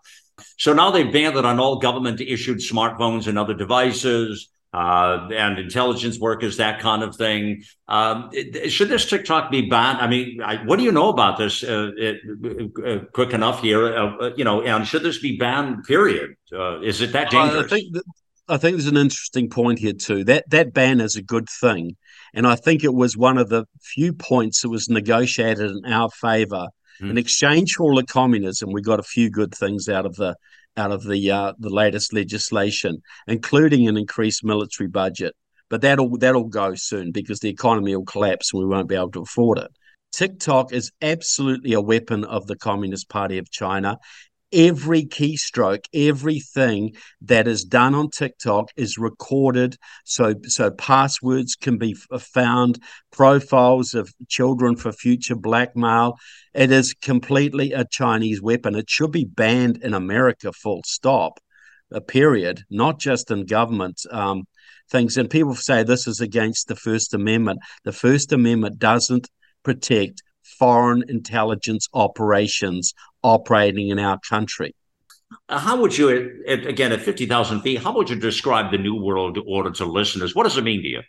so 0.60 0.74
now 0.74 0.92
they've 0.92 1.12
banned 1.12 1.38
it 1.38 1.46
on 1.46 1.60
all 1.60 1.80
government 1.80 2.22
issued 2.22 2.60
smartphones 2.60 3.28
and 3.28 3.40
other 3.40 3.56
devices. 3.56 4.50
Uh, 4.72 5.28
and 5.34 5.58
intelligence 5.58 6.20
workers, 6.20 6.58
that 6.58 6.80
kind 6.80 7.02
of 7.02 7.16
thing. 7.16 7.64
Um, 7.88 8.30
it, 8.34 8.70
should 8.70 8.88
this 8.88 9.04
TikTok 9.10 9.50
be 9.50 9.68
banned? 9.68 9.98
I 9.98 10.06
mean, 10.06 10.44
I, 10.44 10.58
what 10.64 10.78
do 10.78 10.86
you 10.86 10.92
know 10.92 11.10
about 11.10 11.40
this? 11.40 11.64
Uh, 11.64 11.90
it, 11.98 12.18
uh, 12.86 13.04
quick 13.12 13.34
enough 13.34 13.64
here, 13.64 13.88
uh, 13.98 14.30
you 14.38 14.44
know, 14.44 14.62
and 14.62 14.86
should 14.86 15.02
this 15.02 15.18
be 15.18 15.38
banned? 15.38 15.86
Period. 15.86 16.36
Uh, 16.54 16.82
is 16.82 17.02
it 17.02 17.14
that 17.14 17.32
dangerous? 17.32 17.66
I 17.66 17.68
think 17.68 17.94
that, 17.96 18.04
I 18.48 18.58
think 18.58 18.78
there's 18.78 18.86
an 18.86 18.98
interesting 18.98 19.50
point 19.50 19.80
here 19.80 19.94
too. 19.94 20.24
That 20.24 20.48
that 20.52 20.72
ban 20.72 21.02
is 21.02 21.16
a 21.16 21.24
good 21.24 21.50
thing, 21.50 21.96
and 22.36 22.46
I 22.46 22.56
think 22.56 22.84
it 22.84 22.94
was 22.94 23.18
one 23.18 23.40
of 23.40 23.50
the 23.50 23.66
few 23.82 24.14
points 24.14 24.62
that 24.62 24.70
was 24.70 24.88
negotiated 24.88 25.72
in 25.72 25.92
our 25.92 26.12
favour 26.12 26.68
Mm. 27.02 27.12
In 27.12 27.18
exchange 27.18 27.74
for 27.74 27.84
all 27.84 27.96
the 27.96 28.06
communism, 28.06 28.72
we 28.72 28.82
got 28.82 29.00
a 29.00 29.04
few 29.04 29.30
good 29.30 29.54
things 29.54 29.88
out 29.88 30.06
of 30.06 30.16
the 30.16 30.36
out 30.78 30.92
of 30.92 31.04
the 31.04 31.32
uh, 31.32 31.54
the 31.60 31.70
latest 31.70 32.14
legislation, 32.14 33.02
including 33.28 33.88
an 33.88 33.98
increased 33.98 34.44
military 34.44 34.88
budget. 34.88 35.36
But 35.70 35.82
that'll 35.82 36.18
that'll 36.18 36.46
go 36.46 36.76
soon 36.76 37.12
because 37.12 37.40
the 37.40 37.50
economy 37.50 37.96
will 37.96 38.06
collapse 38.06 38.54
and 38.54 38.62
we 38.62 38.68
won't 38.68 38.90
be 38.90 38.96
able 38.96 39.12
to 39.12 39.22
afford 39.22 39.60
it. 39.60 39.72
TikTok 40.12 40.74
is 40.74 40.92
absolutely 41.02 41.74
a 41.74 41.82
weapon 41.82 42.24
of 42.26 42.48
the 42.48 42.56
Communist 42.56 43.10
Party 43.10 43.38
of 43.38 43.52
China 43.52 43.98
every 44.52 45.04
keystroke, 45.04 45.86
everything 45.94 46.96
that 47.22 47.48
is 47.48 47.64
done 47.64 47.96
on 47.96 48.10
TikTok 48.10 48.70
is 48.76 48.98
recorded. 48.98 49.78
So, 50.06 50.36
so 50.44 50.72
passwords 50.72 51.56
can 51.56 51.78
be 51.78 51.94
found, 51.94 52.80
profiles 53.12 53.94
of 53.94 54.14
children 54.28 54.76
for 54.76 54.92
future 54.92 55.36
blackmail. 55.36 56.18
It 56.54 56.72
is 56.72 56.94
completely 56.94 57.74
a 57.74 57.86
Chinese 57.86 58.42
weapon. 58.42 58.76
It 58.76 58.90
should 58.90 59.12
be 59.12 59.26
banned 59.26 59.84
in 59.84 59.94
America, 59.94 60.52
full 60.52 60.82
stop, 60.86 61.40
a 61.92 62.02
period, 62.02 62.64
not 62.70 63.00
just 63.00 63.32
in 63.32 63.46
government. 63.46 64.02
Um, 64.12 64.46
things 64.90 65.18
and 65.18 65.30
people 65.30 65.56
say 65.56 65.84
this 65.84 66.08
is 66.08 66.20
against 66.20 66.68
the 66.68 66.76
First 66.76 67.14
Amendment. 67.14 67.60
The 67.84 67.92
First 67.94 68.34
Amendment 68.34 68.80
doesn't 68.80 69.30
protect 69.64 70.24
foreign 70.58 71.04
intelligence 71.08 71.88
operations 71.94 72.94
operating 73.24 73.90
in 73.90 74.00
our 74.00 74.20
country. 74.28 74.76
Uh, 75.48 75.60
how 75.60 75.80
would 75.80 75.98
you, 75.98 76.44
again, 76.48 76.92
at 76.92 77.02
50,000 77.02 77.62
feet, 77.62 77.82
how 77.82 77.94
would 77.94 78.10
you 78.10 78.16
describe 78.16 78.72
the 78.72 78.78
New 78.78 78.96
World 78.96 79.38
Order 79.48 79.72
to 79.72 79.86
listeners? 79.86 80.34
What 80.34 80.44
does 80.44 80.58
it 80.58 80.64
mean 80.64 80.82
to 80.82 80.88
you? 80.88 81.02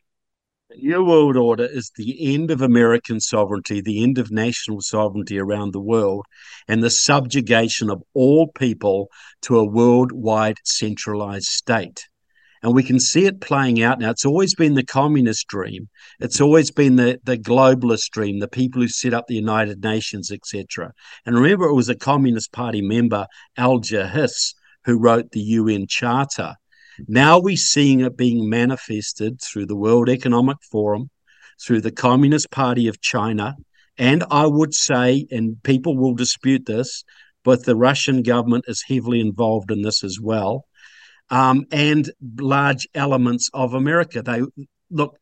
The 0.69 0.77
New 0.77 1.05
World 1.05 1.37
Order 1.37 1.65
is 1.65 1.91
the 1.97 2.35
end 2.35 2.51
of 2.51 2.63
American 2.63 3.19
sovereignty, 3.19 3.81
the 3.81 4.03
end 4.03 4.19
of 4.19 4.31
national 4.31 4.83
sovereignty 4.83 5.39
around 5.39 5.73
the 5.73 5.81
world, 5.81 6.27
and 6.69 6.83
the 6.83 6.91
subjugation 6.91 7.91
of 7.91 8.03
all 8.15 8.49
people 8.49 9.09
to 9.43 9.59
a 9.59 9.65
worldwide 9.65 10.59
centralized 10.65 11.47
state. 11.47 12.09
And 12.63 12.75
we 12.75 12.83
can 12.83 13.01
see 13.01 13.25
it 13.25 13.41
playing 13.41 13.83
out 13.83 13.99
now. 13.99 14.11
It's 14.11 14.27
always 14.27 14.55
been 14.55 14.75
the 14.75 14.85
communist 14.85 15.47
dream. 15.47 15.89
It's 16.19 16.41
always 16.41 16.71
been 16.71 16.97
the, 16.97 17.19
the 17.25 17.39
globalist 17.39 18.11
dream, 18.11 18.39
the 18.39 18.49
people 18.49 18.83
who 18.83 18.89
set 18.89 19.15
up 19.15 19.27
the 19.27 19.35
United 19.35 19.83
Nations, 19.83 20.31
etc. 20.31 20.93
And 21.25 21.37
remember, 21.37 21.67
it 21.67 21.75
was 21.75 21.89
a 21.89 21.95
Communist 21.95 22.53
Party 22.53 22.83
member, 22.83 23.27
Alger 23.57 24.07
Hiss, 24.07 24.55
who 24.85 24.99
wrote 24.99 25.31
the 25.31 25.41
UN 25.41 25.87
Charter. 25.89 26.55
Now 27.09 27.39
we're 27.39 27.57
seeing 27.57 28.01
it 28.01 28.17
being 28.17 28.49
manifested 28.49 29.41
through 29.41 29.67
the 29.67 29.77
World 29.77 30.09
Economic 30.11 30.59
Forum, 30.71 31.09
through 31.65 31.81
the 31.81 31.93
Communist 31.93 32.51
Party 32.51 32.89
of 32.89 33.01
China, 33.01 33.57
and 34.01 34.25
I 34.31 34.47
would 34.47 34.75
say, 34.75 35.27
and 35.31 35.63
people 35.63 35.97
will 35.97 36.15
dispute 36.15 36.65
this, 36.67 37.05
but 37.45 37.65
the 37.65 37.77
Russian 37.77 38.23
government 38.23 38.65
is 38.67 38.85
heavily 38.89 39.21
involved 39.21 39.71
in 39.71 39.83
this 39.83 40.03
as 40.03 40.19
well, 40.21 40.65
um, 41.31 41.65
and 41.71 42.11
large 42.39 42.87
elements 42.95 43.51
of 43.55 43.75
America. 43.75 44.23
They 44.23 44.43
look, 44.91 45.17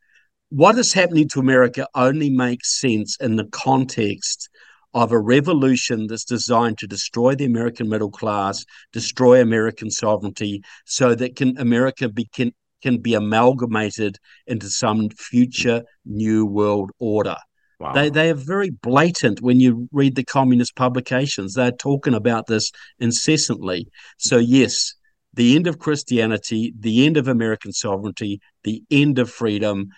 what 0.51 0.79
is 0.79 0.93
happening 0.93 1.29
to 1.31 1.41
America 1.41 1.87
only 1.95 2.31
makes 2.31 2.81
sense 2.81 3.17
in 3.21 3.37
the 3.37 3.47
context 3.47 4.49
of 4.95 5.13
a 5.13 5.19
revolution 5.19 6.07
that's 6.07 6.25
designed 6.25 6.79
to 6.79 6.87
destroy 6.87 7.35
the 7.35 7.45
American 7.45 7.89
middle 7.89 8.11
class, 8.11 8.65
destroy 8.93 9.41
American 9.41 9.91
sovereignty, 9.91 10.63
so 10.87 11.15
that 11.15 11.37
can 11.37 11.59
America 11.59 12.09
be, 12.09 12.25
can, 12.33 12.53
can 12.83 12.99
be 12.99 13.15
amalgamated 13.15 14.17
into 14.47 14.71
some 14.71 15.11
future 15.11 15.83
new 16.07 16.47
world 16.47 16.91
order. 16.99 17.37
Wow. 17.81 17.93
They 17.93 18.11
they 18.11 18.31
are 18.31 18.35
very 18.35 18.71
blatant 18.71 19.41
when 19.41 19.61
you 19.61 19.89
read 19.93 20.17
the 20.17 20.25
communist 20.25 20.75
publications. 20.75 21.55
They're 21.55 21.71
talking 21.71 22.15
about 22.15 22.47
this 22.47 22.73
incessantly. 22.99 23.87
So 24.17 24.39
yes, 24.39 24.95
the 25.35 25.57
end 25.57 25.67
of 25.67 25.79
Christianity, 25.79 26.75
the 26.79 27.07
end 27.07 27.17
of 27.17 27.29
American 27.29 27.73
sovereignty, 27.73 28.41
the 28.65 28.83
end 28.91 29.19
of 29.19 29.31
freedom, 29.31 29.89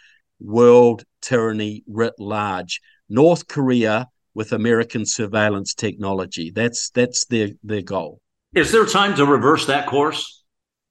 world 0.40 1.04
tyranny 1.22 1.82
writ 1.86 2.14
large. 2.18 2.80
North 3.08 3.46
Korea 3.48 4.08
with 4.34 4.52
American 4.52 5.04
surveillance 5.04 5.74
technology. 5.74 6.50
That's 6.50 6.90
that's 6.90 7.26
their 7.26 7.48
their 7.62 7.82
goal. 7.82 8.20
Is 8.54 8.72
there 8.72 8.86
time 8.86 9.14
to 9.16 9.26
reverse 9.26 9.66
that 9.66 9.86
course? 9.86 10.44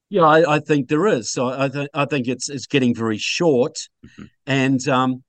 Yeah, 0.10 0.24
I, 0.24 0.56
I 0.56 0.60
think 0.60 0.90
there 0.90 1.08
is. 1.08 1.32
So 1.32 1.48
I 1.48 1.70
think 1.70 1.90
I 1.94 2.06
think 2.06 2.28
it's 2.28 2.50
it's 2.50 2.68
getting 2.68 2.96
very 2.96 3.18
short, 3.18 3.78
mm-hmm. 4.06 4.24
and 4.48 4.88
um, 4.88 5.24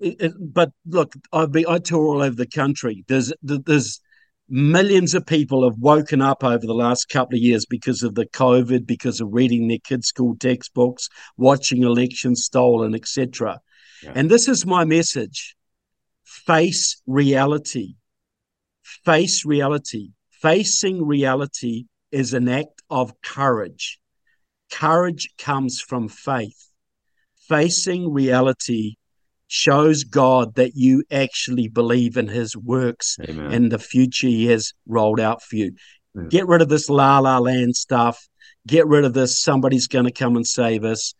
it, 0.00 0.16
it, 0.20 0.32
but 0.38 0.70
look, 0.86 1.14
I've 1.32 1.52
been 1.52 1.66
I 1.68 1.78
tour 1.78 2.06
all 2.06 2.22
over 2.22 2.34
the 2.34 2.46
country. 2.46 3.04
There's 3.08 3.32
there's 3.42 4.00
millions 4.50 5.14
of 5.14 5.24
people 5.24 5.64
have 5.64 5.78
woken 5.78 6.20
up 6.20 6.42
over 6.42 6.66
the 6.66 6.74
last 6.74 7.08
couple 7.08 7.36
of 7.36 7.42
years 7.42 7.64
because 7.64 8.02
of 8.02 8.14
the 8.14 8.26
COVID, 8.26 8.84
because 8.84 9.20
of 9.20 9.28
reading 9.32 9.68
their 9.68 9.78
kids' 9.78 10.08
school 10.08 10.36
textbooks, 10.36 11.08
watching 11.36 11.82
elections 11.84 12.44
stolen, 12.44 12.94
etc. 12.94 13.60
Yeah. 14.02 14.12
And 14.14 14.30
this 14.30 14.48
is 14.48 14.66
my 14.66 14.84
message: 14.84 15.56
face 16.24 17.00
reality. 17.06 17.94
Face 19.04 19.44
reality. 19.44 20.10
Facing 20.30 21.06
reality 21.06 21.84
is 22.10 22.34
an 22.34 22.48
act 22.48 22.82
of 22.90 23.20
courage. 23.22 24.00
Courage 24.72 25.30
comes 25.38 25.80
from 25.80 26.08
faith. 26.08 26.70
Facing 27.48 28.12
reality 28.12 28.96
shows 29.50 30.04
God 30.04 30.54
that 30.54 30.76
you 30.76 31.02
actually 31.10 31.66
believe 31.66 32.16
in 32.16 32.28
his 32.28 32.56
works 32.56 33.18
Amen. 33.28 33.52
and 33.52 33.72
the 33.72 33.80
future 33.80 34.28
he 34.28 34.46
has 34.46 34.72
rolled 34.86 35.18
out 35.18 35.42
for 35.42 35.56
you. 35.56 35.72
Get 36.28 36.46
rid 36.46 36.62
of 36.62 36.68
this 36.68 36.88
la 36.88 37.18
la 37.18 37.38
land 37.38 37.74
stuff. 37.74 38.28
Get 38.66 38.86
rid 38.86 39.04
of 39.04 39.12
this 39.12 39.42
somebody's 39.42 39.88
going 39.88 40.04
to 40.04 40.12
come 40.12 40.36
and 40.36 40.46
save 40.46 40.84
us. 40.84 41.14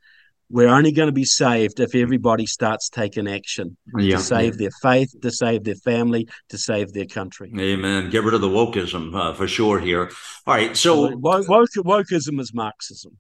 We're 0.49 0.69
only 0.69 0.93
going 0.93 1.07
to 1.09 1.13
be 1.13 1.25
saved 1.25 1.81
if 1.81 1.95
everybody 1.95 2.47
starts 2.47 2.89
taking 2.89 3.29
action 3.29 3.77
yeah. 3.97 4.17
to 4.17 4.23
save 4.23 4.59
their 4.59 4.73
faith, 4.83 5.13
to 5.23 5.31
save 5.31 5.65
their 5.65 5.77
family, 5.77 6.29
to 6.51 6.59
save 6.59 6.93
their 6.93 7.07
country. 7.07 7.53
Amen. 7.57 8.11
Get 8.11 8.25
rid 8.25 8.35
of 8.35 8.41
the 8.41 8.49
wokeism 8.49 9.15
uh, 9.15 9.33
for 9.35 9.47
sure 9.47 9.79
here. 9.79 10.11
All 10.47 10.55
right. 10.55 10.77
So, 10.77 11.17
woke, 11.17 11.47
wokeism 11.47 12.41
is 12.41 12.53
Marxism. 12.53 13.17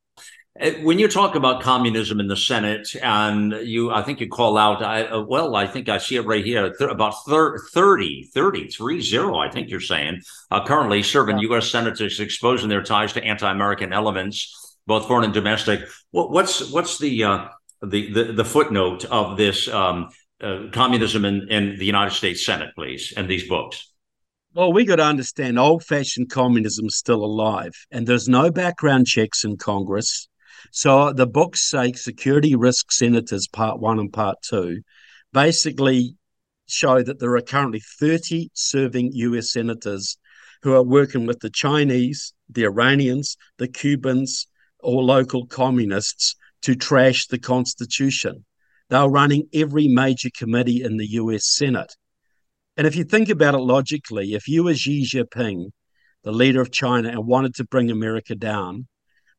Uh, 0.60 0.72
when 0.82 0.98
you 0.98 1.08
talk 1.08 1.36
about 1.36 1.62
communism 1.62 2.20
in 2.20 2.26
the 2.26 2.36
Senate, 2.36 2.94
and 3.02 3.52
you, 3.62 3.90
I 3.90 4.02
think 4.02 4.20
you 4.20 4.28
call 4.28 4.58
out, 4.58 4.82
I, 4.82 5.04
uh, 5.04 5.22
well, 5.22 5.56
I 5.56 5.66
think 5.66 5.88
I 5.88 5.96
see 5.96 6.16
it 6.16 6.26
right 6.26 6.44
here, 6.44 6.74
th- 6.74 6.90
about 6.90 7.14
thir- 7.26 7.58
30, 7.72 8.30
30, 8.34 8.68
3 8.68 9.00
0, 9.00 9.38
I 9.38 9.50
think 9.50 9.70
you're 9.70 9.80
saying, 9.80 10.20
uh, 10.50 10.64
currently 10.64 11.02
serving 11.02 11.38
yeah. 11.38 11.48
U.S. 11.50 11.70
senators 11.70 12.20
exposing 12.20 12.68
their 12.68 12.82
ties 12.82 13.14
to 13.14 13.24
anti 13.24 13.50
American 13.50 13.94
elements, 13.94 14.76
both 14.86 15.06
foreign 15.06 15.24
and 15.24 15.32
domestic. 15.32 15.80
What, 16.10 16.30
what's 16.30 16.70
what's 16.70 16.98
the, 16.98 17.24
uh, 17.24 17.48
the, 17.82 18.12
the, 18.12 18.24
the 18.32 18.44
footnote 18.44 19.06
of 19.06 19.38
this 19.38 19.66
um, 19.68 20.10
uh, 20.42 20.64
communism 20.72 21.24
in, 21.24 21.48
in 21.48 21.78
the 21.78 21.86
United 21.86 22.14
States 22.14 22.44
Senate, 22.44 22.74
please, 22.74 23.14
and 23.16 23.28
these 23.28 23.48
books? 23.48 23.90
Well, 24.52 24.72
we 24.72 24.84
got 24.84 24.96
to 24.96 25.04
understand 25.04 25.58
old 25.58 25.84
fashioned 25.84 26.28
communism 26.28 26.86
is 26.86 26.96
still 26.96 27.24
alive, 27.24 27.72
and 27.90 28.06
there's 28.06 28.28
no 28.28 28.50
background 28.50 29.06
checks 29.06 29.44
in 29.44 29.56
Congress. 29.56 30.28
So 30.70 31.12
the 31.12 31.26
books 31.26 31.68
say 31.68 31.92
Security 31.92 32.54
Risk 32.54 32.92
Senators 32.92 33.48
Part 33.48 33.80
1 33.80 33.98
and 33.98 34.12
Part 34.12 34.38
2 34.42 34.82
basically 35.32 36.16
show 36.66 37.02
that 37.02 37.18
there 37.18 37.34
are 37.34 37.40
currently 37.40 37.80
30 37.98 38.50
serving 38.54 39.10
US 39.12 39.52
senators 39.52 40.16
who 40.62 40.74
are 40.74 40.82
working 40.82 41.26
with 41.26 41.40
the 41.40 41.50
Chinese, 41.50 42.32
the 42.48 42.64
Iranians, 42.64 43.36
the 43.58 43.68
Cubans, 43.68 44.46
or 44.80 45.02
local 45.02 45.46
communists 45.46 46.36
to 46.62 46.74
trash 46.74 47.26
the 47.26 47.38
Constitution. 47.38 48.44
They're 48.88 49.08
running 49.08 49.48
every 49.52 49.88
major 49.88 50.30
committee 50.36 50.82
in 50.82 50.96
the 50.96 51.06
US 51.12 51.46
Senate. 51.46 51.94
And 52.76 52.86
if 52.86 52.96
you 52.96 53.04
think 53.04 53.28
about 53.28 53.54
it 53.54 53.58
logically, 53.58 54.34
if 54.34 54.48
you 54.48 54.64
were 54.64 54.74
Xi 54.74 55.04
Jinping, 55.04 55.70
the 56.22 56.32
leader 56.32 56.60
of 56.60 56.70
China, 56.70 57.08
and 57.08 57.26
wanted 57.26 57.54
to 57.56 57.64
bring 57.64 57.90
America 57.90 58.34
down, 58.34 58.86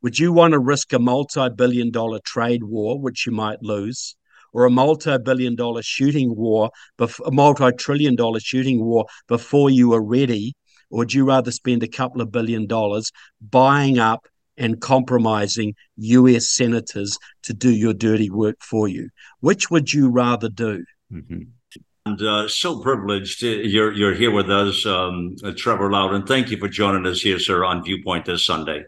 would 0.01 0.17
you 0.17 0.33
want 0.33 0.53
to 0.53 0.59
risk 0.59 0.93
a 0.93 0.99
multi 0.99 1.49
billion 1.49 1.91
dollar 1.91 2.19
trade 2.25 2.63
war, 2.63 2.99
which 2.99 3.25
you 3.25 3.31
might 3.31 3.61
lose, 3.61 4.15
or 4.53 4.65
a 4.65 4.69
multi 4.69 5.17
billion 5.17 5.55
dollar 5.55 5.81
shooting 5.81 6.35
war, 6.35 6.71
a 6.99 7.31
multi 7.31 7.71
trillion 7.73 8.15
dollar 8.15 8.39
shooting 8.39 8.83
war 8.83 9.05
before 9.27 9.69
you 9.69 9.93
are 9.93 10.03
ready? 10.03 10.53
Or 10.89 10.99
would 10.99 11.13
you 11.13 11.25
rather 11.25 11.51
spend 11.51 11.83
a 11.83 11.87
couple 11.87 12.21
of 12.21 12.31
billion 12.31 12.67
dollars 12.67 13.11
buying 13.41 13.97
up 13.99 14.27
and 14.57 14.81
compromising 14.81 15.73
US 15.97 16.53
senators 16.53 17.17
to 17.43 17.53
do 17.53 17.71
your 17.71 17.93
dirty 17.93 18.29
work 18.29 18.57
for 18.61 18.87
you? 18.87 19.09
Which 19.39 19.69
would 19.71 19.93
you 19.93 20.09
rather 20.09 20.49
do? 20.49 20.83
Mm-hmm. 21.13 21.41
And 22.07 22.21
uh, 22.21 22.47
so 22.47 22.81
privileged 22.81 23.43
you're 23.43 23.93
you're 23.93 24.15
here 24.15 24.31
with 24.31 24.49
us, 24.49 24.85
um, 24.87 25.35
Trevor 25.55 25.91
Loudon. 25.91 26.25
Thank 26.25 26.49
you 26.49 26.57
for 26.57 26.67
joining 26.67 27.05
us 27.05 27.21
here, 27.21 27.37
sir, 27.37 27.63
on 27.63 27.83
Viewpoint 27.83 28.25
this 28.25 28.43
Sunday. 28.43 28.85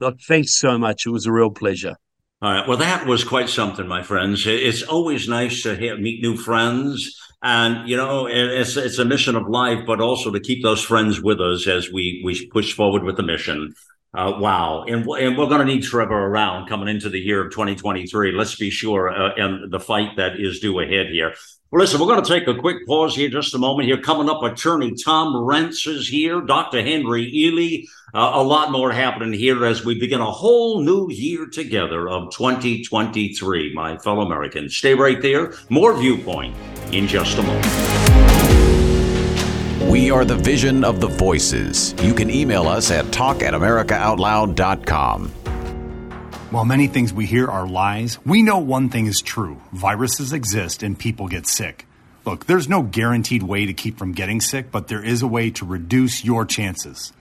Look, 0.00 0.20
thanks 0.26 0.58
so 0.58 0.78
much. 0.78 1.06
It 1.06 1.10
was 1.10 1.26
a 1.26 1.32
real 1.32 1.50
pleasure. 1.50 1.96
All 2.42 2.52
right. 2.52 2.68
Well, 2.68 2.76
that 2.78 3.06
was 3.06 3.24
quite 3.24 3.48
something, 3.48 3.88
my 3.88 4.02
friends. 4.02 4.46
It's 4.46 4.82
always 4.82 5.26
nice 5.28 5.62
to 5.62 5.96
meet 5.96 6.22
new 6.22 6.36
friends. 6.36 7.18
And, 7.42 7.88
you 7.88 7.96
know, 7.96 8.26
it's, 8.26 8.76
it's 8.76 8.98
a 8.98 9.04
mission 9.04 9.36
of 9.36 9.48
life, 9.48 9.80
but 9.86 10.00
also 10.00 10.30
to 10.30 10.40
keep 10.40 10.62
those 10.62 10.82
friends 10.82 11.20
with 11.20 11.40
us 11.40 11.66
as 11.66 11.90
we, 11.90 12.22
we 12.24 12.46
push 12.48 12.74
forward 12.74 13.04
with 13.04 13.16
the 13.16 13.22
mission. 13.22 13.74
Uh, 14.16 14.38
wow. 14.38 14.84
And, 14.88 15.06
and 15.06 15.36
we're 15.36 15.46
going 15.46 15.58
to 15.58 15.64
need 15.64 15.82
Trevor 15.82 16.14
around 16.14 16.68
coming 16.68 16.88
into 16.88 17.10
the 17.10 17.20
year 17.20 17.44
of 17.44 17.52
2023. 17.52 18.32
Let's 18.32 18.54
be 18.54 18.70
sure, 18.70 19.10
uh, 19.10 19.34
and 19.36 19.70
the 19.70 19.78
fight 19.78 20.16
that 20.16 20.40
is 20.40 20.58
due 20.58 20.80
ahead 20.80 21.08
here. 21.08 21.34
Well, 21.70 21.82
listen, 21.82 22.00
we're 22.00 22.06
going 22.06 22.24
to 22.24 22.28
take 22.28 22.48
a 22.48 22.54
quick 22.54 22.86
pause 22.86 23.14
here, 23.14 23.28
just 23.28 23.54
a 23.54 23.58
moment 23.58 23.88
here. 23.88 24.00
Coming 24.00 24.30
up, 24.30 24.42
attorney 24.42 24.94
Tom 24.94 25.34
Renz 25.34 25.86
is 25.86 26.08
here, 26.08 26.40
Dr. 26.40 26.80
Henry 26.80 27.30
Ealy. 27.30 27.86
Uh, 28.14 28.30
a 28.34 28.42
lot 28.42 28.72
more 28.72 28.90
happening 28.90 29.38
here 29.38 29.66
as 29.66 29.84
we 29.84 29.98
begin 29.98 30.20
a 30.20 30.30
whole 30.30 30.80
new 30.80 31.10
year 31.10 31.46
together 31.46 32.08
of 32.08 32.32
2023, 32.32 33.74
my 33.74 33.98
fellow 33.98 34.22
Americans. 34.22 34.76
Stay 34.76 34.94
right 34.94 35.20
there. 35.20 35.52
More 35.68 35.94
Viewpoint 35.94 36.56
in 36.92 37.06
just 37.06 37.36
a 37.36 37.42
moment. 37.42 38.35
We 39.96 40.10
are 40.10 40.26
the 40.26 40.36
vision 40.36 40.84
of 40.84 41.00
the 41.00 41.06
voices. 41.06 41.94
You 42.02 42.12
can 42.12 42.28
email 42.30 42.68
us 42.68 42.90
at 42.90 43.10
talk 43.12 43.42
at 43.42 43.54
americaoutloud.com. 43.54 45.28
While 46.50 46.64
many 46.66 46.86
things 46.86 47.14
we 47.14 47.24
hear 47.24 47.48
are 47.48 47.66
lies, 47.66 48.18
we 48.26 48.42
know 48.42 48.58
one 48.58 48.90
thing 48.90 49.06
is 49.06 49.22
true 49.22 49.58
viruses 49.72 50.34
exist 50.34 50.82
and 50.82 50.98
people 50.98 51.28
get 51.28 51.46
sick. 51.46 51.86
Look, 52.26 52.44
there's 52.44 52.68
no 52.68 52.82
guaranteed 52.82 53.42
way 53.42 53.64
to 53.64 53.72
keep 53.72 53.96
from 53.96 54.12
getting 54.12 54.42
sick, 54.42 54.70
but 54.70 54.88
there 54.88 55.02
is 55.02 55.22
a 55.22 55.26
way 55.26 55.48
to 55.52 55.64
reduce 55.64 56.22
your 56.22 56.44
chances. 56.44 57.14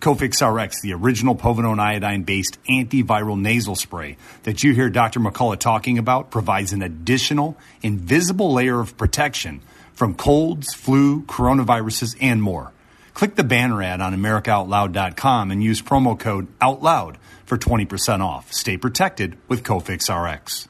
Cofix 0.00 0.46
RX, 0.46 0.82
the 0.82 0.92
original 0.92 1.34
povidone 1.34 1.80
iodine 1.80 2.24
based 2.24 2.58
antiviral 2.68 3.40
nasal 3.40 3.76
spray 3.76 4.18
that 4.42 4.62
you 4.62 4.74
hear 4.74 4.90
Dr. 4.90 5.20
McCullough 5.20 5.58
talking 5.58 5.96
about, 5.96 6.30
provides 6.30 6.74
an 6.74 6.82
additional 6.82 7.56
invisible 7.80 8.52
layer 8.52 8.78
of 8.78 8.98
protection 8.98 9.62
from 10.00 10.14
colds, 10.14 10.72
flu, 10.72 11.20
coronaviruses, 11.24 12.16
and 12.22 12.42
more. 12.42 12.72
Click 13.12 13.34
the 13.34 13.44
banner 13.44 13.82
ad 13.82 14.00
on 14.00 14.14
AmericaOutloud.com 14.14 15.50
and 15.50 15.62
use 15.62 15.82
promo 15.82 16.18
code 16.18 16.48
OUTLOUD 16.58 17.18
for 17.44 17.58
20% 17.58 18.20
off. 18.22 18.50
Stay 18.50 18.78
protected 18.78 19.36
with 19.46 19.62
Cofix 19.62 20.08
RX. 20.08 20.69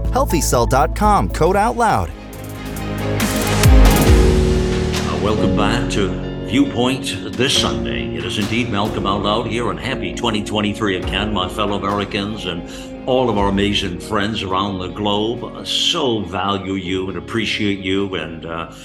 HealthyCell.com, 0.11 1.29
code 1.29 1.55
out 1.55 1.77
loud. 1.77 2.09
Uh, 4.93 5.19
welcome 5.23 5.55
back 5.55 5.89
to 5.91 6.09
Viewpoint 6.47 7.15
this 7.37 7.57
Sunday. 7.57 8.17
It 8.17 8.25
is 8.25 8.37
indeed 8.37 8.69
Malcolm 8.69 9.07
Out 9.07 9.23
Loud 9.23 9.47
here, 9.47 9.71
and 9.71 9.79
happy 9.79 10.13
2023 10.13 10.97
again, 10.97 11.31
my 11.31 11.47
fellow 11.47 11.77
Americans 11.77 12.45
and 12.45 13.07
all 13.07 13.29
of 13.29 13.37
our 13.37 13.47
amazing 13.47 14.01
friends 14.01 14.43
around 14.43 14.79
the 14.79 14.89
globe. 14.89 15.45
Uh, 15.45 15.63
so 15.63 16.19
value 16.23 16.73
you 16.73 17.07
and 17.07 17.17
appreciate 17.17 17.79
you. 17.79 18.13
And 18.15 18.45
uh, 18.45 18.75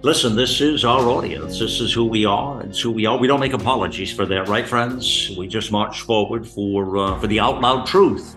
listen, 0.00 0.34
this 0.34 0.62
is 0.62 0.82
our 0.86 1.10
audience. 1.10 1.58
This 1.58 1.82
is 1.82 1.92
who 1.92 2.06
we 2.06 2.24
are. 2.24 2.62
It's 2.62 2.80
who 2.80 2.90
we 2.90 3.04
are. 3.04 3.18
We 3.18 3.26
don't 3.26 3.40
make 3.40 3.52
apologies 3.52 4.14
for 4.14 4.24
that, 4.24 4.48
right, 4.48 4.66
friends? 4.66 5.30
We 5.36 5.46
just 5.46 5.70
march 5.70 6.00
forward 6.00 6.48
for 6.48 6.96
uh, 6.96 7.20
for 7.20 7.26
the 7.26 7.38
out 7.38 7.60
loud 7.60 7.86
truth 7.86 8.34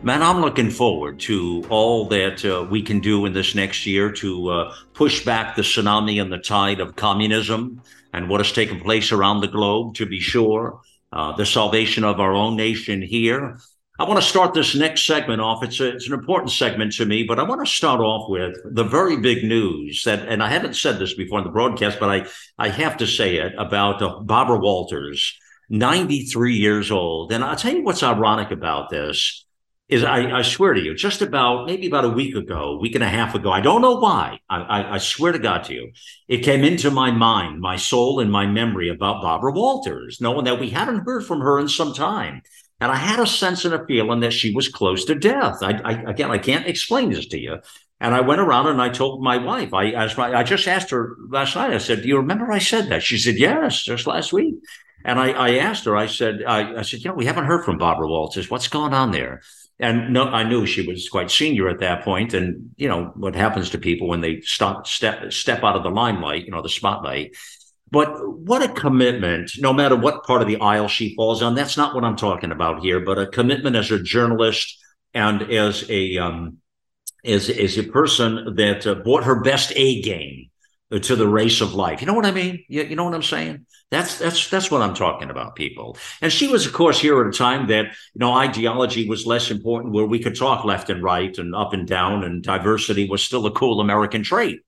Man, 0.00 0.22
I'm 0.22 0.40
looking 0.40 0.70
forward 0.70 1.18
to 1.20 1.64
all 1.68 2.06
that 2.06 2.44
uh, 2.44 2.64
we 2.70 2.82
can 2.82 3.00
do 3.00 3.26
in 3.26 3.32
this 3.32 3.56
next 3.56 3.84
year 3.84 4.12
to 4.12 4.48
uh, 4.48 4.74
push 4.94 5.24
back 5.24 5.56
the 5.56 5.62
tsunami 5.62 6.22
and 6.22 6.32
the 6.32 6.38
tide 6.38 6.78
of 6.78 6.94
communism 6.94 7.82
and 8.12 8.28
what 8.28 8.38
has 8.38 8.52
taken 8.52 8.78
place 8.78 9.10
around 9.10 9.40
the 9.40 9.48
globe, 9.48 9.96
to 9.96 10.06
be 10.06 10.20
sure, 10.20 10.80
uh, 11.12 11.32
the 11.32 11.44
salvation 11.44 12.04
of 12.04 12.20
our 12.20 12.32
own 12.32 12.54
nation 12.54 13.02
here. 13.02 13.58
I 13.98 14.04
want 14.04 14.22
to 14.22 14.26
start 14.26 14.54
this 14.54 14.76
next 14.76 15.04
segment 15.04 15.40
off. 15.40 15.64
It's, 15.64 15.80
a, 15.80 15.88
it's 15.88 16.06
an 16.06 16.14
important 16.14 16.52
segment 16.52 16.92
to 16.92 17.04
me, 17.04 17.24
but 17.24 17.40
I 17.40 17.42
want 17.42 17.66
to 17.66 17.70
start 17.70 17.98
off 17.98 18.30
with 18.30 18.56
the 18.64 18.84
very 18.84 19.16
big 19.16 19.42
news 19.42 20.04
that, 20.04 20.28
and 20.28 20.44
I 20.44 20.48
haven't 20.48 20.76
said 20.76 21.00
this 21.00 21.14
before 21.14 21.40
in 21.40 21.44
the 21.44 21.50
broadcast, 21.50 21.98
but 21.98 22.08
I, 22.08 22.26
I 22.56 22.68
have 22.68 22.98
to 22.98 23.06
say 23.06 23.38
it 23.38 23.52
about 23.58 24.00
uh, 24.00 24.20
Barbara 24.20 24.60
Walters, 24.60 25.36
93 25.70 26.54
years 26.54 26.92
old. 26.92 27.32
And 27.32 27.42
I'll 27.42 27.56
tell 27.56 27.74
you 27.74 27.82
what's 27.82 28.04
ironic 28.04 28.52
about 28.52 28.90
this 28.90 29.44
is 29.88 30.04
I, 30.04 30.38
I, 30.38 30.42
swear 30.42 30.74
to 30.74 30.80
you, 30.80 30.94
just 30.94 31.22
about 31.22 31.66
maybe 31.66 31.86
about 31.86 32.04
a 32.04 32.10
week 32.10 32.36
ago, 32.36 32.78
week 32.78 32.94
and 32.94 33.02
a 33.02 33.08
half 33.08 33.34
ago, 33.34 33.50
I 33.50 33.62
don't 33.62 33.80
know 33.80 33.96
why. 33.96 34.38
I, 34.48 34.56
I, 34.58 34.94
I, 34.94 34.98
swear 34.98 35.32
to 35.32 35.38
God 35.38 35.64
to 35.64 35.74
you, 35.74 35.92
it 36.28 36.44
came 36.44 36.62
into 36.62 36.90
my 36.90 37.10
mind, 37.10 37.60
my 37.60 37.76
soul, 37.76 38.20
and 38.20 38.30
my 38.30 38.46
memory 38.46 38.90
about 38.90 39.22
Barbara 39.22 39.52
Walters, 39.52 40.20
knowing 40.20 40.44
that 40.44 40.60
we 40.60 40.68
hadn't 40.68 41.06
heard 41.06 41.24
from 41.24 41.40
her 41.40 41.58
in 41.58 41.68
some 41.68 41.94
time. 41.94 42.42
And 42.80 42.92
I 42.92 42.96
had 42.96 43.18
a 43.18 43.26
sense 43.26 43.64
and 43.64 43.74
a 43.74 43.84
feeling 43.86 44.20
that 44.20 44.32
she 44.32 44.54
was 44.54 44.68
close 44.68 45.06
to 45.06 45.14
death. 45.14 45.62
I, 45.62 45.70
again, 46.06 46.30
I 46.30 46.38
can't 46.38 46.66
explain 46.66 47.10
this 47.10 47.26
to 47.28 47.38
you. 47.38 47.56
And 48.00 48.14
I 48.14 48.20
went 48.20 48.40
around 48.40 48.68
and 48.68 48.80
I 48.80 48.90
told 48.90 49.22
my 49.22 49.38
wife, 49.38 49.74
I, 49.74 49.90
asked. 49.92 50.18
I 50.18 50.44
just 50.44 50.68
asked 50.68 50.90
her 50.90 51.16
last 51.28 51.56
night, 51.56 51.72
I 51.72 51.78
said, 51.78 52.02
Do 52.02 52.08
you 52.08 52.18
remember 52.18 52.52
I 52.52 52.58
said 52.58 52.90
that? 52.90 53.02
She 53.02 53.18
said, 53.18 53.36
Yes, 53.36 53.82
just 53.82 54.06
last 54.06 54.32
week. 54.32 54.54
And 55.04 55.18
I, 55.18 55.30
I 55.30 55.50
asked 55.56 55.84
her, 55.86 55.96
I 55.96 56.06
said, 56.06 56.42
I, 56.46 56.78
I 56.78 56.82
said, 56.82 57.00
you 57.00 57.08
know, 57.08 57.14
we 57.14 57.24
haven't 57.24 57.46
heard 57.46 57.64
from 57.64 57.78
Barbara 57.78 58.08
Walters. 58.08 58.50
What's 58.50 58.68
going 58.68 58.92
on 58.92 59.10
there? 59.10 59.42
And 59.80 60.12
no, 60.12 60.24
I 60.24 60.42
knew 60.42 60.66
she 60.66 60.86
was 60.86 61.08
quite 61.08 61.30
senior 61.30 61.68
at 61.68 61.80
that 61.80 62.02
point, 62.02 62.34
and 62.34 62.70
you 62.76 62.88
know 62.88 63.12
what 63.14 63.36
happens 63.36 63.70
to 63.70 63.78
people 63.78 64.08
when 64.08 64.20
they 64.20 64.40
stop 64.40 64.86
step 64.86 65.32
step 65.32 65.62
out 65.62 65.76
of 65.76 65.82
the 65.82 65.90
limelight, 65.90 66.44
you 66.44 66.50
know, 66.50 66.62
the 66.62 66.68
spotlight. 66.68 67.36
But 67.90 68.08
what 68.28 68.62
a 68.62 68.68
commitment! 68.68 69.52
No 69.58 69.72
matter 69.72 69.96
what 69.96 70.24
part 70.24 70.42
of 70.42 70.48
the 70.48 70.60
aisle 70.60 70.88
she 70.88 71.14
falls 71.14 71.42
on, 71.42 71.54
that's 71.54 71.76
not 71.76 71.94
what 71.94 72.04
I'm 72.04 72.16
talking 72.16 72.50
about 72.50 72.80
here. 72.80 73.00
But 73.00 73.18
a 73.18 73.26
commitment 73.26 73.76
as 73.76 73.90
a 73.90 74.02
journalist 74.02 74.76
and 75.14 75.42
as 75.42 75.88
a 75.88 76.18
um, 76.18 76.58
as 77.24 77.48
as 77.48 77.78
a 77.78 77.84
person 77.84 78.54
that 78.56 78.86
uh, 78.86 79.20
her 79.22 79.40
best 79.42 79.72
A 79.76 80.02
game 80.02 80.50
to 80.90 81.16
the 81.16 81.28
race 81.28 81.60
of 81.60 81.74
life. 81.74 82.00
You 82.00 82.06
know 82.06 82.14
what 82.14 82.24
I 82.24 82.30
mean? 82.30 82.64
You, 82.68 82.82
you 82.82 82.96
know 82.96 83.04
what 83.04 83.14
I'm 83.14 83.22
saying? 83.22 83.66
That's 83.90 84.18
that's 84.18 84.48
that's 84.48 84.70
what 84.70 84.82
I'm 84.82 84.94
talking 84.94 85.30
about, 85.30 85.54
people. 85.54 85.96
And 86.22 86.32
she 86.32 86.48
was, 86.48 86.66
of 86.66 86.72
course, 86.72 86.98
here 86.98 87.20
at 87.20 87.26
a 87.26 87.36
time 87.36 87.68
that 87.68 87.86
you 87.86 88.18
know 88.20 88.32
ideology 88.32 89.08
was 89.08 89.26
less 89.26 89.50
important, 89.50 89.94
where 89.94 90.06
we 90.06 90.18
could 90.18 90.36
talk 90.36 90.64
left 90.64 90.90
and 90.90 91.02
right 91.02 91.36
and 91.36 91.54
up 91.54 91.72
and 91.72 91.86
down, 91.86 92.24
and 92.24 92.42
diversity 92.42 93.08
was 93.08 93.22
still 93.22 93.46
a 93.46 93.50
cool 93.50 93.80
American 93.80 94.22
trait. 94.22 94.60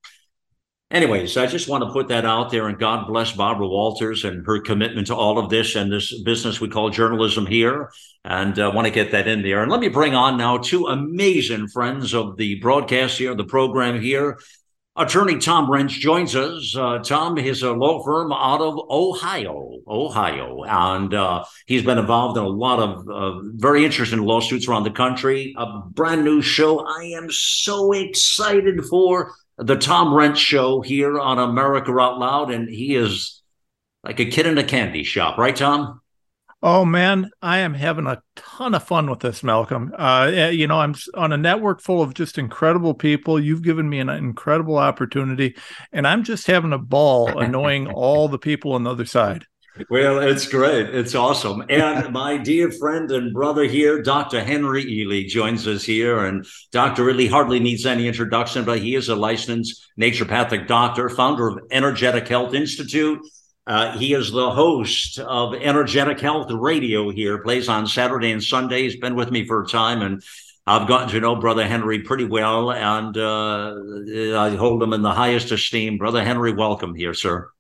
Anyways, 0.90 1.36
I 1.36 1.46
just 1.46 1.68
want 1.68 1.84
to 1.84 1.92
put 1.92 2.08
that 2.08 2.24
out 2.24 2.50
there, 2.50 2.66
and 2.66 2.76
God 2.76 3.06
bless 3.06 3.30
Barbara 3.30 3.68
Walters 3.68 4.24
and 4.24 4.44
her 4.44 4.60
commitment 4.60 5.06
to 5.06 5.14
all 5.14 5.38
of 5.38 5.48
this 5.48 5.76
and 5.76 5.92
this 5.92 6.20
business 6.22 6.60
we 6.60 6.68
call 6.68 6.90
journalism 6.90 7.46
here. 7.46 7.92
And 8.24 8.58
I 8.58 8.64
uh, 8.64 8.72
want 8.72 8.86
to 8.86 8.92
get 8.92 9.12
that 9.12 9.28
in 9.28 9.42
there. 9.42 9.62
And 9.62 9.70
let 9.70 9.78
me 9.78 9.88
bring 9.88 10.16
on 10.16 10.36
now 10.36 10.58
two 10.58 10.86
amazing 10.88 11.68
friends 11.68 12.12
of 12.12 12.36
the 12.36 12.56
broadcast 12.56 13.18
here, 13.18 13.36
the 13.36 13.44
program 13.44 14.00
here. 14.00 14.40
Attorney 14.96 15.38
Tom 15.38 15.68
Renz 15.68 15.90
joins 15.90 16.34
us. 16.34 16.74
Uh, 16.76 16.98
Tom 16.98 17.38
is 17.38 17.62
a 17.62 17.72
law 17.72 18.02
firm 18.02 18.32
out 18.32 18.60
of 18.60 18.78
Ohio, 18.90 19.78
Ohio, 19.86 20.64
and 20.64 21.14
uh, 21.14 21.44
he's 21.66 21.84
been 21.84 21.98
involved 21.98 22.36
in 22.36 22.42
a 22.42 22.48
lot 22.48 22.80
of 22.80 23.08
uh, 23.08 23.40
very 23.54 23.84
interesting 23.84 24.20
lawsuits 24.20 24.66
around 24.66 24.82
the 24.82 24.90
country. 24.90 25.54
A 25.56 25.80
brand 25.90 26.24
new 26.24 26.42
show. 26.42 26.80
I 26.80 27.04
am 27.16 27.30
so 27.30 27.92
excited 27.92 28.84
for 28.86 29.32
the 29.58 29.76
Tom 29.76 30.08
Renz 30.08 30.36
show 30.36 30.80
here 30.80 31.20
on 31.20 31.38
America 31.38 31.92
Out 31.92 32.18
Loud, 32.18 32.50
and 32.50 32.68
he 32.68 32.96
is 32.96 33.42
like 34.02 34.18
a 34.18 34.26
kid 34.26 34.46
in 34.46 34.58
a 34.58 34.64
candy 34.64 35.04
shop, 35.04 35.38
right, 35.38 35.54
Tom? 35.54 36.00
Oh 36.62 36.84
man, 36.84 37.30
I 37.40 37.58
am 37.58 37.72
having 37.72 38.06
a 38.06 38.22
ton 38.36 38.74
of 38.74 38.84
fun 38.84 39.08
with 39.08 39.20
this, 39.20 39.42
Malcolm. 39.42 39.94
Uh, 39.98 40.30
eh, 40.32 40.50
you 40.50 40.66
know, 40.66 40.78
I'm 40.78 40.94
on 41.14 41.32
a 41.32 41.38
network 41.38 41.80
full 41.80 42.02
of 42.02 42.12
just 42.12 42.36
incredible 42.36 42.92
people. 42.92 43.40
You've 43.40 43.62
given 43.62 43.88
me 43.88 43.98
an 43.98 44.10
incredible 44.10 44.76
opportunity, 44.76 45.56
and 45.90 46.06
I'm 46.06 46.22
just 46.22 46.46
having 46.46 46.74
a 46.74 46.78
ball 46.78 47.38
annoying 47.42 47.88
all 47.88 48.28
the 48.28 48.38
people 48.38 48.74
on 48.74 48.84
the 48.84 48.90
other 48.90 49.06
side. 49.06 49.46
Well, 49.88 50.18
it's 50.18 50.46
great. 50.46 50.94
It's 50.94 51.14
awesome. 51.14 51.64
And 51.70 52.12
my 52.12 52.36
dear 52.36 52.70
friend 52.70 53.10
and 53.10 53.32
brother 53.32 53.64
here, 53.64 54.02
Dr. 54.02 54.44
Henry 54.44 54.84
Ealy, 54.84 55.26
joins 55.26 55.66
us 55.66 55.84
here. 55.84 56.26
And 56.26 56.44
Dr. 56.72 57.04
Ealy 57.04 57.30
hardly 57.30 57.60
needs 57.60 57.86
any 57.86 58.06
introduction, 58.06 58.64
but 58.66 58.80
he 58.80 58.96
is 58.96 59.08
a 59.08 59.16
licensed 59.16 59.86
naturopathic 59.98 60.66
doctor, 60.66 61.08
founder 61.08 61.48
of 61.48 61.60
Energetic 61.70 62.28
Health 62.28 62.52
Institute 62.52 63.20
uh, 63.66 63.96
he 63.98 64.14
is 64.14 64.30
the 64.30 64.50
host 64.50 65.18
of 65.18 65.54
Energetic 65.54 66.20
Health 66.20 66.50
Radio 66.50 67.10
here, 67.10 67.38
plays 67.38 67.68
on 67.68 67.86
Saturday 67.86 68.32
and 68.32 68.42
Sunday. 68.42 68.82
He's 68.82 68.96
been 68.96 69.14
with 69.14 69.30
me 69.30 69.46
for 69.46 69.62
a 69.62 69.66
time, 69.66 70.02
and 70.02 70.22
I've 70.66 70.88
gotten 70.88 71.08
to 71.10 71.20
know 71.20 71.36
Brother 71.36 71.66
Henry 71.66 72.00
pretty 72.00 72.24
well, 72.24 72.72
and 72.72 73.16
uh, 73.16 73.74
I 74.38 74.56
hold 74.56 74.82
him 74.82 74.92
in 74.92 75.02
the 75.02 75.12
highest 75.12 75.52
esteem. 75.52 75.98
Brother 75.98 76.24
Henry, 76.24 76.52
welcome 76.52 76.94
here, 76.94 77.14
sir. 77.14 77.50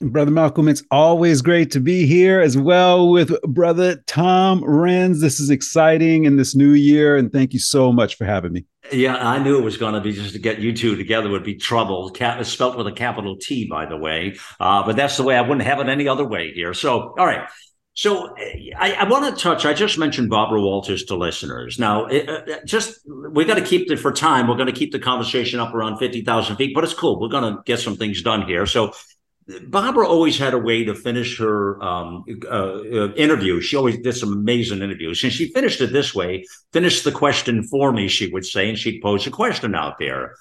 Brother 0.00 0.30
Malcolm, 0.30 0.68
it's 0.68 0.82
always 0.90 1.42
great 1.42 1.70
to 1.72 1.80
be 1.80 2.06
here 2.06 2.40
as 2.40 2.56
well 2.56 3.10
with 3.10 3.40
Brother 3.42 3.96
Tom 4.06 4.62
Renz. 4.62 5.20
This 5.20 5.40
is 5.40 5.50
exciting 5.50 6.24
in 6.24 6.36
this 6.36 6.54
new 6.54 6.72
year, 6.72 7.16
and 7.16 7.32
thank 7.32 7.52
you 7.52 7.60
so 7.60 7.92
much 7.92 8.16
for 8.16 8.24
having 8.24 8.52
me. 8.52 8.64
Yeah, 8.92 9.16
I 9.16 9.38
knew 9.38 9.58
it 9.58 9.62
was 9.62 9.78
going 9.78 9.94
to 9.94 10.00
be 10.00 10.12
just 10.12 10.34
to 10.34 10.38
get 10.38 10.58
you 10.58 10.74
two 10.74 10.94
together 10.94 11.30
would 11.30 11.42
be 11.42 11.54
trouble. 11.54 12.10
Cap, 12.10 12.44
spelt 12.44 12.76
with 12.76 12.86
a 12.86 12.92
capital 12.92 13.36
T, 13.36 13.66
by 13.66 13.86
the 13.86 13.96
way. 13.96 14.36
Uh, 14.60 14.84
but 14.84 14.94
that's 14.94 15.16
the 15.16 15.22
way 15.22 15.36
I 15.36 15.40
wouldn't 15.40 15.66
have 15.66 15.80
it 15.80 15.88
any 15.88 16.06
other 16.06 16.24
way 16.24 16.52
here. 16.52 16.74
So, 16.74 17.14
all 17.18 17.26
right. 17.26 17.48
So 17.94 18.34
I, 18.76 18.92
I 18.92 19.08
want 19.08 19.34
to 19.34 19.40
touch. 19.40 19.64
I 19.64 19.72
just 19.72 19.98
mentioned 19.98 20.28
Barbara 20.28 20.60
Walters 20.60 21.04
to 21.04 21.14
listeners. 21.14 21.78
Now, 21.78 22.06
it, 22.06 22.28
uh, 22.28 22.58
just 22.64 22.98
we 23.06 23.44
got 23.44 23.54
to 23.54 23.64
keep 23.64 23.90
it 23.90 24.00
for 24.00 24.12
time. 24.12 24.48
We're 24.48 24.56
going 24.56 24.66
to 24.66 24.72
keep 24.72 24.90
the 24.90 24.98
conversation 24.98 25.60
up 25.60 25.72
around 25.72 25.98
fifty 25.98 26.22
thousand 26.22 26.56
feet, 26.56 26.74
but 26.74 26.82
it's 26.82 26.92
cool. 26.92 27.20
We're 27.20 27.28
going 27.28 27.54
to 27.54 27.62
get 27.64 27.78
some 27.78 27.96
things 27.96 28.20
done 28.20 28.46
here. 28.48 28.66
So 28.66 28.92
Barbara 29.46 30.08
always 30.08 30.38
had 30.38 30.54
a 30.54 30.58
way 30.58 30.84
to 30.84 30.94
finish 30.94 31.38
her 31.38 31.82
um, 31.82 32.24
uh, 32.44 32.48
uh, 32.48 33.12
interview. 33.14 33.60
She 33.60 33.76
always 33.76 33.98
did 33.98 34.14
some 34.14 34.32
amazing 34.32 34.80
interviews. 34.80 35.22
And 35.22 35.32
she 35.32 35.52
finished 35.52 35.80
it 35.80 35.92
this 35.92 36.14
way 36.14 36.46
finish 36.72 37.02
the 37.02 37.12
question 37.12 37.62
for 37.62 37.92
me, 37.92 38.08
she 38.08 38.28
would 38.28 38.46
say, 38.46 38.68
and 38.68 38.78
she'd 38.78 39.02
pose 39.02 39.26
a 39.26 39.30
question 39.30 39.74
out 39.74 39.98
there. 39.98 40.34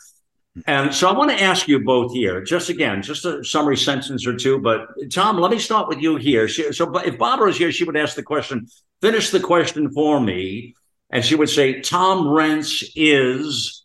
And 0.67 0.93
so 0.93 1.09
I 1.09 1.13
want 1.13 1.31
to 1.31 1.41
ask 1.41 1.67
you 1.67 1.83
both 1.83 2.13
here, 2.13 2.41
just 2.43 2.69
again, 2.69 3.01
just 3.01 3.25
a 3.25 3.43
summary 3.43 3.75
sentence 3.75 4.25
or 4.27 4.35
two. 4.35 4.59
But 4.59 4.87
Tom, 5.11 5.37
let 5.37 5.51
me 5.51 5.59
start 5.59 5.87
with 5.87 5.99
you 5.99 6.15
here. 6.15 6.47
She, 6.47 6.71
so 6.71 6.95
if 6.99 7.17
Barbara 7.17 7.47
was 7.47 7.57
here, 7.57 7.71
she 7.71 7.83
would 7.83 7.97
ask 7.97 8.15
the 8.15 8.23
question, 8.23 8.67
finish 9.01 9.31
the 9.31 9.39
question 9.39 9.91
for 9.91 10.19
me. 10.19 10.75
And 11.09 11.25
she 11.25 11.35
would 11.35 11.49
say, 11.49 11.81
Tom 11.81 12.25
Renz 12.25 12.83
is. 12.95 13.83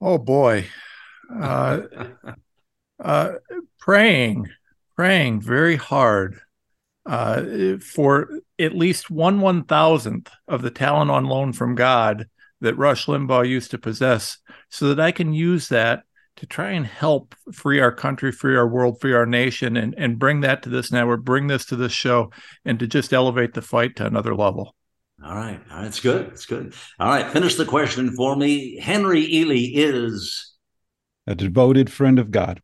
Oh, 0.00 0.18
boy. 0.18 0.66
Uh, 1.32 1.82
uh, 3.00 3.32
praying, 3.78 4.48
praying 4.96 5.40
very 5.40 5.76
hard 5.76 6.40
uh, 7.06 7.76
for 7.78 8.28
at 8.58 8.74
least 8.74 9.10
one 9.10 9.40
one 9.40 9.64
thousandth 9.64 10.30
of 10.46 10.62
the 10.62 10.70
talent 10.70 11.10
on 11.10 11.24
loan 11.24 11.52
from 11.52 11.74
God 11.74 12.28
that 12.60 12.76
Rush 12.76 13.06
Limbaugh 13.06 13.48
used 13.48 13.70
to 13.70 13.78
possess 13.78 14.38
so 14.68 14.88
that 14.88 15.00
I 15.00 15.12
can 15.12 15.32
use 15.32 15.68
that 15.68 16.02
to 16.36 16.46
try 16.46 16.70
and 16.70 16.86
help 16.86 17.34
free 17.52 17.80
our 17.80 17.92
country, 17.92 18.32
free 18.32 18.56
our 18.56 18.68
world, 18.68 19.00
free 19.00 19.12
our 19.12 19.26
nation, 19.26 19.76
and, 19.76 19.94
and 19.98 20.18
bring 20.18 20.40
that 20.40 20.62
to 20.62 20.68
this 20.68 20.92
network, 20.92 21.22
bring 21.22 21.46
this 21.46 21.66
to 21.66 21.76
this 21.76 21.92
show, 21.92 22.30
and 22.64 22.78
to 22.78 22.86
just 22.86 23.12
elevate 23.12 23.54
the 23.54 23.62
fight 23.62 23.96
to 23.96 24.06
another 24.06 24.34
level. 24.34 24.74
All 25.22 25.34
right. 25.34 25.60
All 25.70 25.78
right. 25.78 25.86
It's 25.86 26.00
good. 26.00 26.28
It's 26.28 26.46
good. 26.46 26.74
All 26.98 27.08
right. 27.08 27.30
Finish 27.30 27.56
the 27.56 27.66
question 27.66 28.12
for 28.12 28.36
me. 28.36 28.78
Henry 28.78 29.26
Ealy 29.26 29.72
is 29.74 30.54
a 31.26 31.34
devoted 31.34 31.92
friend 31.92 32.18
of 32.18 32.30
God. 32.30 32.62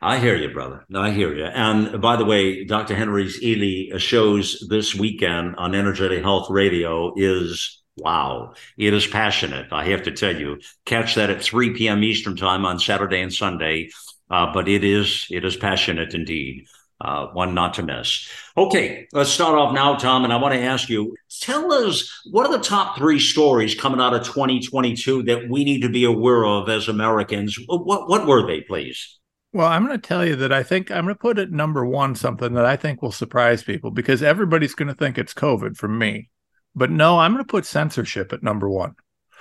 I 0.00 0.18
hear 0.18 0.34
you, 0.34 0.48
brother. 0.48 0.84
I 0.92 1.12
hear 1.12 1.32
you. 1.32 1.44
And 1.44 2.00
by 2.00 2.16
the 2.16 2.24
way, 2.24 2.64
Dr. 2.64 2.96
Henry's 2.96 3.40
Ealy 3.40 3.98
shows 4.00 4.66
this 4.68 4.96
weekend 4.96 5.54
on 5.56 5.76
Energetic 5.76 6.22
Health 6.22 6.50
Radio 6.50 7.14
is 7.16 7.82
wow. 7.96 8.54
It 8.76 8.94
is 8.94 9.06
passionate. 9.06 9.68
I 9.70 9.84
have 9.90 10.02
to 10.04 10.10
tell 10.10 10.36
you. 10.36 10.60
Catch 10.86 11.14
that 11.14 11.30
at 11.30 11.42
3 11.42 11.74
p.m. 11.74 12.02
Eastern 12.02 12.34
time 12.34 12.66
on 12.66 12.80
Saturday 12.80 13.20
and 13.20 13.32
Sunday. 13.32 13.90
Uh, 14.28 14.52
but 14.52 14.68
it 14.68 14.82
is 14.82 15.26
it 15.30 15.44
is 15.44 15.56
passionate 15.56 16.14
indeed. 16.14 16.66
Uh, 17.00 17.26
one 17.28 17.52
not 17.52 17.74
to 17.74 17.82
miss. 17.82 18.28
Okay, 18.56 19.08
let's 19.12 19.30
start 19.30 19.58
off 19.58 19.74
now, 19.74 19.96
Tom. 19.96 20.24
And 20.24 20.32
I 20.32 20.36
want 20.36 20.54
to 20.54 20.60
ask 20.60 20.88
you 20.88 21.16
tell 21.40 21.72
us 21.72 22.08
what 22.30 22.46
are 22.46 22.56
the 22.56 22.62
top 22.62 22.96
three 22.96 23.18
stories 23.18 23.74
coming 23.74 24.00
out 24.00 24.14
of 24.14 24.24
2022 24.24 25.24
that 25.24 25.48
we 25.48 25.64
need 25.64 25.82
to 25.82 25.88
be 25.88 26.04
aware 26.04 26.44
of 26.44 26.68
as 26.68 26.88
Americans? 26.88 27.58
What, 27.66 28.08
what 28.08 28.26
were 28.26 28.46
they, 28.46 28.60
please? 28.60 29.18
Well, 29.52 29.66
I'm 29.66 29.86
going 29.86 30.00
to 30.00 30.06
tell 30.06 30.24
you 30.24 30.36
that 30.36 30.52
I 30.52 30.62
think 30.62 30.90
I'm 30.90 31.04
going 31.04 31.14
to 31.14 31.18
put 31.18 31.38
at 31.38 31.50
number 31.50 31.84
one 31.84 32.14
something 32.14 32.54
that 32.54 32.64
I 32.64 32.76
think 32.76 33.02
will 33.02 33.12
surprise 33.12 33.62
people 33.62 33.90
because 33.90 34.22
everybody's 34.22 34.74
going 34.74 34.88
to 34.88 34.94
think 34.94 35.18
it's 35.18 35.34
COVID 35.34 35.76
from 35.76 35.98
me. 35.98 36.30
But 36.74 36.90
no, 36.90 37.18
I'm 37.18 37.32
going 37.32 37.44
to 37.44 37.50
put 37.50 37.66
censorship 37.66 38.32
at 38.32 38.42
number 38.42 38.68
one. 38.68 38.94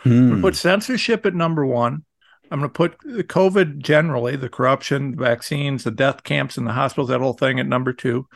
Hmm. 0.03 0.09
I'm 0.09 0.29
going 0.29 0.41
to 0.41 0.47
put 0.47 0.55
censorship 0.55 1.25
at 1.25 1.33
number 1.33 1.65
one. 1.65 2.03
I'm 2.51 2.59
going 2.59 2.69
to 2.69 2.73
put 2.73 2.97
the 3.05 3.23
COVID 3.23 3.77
generally, 3.77 4.35
the 4.35 4.49
corruption, 4.49 5.11
the 5.11 5.23
vaccines, 5.23 5.85
the 5.85 5.91
death 5.91 6.23
camps 6.23 6.57
in 6.57 6.65
the 6.65 6.73
hospitals, 6.73 7.07
that 7.09 7.21
whole 7.21 7.33
thing 7.33 7.61
at 7.61 7.67
number 7.67 7.93
two. 7.93 8.27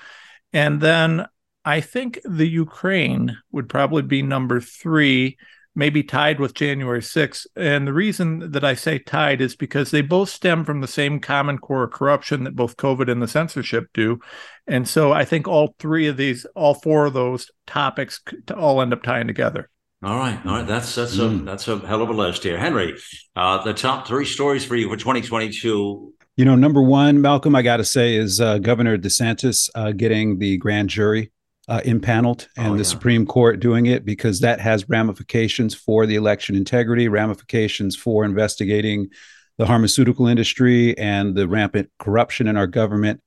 And 0.53 0.79
then 0.79 1.25
I 1.65 1.81
think 1.81 2.21
the 2.23 2.47
Ukraine 2.47 3.37
would 3.51 3.67
probably 3.67 4.03
be 4.03 4.21
number 4.21 4.61
three 4.61 5.37
maybe 5.75 6.01
tied 6.01 6.39
with 6.39 6.53
January 6.53 7.01
6th. 7.01 7.45
And 7.55 7.85
the 7.85 7.93
reason 7.93 8.51
that 8.51 8.63
I 8.63 8.73
say 8.73 8.97
tied 8.97 9.41
is 9.41 9.55
because 9.55 9.91
they 9.91 10.01
both 10.01 10.29
stem 10.29 10.63
from 10.63 10.81
the 10.81 10.87
same 10.87 11.19
common 11.19 11.57
core 11.57 11.87
corruption 11.87 12.45
that 12.45 12.55
both 12.55 12.77
COVID 12.77 13.11
and 13.11 13.21
the 13.21 13.27
censorship 13.27 13.87
do. 13.93 14.19
And 14.65 14.87
so 14.87 15.11
I 15.11 15.25
think 15.25 15.47
all 15.47 15.75
three 15.77 16.07
of 16.07 16.17
these, 16.17 16.45
all 16.55 16.73
four 16.73 17.05
of 17.05 17.13
those 17.13 17.51
topics 17.67 18.21
all 18.55 18.81
end 18.81 18.93
up 18.93 19.03
tying 19.03 19.27
together. 19.27 19.69
All 20.03 20.17
right, 20.17 20.39
all 20.45 20.57
right. 20.57 20.67
That's 20.67 20.93
that's 20.93 21.15
mm. 21.15 21.41
a 21.41 21.43
that's 21.45 21.67
a 21.67 21.79
hell 21.79 22.03
of 22.03 22.09
a 22.09 22.13
list 22.13 22.43
here, 22.43 22.59
Henry. 22.59 22.95
Uh, 23.35 23.63
the 23.63 23.73
top 23.73 24.05
three 24.05 24.25
stories 24.25 24.63
for 24.63 24.75
you 24.75 24.87
for 24.87 24.97
2022. 24.97 26.13
You 26.37 26.45
know, 26.45 26.55
number 26.55 26.81
one, 26.81 27.21
Malcolm, 27.21 27.55
I 27.55 27.61
got 27.61 27.77
to 27.77 27.85
say, 27.85 28.15
is 28.15 28.41
uh, 28.41 28.59
Governor 28.59 28.97
DeSantis 28.97 29.69
uh, 29.73 29.93
getting 29.93 30.37
the 30.37 30.57
grand 30.57 30.89
jury 30.89 31.31
uh, 31.67 31.81
impaneled 31.83 32.47
and 32.57 32.67
oh, 32.67 32.71
the 32.73 32.83
yeah. 32.83 32.89
Supreme 32.89 33.25
Court 33.25 33.59
doing 33.59 33.87
it 33.87 34.05
because 34.05 34.39
that 34.41 34.59
has 34.59 34.87
ramifications 34.87 35.73
for 35.73 36.05
the 36.05 36.15
election 36.15 36.55
integrity, 36.55 37.07
ramifications 37.07 37.95
for 37.95 38.23
investigating 38.23 39.09
the 39.57 39.65
pharmaceutical 39.65 40.27
industry 40.27 40.97
and 40.97 41.35
the 41.35 41.47
rampant 41.47 41.89
corruption 41.97 42.47
in 42.47 42.57
our 42.57 42.67
government, 42.67 43.21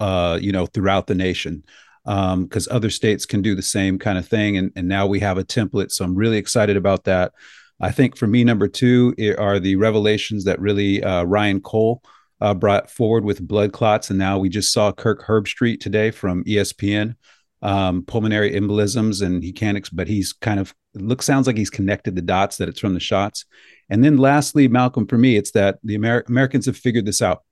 uh, 0.00 0.38
you 0.40 0.52
know, 0.52 0.66
throughout 0.66 1.06
the 1.06 1.14
nation. 1.14 1.64
Because 2.04 2.68
um, 2.68 2.74
other 2.74 2.88
states 2.88 3.26
can 3.26 3.42
do 3.42 3.54
the 3.54 3.60
same 3.60 3.98
kind 3.98 4.16
of 4.16 4.26
thing, 4.26 4.56
and, 4.56 4.72
and 4.76 4.88
now 4.88 5.06
we 5.06 5.20
have 5.20 5.36
a 5.36 5.44
template. 5.44 5.92
So 5.92 6.06
I'm 6.06 6.14
really 6.14 6.38
excited 6.38 6.76
about 6.76 7.04
that. 7.04 7.32
I 7.80 7.90
think 7.90 8.16
for 8.16 8.26
me, 8.26 8.44
number 8.44 8.66
two 8.66 9.14
are 9.38 9.58
the 9.58 9.76
revelations 9.76 10.44
that 10.44 10.58
really 10.58 11.02
uh, 11.02 11.24
Ryan 11.24 11.60
Cole 11.60 12.02
uh, 12.40 12.54
brought 12.54 12.90
forward 12.90 13.24
with 13.24 13.46
blood 13.46 13.72
clots, 13.72 14.08
and 14.08 14.18
now 14.18 14.38
we 14.38 14.48
just 14.48 14.72
saw 14.72 14.90
Kirk 14.90 15.22
Herbstreit 15.22 15.80
today 15.80 16.10
from 16.10 16.44
ESPN 16.44 17.14
um, 17.62 18.02
pulmonary 18.02 18.52
embolisms, 18.52 19.24
and 19.24 19.42
he 19.42 19.52
can't. 19.52 19.88
But 19.94 20.08
he's 20.08 20.32
kind 20.32 20.60
of 20.60 20.74
looks 20.94 21.26
sounds 21.26 21.46
like 21.46 21.56
he's 21.56 21.70
connected 21.70 22.14
the 22.14 22.22
dots 22.22 22.56
that 22.56 22.68
it's 22.68 22.80
from 22.80 22.94
the 22.94 23.00
shots. 23.00 23.44
And 23.88 24.04
then 24.04 24.16
lastly, 24.16 24.68
Malcolm, 24.68 25.06
for 25.06 25.18
me, 25.18 25.36
it's 25.36 25.52
that 25.52 25.78
the 25.82 25.94
Amer- 25.94 26.24
Americans 26.28 26.66
have 26.66 26.76
figured 26.76 27.06
this 27.06 27.22
out. 27.22 27.42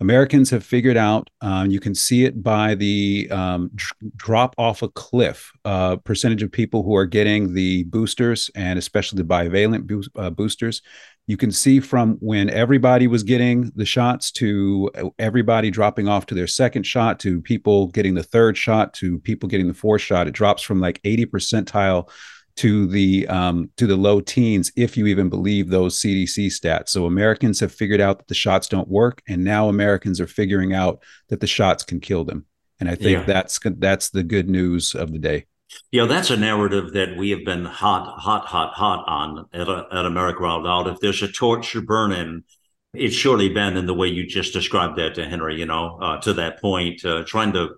Americans 0.00 0.50
have 0.50 0.64
figured 0.64 0.96
out. 0.96 1.30
Um, 1.40 1.70
you 1.70 1.78
can 1.78 1.94
see 1.94 2.24
it 2.24 2.42
by 2.42 2.74
the 2.74 3.28
um, 3.30 3.70
drop 4.16 4.54
off 4.58 4.82
a 4.82 4.88
cliff 4.88 5.52
uh, 5.64 5.96
percentage 5.96 6.42
of 6.42 6.50
people 6.50 6.82
who 6.82 6.96
are 6.96 7.06
getting 7.06 7.54
the 7.54 7.84
boosters, 7.84 8.50
and 8.54 8.78
especially 8.78 9.18
the 9.18 9.28
bivalent 9.28 9.86
bo- 9.86 10.20
uh, 10.20 10.30
boosters 10.30 10.82
you 11.26 11.36
can 11.36 11.50
see 11.50 11.80
from 11.80 12.16
when 12.20 12.50
everybody 12.50 13.06
was 13.06 13.22
getting 13.22 13.72
the 13.76 13.86
shots 13.86 14.30
to 14.32 14.90
uh, 14.94 15.08
everybody 15.18 15.70
dropping 15.70 16.06
off 16.06 16.26
to 16.26 16.34
their 16.34 16.46
second 16.46 16.84
shot 16.84 17.18
to 17.20 17.40
people 17.40 17.88
getting 17.88 18.14
the 18.14 18.22
third 18.22 18.56
shot 18.56 18.92
to 18.94 19.18
people 19.20 19.48
getting 19.48 19.68
the 19.68 19.74
fourth 19.74 20.02
shot. 20.02 20.28
It 20.28 20.32
drops 20.32 20.62
from 20.62 20.80
like 20.80 21.00
80 21.04 21.26
percentile 21.26 22.10
to 22.56 22.86
the 22.86 23.26
um, 23.28 23.70
to 23.78 23.86
the 23.86 23.96
low 23.96 24.20
teens 24.20 24.70
if 24.76 24.96
you 24.96 25.06
even 25.06 25.28
believe 25.28 25.68
those 25.68 26.00
cdc 26.00 26.46
stats. 26.46 26.90
So 26.90 27.06
americans 27.06 27.58
have 27.60 27.72
figured 27.72 28.00
out 28.00 28.18
that 28.18 28.28
the 28.28 28.34
shots 28.34 28.68
don't 28.68 28.88
work 28.88 29.22
and 29.26 29.42
now 29.42 29.68
americans 29.68 30.20
are 30.20 30.26
figuring 30.26 30.72
out 30.72 31.02
that 31.28 31.40
the 31.40 31.46
shots 31.46 31.84
can 31.84 32.00
kill 32.00 32.24
them. 32.24 32.44
And 32.80 32.88
i 32.88 32.94
think 32.94 33.20
yeah. 33.20 33.24
that's 33.24 33.58
that's 33.64 34.10
the 34.10 34.22
good 34.22 34.48
news 34.48 34.94
of 34.94 35.10
the 35.10 35.18
day 35.18 35.46
you 35.90 36.00
know, 36.00 36.06
that's 36.06 36.30
a 36.30 36.36
narrative 36.36 36.92
that 36.92 37.16
we 37.16 37.30
have 37.30 37.44
been 37.44 37.64
hot, 37.64 38.18
hot, 38.18 38.46
hot, 38.46 38.74
hot 38.74 39.04
on 39.06 39.46
at, 39.52 39.68
at 39.68 40.06
America 40.06 40.44
Out 40.44 40.62
Loud. 40.62 40.88
If 40.88 41.00
there's 41.00 41.22
a 41.22 41.28
torch 41.28 41.76
burning, 41.84 42.44
it's 42.92 43.14
surely 43.14 43.48
been 43.48 43.76
in 43.76 43.86
the 43.86 43.94
way 43.94 44.08
you 44.08 44.26
just 44.26 44.52
described 44.52 44.98
that 44.98 45.14
to 45.16 45.26
Henry, 45.26 45.58
you 45.58 45.66
know, 45.66 45.98
uh, 46.00 46.20
to 46.20 46.32
that 46.34 46.60
point, 46.60 47.04
uh, 47.04 47.24
trying 47.26 47.52
to 47.54 47.76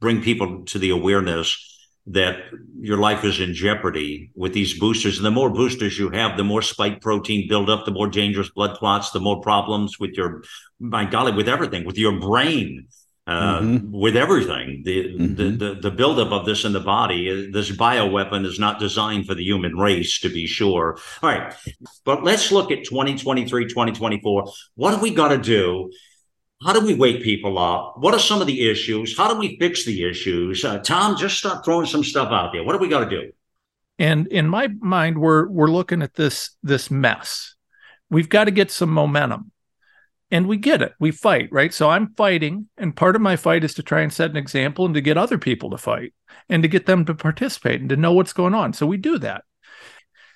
bring 0.00 0.22
people 0.22 0.64
to 0.64 0.78
the 0.78 0.90
awareness 0.90 1.64
that 2.10 2.38
your 2.80 2.96
life 2.96 3.22
is 3.22 3.38
in 3.38 3.52
jeopardy 3.52 4.30
with 4.34 4.54
these 4.54 4.78
boosters. 4.78 5.18
And 5.18 5.26
the 5.26 5.30
more 5.30 5.50
boosters 5.50 5.98
you 5.98 6.10
have, 6.10 6.36
the 6.36 6.44
more 6.44 6.62
spike 6.62 7.02
protein 7.02 7.48
buildup, 7.48 7.84
the 7.84 7.90
more 7.90 8.08
dangerous 8.08 8.48
blood 8.48 8.76
clots, 8.78 9.10
the 9.10 9.20
more 9.20 9.42
problems 9.42 9.98
with 10.00 10.12
your, 10.12 10.42
my 10.80 11.04
golly, 11.04 11.32
with 11.32 11.48
everything, 11.48 11.84
with 11.84 11.98
your 11.98 12.18
brain 12.18 12.88
uh, 13.28 13.60
mm-hmm. 13.60 13.90
with 13.92 14.16
everything. 14.16 14.80
The, 14.86 15.04
mm-hmm. 15.04 15.34
the, 15.34 15.50
the 15.50 15.74
the 15.82 15.90
buildup 15.90 16.32
of 16.32 16.46
this 16.46 16.64
in 16.64 16.72
the 16.72 16.80
body, 16.80 17.30
uh, 17.30 17.52
this 17.52 17.70
bioweapon 17.70 18.46
is 18.46 18.58
not 18.58 18.80
designed 18.80 19.26
for 19.26 19.34
the 19.34 19.44
human 19.44 19.76
race, 19.76 20.18
to 20.20 20.30
be 20.30 20.46
sure. 20.46 20.98
All 21.22 21.28
right, 21.28 21.54
but 22.06 22.24
let's 22.24 22.50
look 22.50 22.72
at 22.72 22.84
2023, 22.84 23.66
2024. 23.66 24.50
What 24.76 24.92
have 24.92 25.02
we 25.02 25.12
got 25.12 25.28
to 25.28 25.38
do? 25.38 25.92
How 26.64 26.72
do 26.72 26.80
we 26.80 26.94
wake 26.94 27.22
people 27.22 27.58
up? 27.58 27.96
What 27.98 28.14
are 28.14 28.18
some 28.18 28.40
of 28.40 28.46
the 28.46 28.68
issues? 28.68 29.16
How 29.16 29.32
do 29.32 29.38
we 29.38 29.58
fix 29.58 29.84
the 29.84 30.08
issues? 30.08 30.64
Uh, 30.64 30.78
Tom, 30.78 31.16
just 31.16 31.36
start 31.36 31.64
throwing 31.64 31.86
some 31.86 32.02
stuff 32.02 32.32
out 32.32 32.52
there. 32.52 32.64
What 32.64 32.72
do 32.72 32.78
we 32.78 32.88
got 32.88 33.04
to 33.04 33.10
do? 33.10 33.30
And 33.98 34.26
in 34.28 34.48
my 34.48 34.68
mind, 34.80 35.18
we're 35.18 35.46
we're 35.48 35.70
looking 35.70 36.00
at 36.00 36.14
this 36.14 36.56
this 36.62 36.90
mess. 36.90 37.56
We've 38.08 38.28
got 38.28 38.44
to 38.44 38.52
get 38.52 38.70
some 38.70 38.88
momentum 38.88 39.52
and 40.30 40.46
we 40.46 40.56
get 40.56 40.82
it. 40.82 40.92
We 41.00 41.10
fight 41.10 41.48
right? 41.50 41.72
So 41.72 41.88
i'm 41.90 42.14
fighting 42.14 42.68
and 42.76 42.96
part 42.96 43.16
of 43.16 43.22
my 43.22 43.36
fight 43.36 43.64
is 43.64 43.74
to 43.74 43.82
try 43.82 44.00
and 44.00 44.12
set 44.12 44.30
an 44.30 44.36
example 44.36 44.84
and 44.84 44.94
to 44.94 45.00
get 45.00 45.18
other 45.18 45.38
people 45.38 45.70
to 45.70 45.78
fight 45.78 46.12
and 46.48 46.62
to 46.62 46.68
get 46.68 46.86
them 46.86 47.04
to 47.06 47.14
participate 47.14 47.80
and 47.80 47.90
to 47.90 47.96
know 47.96 48.12
what's 48.12 48.32
going 48.32 48.54
on. 48.54 48.72
So 48.72 48.86
we 48.86 48.96
do 48.96 49.18
that. 49.18 49.44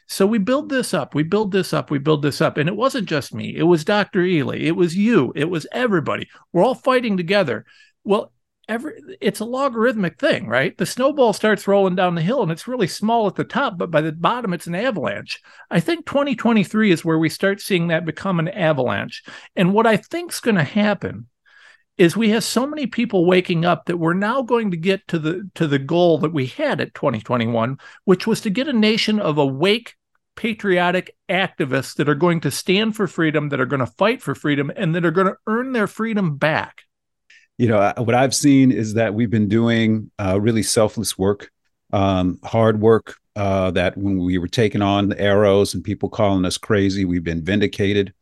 So 0.08 0.26
we 0.26 0.38
build 0.38 0.68
this 0.68 0.92
up. 0.92 1.14
We 1.14 1.22
build 1.22 1.52
this 1.52 1.72
up. 1.72 1.90
We 1.90 1.98
build 1.98 2.22
this 2.22 2.40
up. 2.40 2.58
And 2.58 2.68
it 2.68 2.76
wasn't 2.76 3.08
just 3.08 3.32
me. 3.32 3.54
It 3.56 3.62
was 3.62 3.84
dr 3.84 4.18
Ealy, 4.18 4.62
it 4.62 4.72
was 4.72 4.96
you. 4.96 5.32
It 5.34 5.48
was 5.48 5.66
everybody. 5.72 6.28
We're 6.52 6.64
all 6.64 6.74
fighting 6.74 7.16
together. 7.16 7.64
Well 8.04 8.32
every 8.68 9.00
it's 9.20 9.40
a 9.40 9.44
logarithmic 9.44 10.18
thing, 10.18 10.46
right? 10.46 10.76
The 10.76 10.86
snowball 10.86 11.32
starts 11.32 11.68
rolling 11.68 11.96
down 11.96 12.14
the 12.14 12.22
hill 12.22 12.42
and 12.42 12.50
it's 12.50 12.68
really 12.68 12.86
small 12.86 13.26
at 13.26 13.34
the 13.34 13.44
top, 13.44 13.78
but 13.78 13.90
by 13.90 14.00
the 14.00 14.12
bottom 14.12 14.52
it's 14.52 14.66
an 14.66 14.74
avalanche. 14.74 15.40
I 15.70 15.80
think 15.80 16.06
2023 16.06 16.90
is 16.90 17.04
where 17.04 17.18
we 17.18 17.28
start 17.28 17.60
seeing 17.60 17.88
that 17.88 18.04
become 18.04 18.38
an 18.38 18.48
avalanche. 18.48 19.22
And 19.56 19.72
what 19.72 19.86
I 19.86 19.96
think 19.96 20.32
is 20.32 20.40
going 20.40 20.56
to 20.56 20.64
happen 20.64 21.26
is 21.98 22.16
we 22.16 22.30
have 22.30 22.44
so 22.44 22.66
many 22.66 22.86
people 22.86 23.26
waking 23.26 23.64
up 23.64 23.84
that 23.86 23.98
we're 23.98 24.14
now 24.14 24.42
going 24.42 24.70
to 24.70 24.76
get 24.76 25.06
to 25.08 25.18
the 25.18 25.50
to 25.54 25.66
the 25.66 25.78
goal 25.78 26.18
that 26.18 26.32
we 26.32 26.46
had 26.46 26.80
at 26.80 26.94
2021, 26.94 27.78
which 28.04 28.26
was 28.26 28.40
to 28.40 28.50
get 28.50 28.68
a 28.68 28.72
nation 28.72 29.20
of 29.20 29.38
awake 29.38 29.94
patriotic 30.34 31.14
activists 31.28 31.94
that 31.96 32.08
are 32.08 32.14
going 32.14 32.40
to 32.40 32.50
stand 32.50 32.96
for 32.96 33.06
freedom, 33.06 33.50
that 33.50 33.60
are 33.60 33.66
going 33.66 33.80
to 33.80 33.86
fight 33.86 34.22
for 34.22 34.34
freedom, 34.34 34.72
and 34.76 34.94
that 34.94 35.04
are 35.04 35.10
going 35.10 35.26
to 35.26 35.36
earn 35.46 35.72
their 35.72 35.86
freedom 35.86 36.36
back 36.36 36.84
you 37.58 37.68
know 37.68 37.92
what 37.98 38.14
i've 38.14 38.34
seen 38.34 38.72
is 38.72 38.94
that 38.94 39.14
we've 39.14 39.30
been 39.30 39.48
doing 39.48 40.10
uh, 40.18 40.40
really 40.40 40.62
selfless 40.62 41.18
work 41.18 41.50
um, 41.92 42.38
hard 42.42 42.80
work 42.80 43.16
uh, 43.36 43.70
that 43.70 43.96
when 43.96 44.18
we 44.18 44.38
were 44.38 44.48
taking 44.48 44.82
on 44.82 45.08
the 45.08 45.20
arrows 45.20 45.74
and 45.74 45.84
people 45.84 46.08
calling 46.08 46.44
us 46.44 46.58
crazy 46.58 47.04
we've 47.04 47.24
been 47.24 47.42
vindicated 47.44 48.12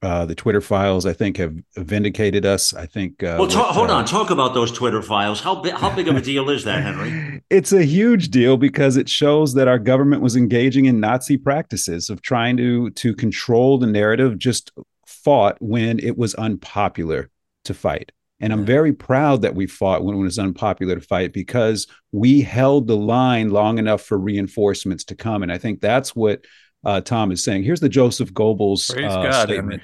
Uh, 0.00 0.24
the 0.24 0.34
Twitter 0.34 0.60
files, 0.60 1.06
I 1.06 1.12
think, 1.12 1.38
have 1.38 1.56
vindicated 1.74 2.46
us. 2.46 2.72
I 2.72 2.86
think. 2.86 3.20
Uh, 3.20 3.34
well, 3.36 3.48
talk, 3.48 3.74
hold 3.74 3.90
uh, 3.90 3.96
on. 3.96 4.04
Talk 4.04 4.30
about 4.30 4.54
those 4.54 4.70
Twitter 4.70 5.02
files. 5.02 5.40
How 5.40 5.56
big? 5.56 5.74
How 5.74 5.90
big 5.90 6.06
of 6.06 6.14
a 6.14 6.20
deal 6.20 6.48
is 6.50 6.62
that, 6.64 6.84
Henry? 6.84 7.42
It's 7.50 7.72
a 7.72 7.82
huge 7.82 8.28
deal 8.28 8.56
because 8.56 8.96
it 8.96 9.08
shows 9.08 9.54
that 9.54 9.66
our 9.66 9.78
government 9.80 10.22
was 10.22 10.36
engaging 10.36 10.86
in 10.86 11.00
Nazi 11.00 11.36
practices 11.36 12.10
of 12.10 12.22
trying 12.22 12.56
to 12.58 12.90
to 12.90 13.12
control 13.12 13.76
the 13.76 13.88
narrative. 13.88 14.38
Just 14.38 14.70
fought 15.04 15.56
when 15.58 15.98
it 15.98 16.16
was 16.16 16.32
unpopular 16.36 17.28
to 17.64 17.74
fight. 17.74 18.12
And 18.40 18.52
I'm 18.52 18.64
very 18.64 18.92
proud 18.92 19.42
that 19.42 19.56
we 19.56 19.66
fought 19.66 20.04
when 20.04 20.14
it 20.14 20.20
was 20.20 20.38
unpopular 20.38 20.94
to 20.94 21.00
fight 21.00 21.32
because 21.32 21.88
we 22.12 22.40
held 22.40 22.86
the 22.86 22.96
line 22.96 23.50
long 23.50 23.78
enough 23.78 24.02
for 24.02 24.16
reinforcements 24.16 25.04
to 25.04 25.16
come. 25.16 25.42
And 25.42 25.50
I 25.50 25.58
think 25.58 25.80
that's 25.80 26.14
what 26.14 26.44
uh, 26.84 27.00
Tom 27.00 27.32
is 27.32 27.42
saying. 27.42 27.64
Here's 27.64 27.80
the 27.80 27.88
Joseph 27.88 28.32
Goebbels 28.32 28.90
uh, 28.96 29.22
God, 29.22 29.48
statement. 29.48 29.82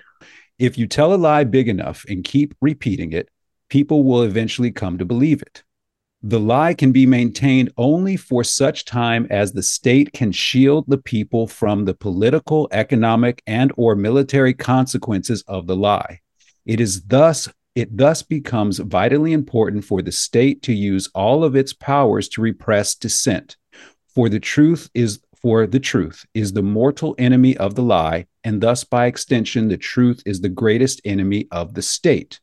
If 0.59 0.79
you 0.79 0.87
tell 0.87 1.13
a 1.13 1.17
lie 1.17 1.43
big 1.43 1.69
enough 1.69 2.05
and 2.09 2.23
keep 2.23 2.55
repeating 2.61 3.13
it, 3.13 3.29
people 3.69 4.05
will 4.05 4.23
eventually 4.23 4.71
come 4.71 4.99
to 4.99 5.05
believe 5.05 5.43
it. 5.43 5.65
The 6.23 6.41
lie 6.41 6.73
can 6.73 6.93
be 6.93 7.05
maintained 7.05 7.73
only 7.77 8.17
for 8.17 8.45
such 8.45 8.87
time 8.87 9.27
as 9.31 9.53
the 9.53 9.63
state 9.63 10.13
can 10.13 10.33
shield 10.33 10.85
the 10.89 10.97
people 10.97 11.47
from 11.47 11.85
the 11.85 11.93
political, 11.93 12.69
economic, 12.71 13.43
and 13.47 13.73
or 13.77 13.95
military 13.95 14.55
consequences 14.55 15.43
of 15.49 15.67
the 15.67 15.77
lie. 15.77 16.21
It 16.65 16.81
is 16.81 17.03
thus 17.03 17.49
it 17.75 17.97
thus 17.97 18.23
becomes 18.23 18.79
vitally 18.79 19.33
important 19.33 19.85
for 19.85 20.03
the 20.03 20.13
state 20.13 20.63
to 20.63 20.73
use 20.73 21.09
all 21.15 21.45
of 21.45 21.57
its 21.57 21.73
powers 21.73 22.29
to 22.31 22.41
repress 22.41 22.95
dissent. 22.95 23.57
For 24.15 24.29
the 24.29 24.41
truth 24.41 24.91
is 24.95 25.21
for 25.43 25.67
the 25.67 25.81
truth 25.81 26.25
is 26.33 26.53
the 26.53 26.63
mortal 26.63 27.15
enemy 27.19 27.55
of 27.59 27.75
the 27.75 27.83
lie, 27.83 28.27
and 28.45 28.63
thus 28.63 28.83
by 28.83 29.07
extension, 29.07 29.69
the 29.69 29.77
truth 29.77 30.23
is 30.25 30.41
the 30.41 30.49
greatest 30.49 31.03
enemy 31.05 31.49
of 31.51 31.75
the 31.75 31.83
state. 31.83 32.41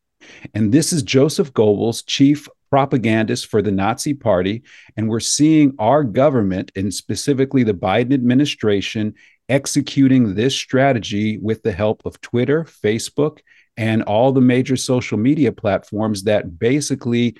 And 0.53 0.71
this 0.71 0.93
is 0.93 1.01
Joseph 1.01 1.51
Goebbels, 1.53 2.03
chief 2.05 2.47
propagandist 2.69 3.47
for 3.47 3.61
the 3.61 3.71
Nazi 3.71 4.13
Party. 4.13 4.63
And 4.95 5.09
we're 5.09 5.19
seeing 5.19 5.73
our 5.79 6.03
government, 6.03 6.71
and 6.75 6.93
specifically 6.93 7.63
the 7.63 7.73
Biden 7.73 8.13
administration, 8.13 9.15
executing 9.49 10.35
this 10.35 10.55
strategy 10.55 11.37
with 11.37 11.63
the 11.63 11.71
help 11.71 12.01
of 12.05 12.21
Twitter, 12.21 12.63
Facebook, 12.63 13.39
and 13.77 14.03
all 14.03 14.31
the 14.31 14.41
major 14.41 14.75
social 14.75 15.17
media 15.17 15.51
platforms 15.51 16.23
that 16.23 16.59
basically 16.59 17.35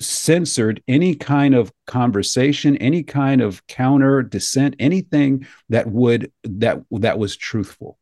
censored 0.00 0.82
any 0.88 1.14
kind 1.14 1.54
of 1.54 1.72
conversation 1.86 2.76
any 2.78 3.02
kind 3.02 3.40
of 3.40 3.66
counter 3.66 4.22
dissent 4.22 4.76
anything 4.78 5.46
that 5.70 5.86
would 5.86 6.30
that 6.44 6.82
that 6.90 7.18
was 7.18 7.34
truthful. 7.36 7.98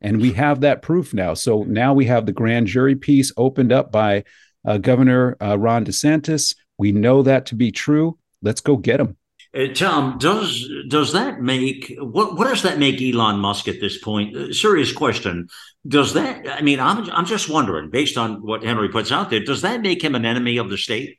And 0.00 0.20
we 0.20 0.32
have 0.32 0.60
that 0.60 0.82
proof 0.82 1.14
now. 1.14 1.34
So 1.34 1.62
now 1.62 1.94
we 1.94 2.06
have 2.06 2.26
the 2.26 2.32
grand 2.32 2.66
jury 2.66 2.96
piece 2.96 3.32
opened 3.36 3.72
up 3.72 3.92
by 3.92 4.24
uh, 4.66 4.78
governor 4.78 5.36
uh, 5.40 5.56
ron 5.58 5.84
desantis. 5.84 6.56
We 6.76 6.92
know 6.92 7.22
that 7.22 7.46
to 7.46 7.54
be 7.54 7.70
true. 7.70 8.18
Let's 8.42 8.60
go 8.60 8.76
get 8.76 8.98
them 8.98 9.16
uh, 9.54 9.66
Tom, 9.74 10.18
does 10.18 10.68
does 10.88 11.12
that 11.12 11.40
make 11.40 11.94
what 11.98 12.36
what 12.36 12.48
does 12.48 12.62
that 12.62 12.78
make 12.78 13.02
Elon 13.02 13.38
Musk 13.38 13.68
at 13.68 13.80
this 13.80 13.98
point? 13.98 14.36
Uh, 14.36 14.52
serious 14.52 14.92
question. 14.92 15.48
Does 15.86 16.14
that? 16.14 16.48
I 16.48 16.62
mean, 16.62 16.80
I'm 16.80 17.10
I'm 17.10 17.26
just 17.26 17.48
wondering, 17.48 17.90
based 17.90 18.16
on 18.16 18.42
what 18.42 18.62
Henry 18.62 18.88
puts 18.88 19.12
out 19.12 19.30
there, 19.30 19.44
does 19.44 19.62
that 19.62 19.82
make 19.82 20.02
him 20.02 20.14
an 20.14 20.24
enemy 20.24 20.56
of 20.56 20.70
the 20.70 20.78
state? 20.78 21.18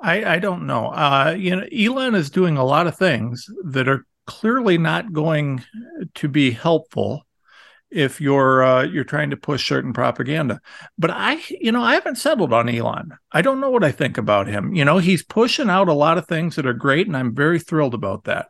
I, 0.00 0.34
I 0.34 0.38
don't 0.38 0.66
know. 0.66 0.88
Uh, 0.88 1.34
you 1.38 1.56
know, 1.56 1.66
Elon 1.72 2.14
is 2.14 2.28
doing 2.28 2.56
a 2.56 2.64
lot 2.64 2.86
of 2.86 2.96
things 2.96 3.48
that 3.64 3.88
are 3.88 4.06
clearly 4.26 4.76
not 4.78 5.12
going 5.12 5.64
to 6.14 6.28
be 6.28 6.50
helpful 6.50 7.24
if 7.94 8.20
you're 8.20 8.62
uh, 8.62 8.82
you're 8.82 9.04
trying 9.04 9.30
to 9.30 9.36
push 9.36 9.66
certain 9.66 9.92
propaganda. 9.92 10.60
But 10.98 11.10
I, 11.10 11.40
you 11.48 11.72
know, 11.72 11.82
I 11.82 11.94
haven't 11.94 12.16
settled 12.16 12.52
on 12.52 12.68
Elon. 12.68 13.16
I 13.32 13.40
don't 13.40 13.60
know 13.60 13.70
what 13.70 13.84
I 13.84 13.92
think 13.92 14.18
about 14.18 14.48
him. 14.48 14.74
You 14.74 14.84
know, 14.84 14.98
he's 14.98 15.22
pushing 15.22 15.70
out 15.70 15.88
a 15.88 15.94
lot 15.94 16.18
of 16.18 16.26
things 16.26 16.56
that 16.56 16.66
are 16.66 16.74
great, 16.74 17.06
and 17.06 17.16
I'm 17.16 17.34
very 17.34 17.58
thrilled 17.58 17.94
about 17.94 18.24
that. 18.24 18.48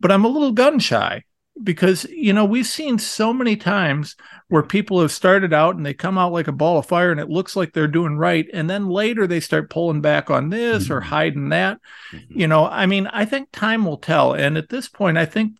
But 0.00 0.10
I'm 0.10 0.24
a 0.24 0.28
little 0.28 0.52
gun 0.52 0.78
shy 0.78 1.24
because 1.62 2.04
you 2.04 2.32
know 2.32 2.44
we've 2.44 2.66
seen 2.66 2.98
so 2.98 3.32
many 3.32 3.56
times 3.56 4.16
where 4.48 4.62
people 4.62 5.00
have 5.00 5.12
started 5.12 5.52
out 5.52 5.76
and 5.76 5.84
they 5.84 5.92
come 5.92 6.16
out 6.16 6.32
like 6.32 6.48
a 6.48 6.52
ball 6.52 6.78
of 6.78 6.86
fire 6.86 7.10
and 7.10 7.20
it 7.20 7.28
looks 7.28 7.54
like 7.54 7.72
they're 7.72 7.88
doing 7.88 8.16
right 8.16 8.48
and 8.52 8.68
then 8.70 8.88
later 8.88 9.26
they 9.26 9.40
start 9.40 9.70
pulling 9.70 10.00
back 10.00 10.30
on 10.30 10.48
this 10.48 10.84
mm-hmm. 10.84 10.94
or 10.94 11.00
hiding 11.00 11.50
that 11.50 11.78
mm-hmm. 12.12 12.38
you 12.38 12.46
know 12.46 12.66
i 12.66 12.86
mean 12.86 13.06
i 13.08 13.24
think 13.24 13.48
time 13.52 13.84
will 13.84 13.98
tell 13.98 14.32
and 14.32 14.56
at 14.56 14.68
this 14.68 14.88
point 14.88 15.18
i 15.18 15.26
think 15.26 15.52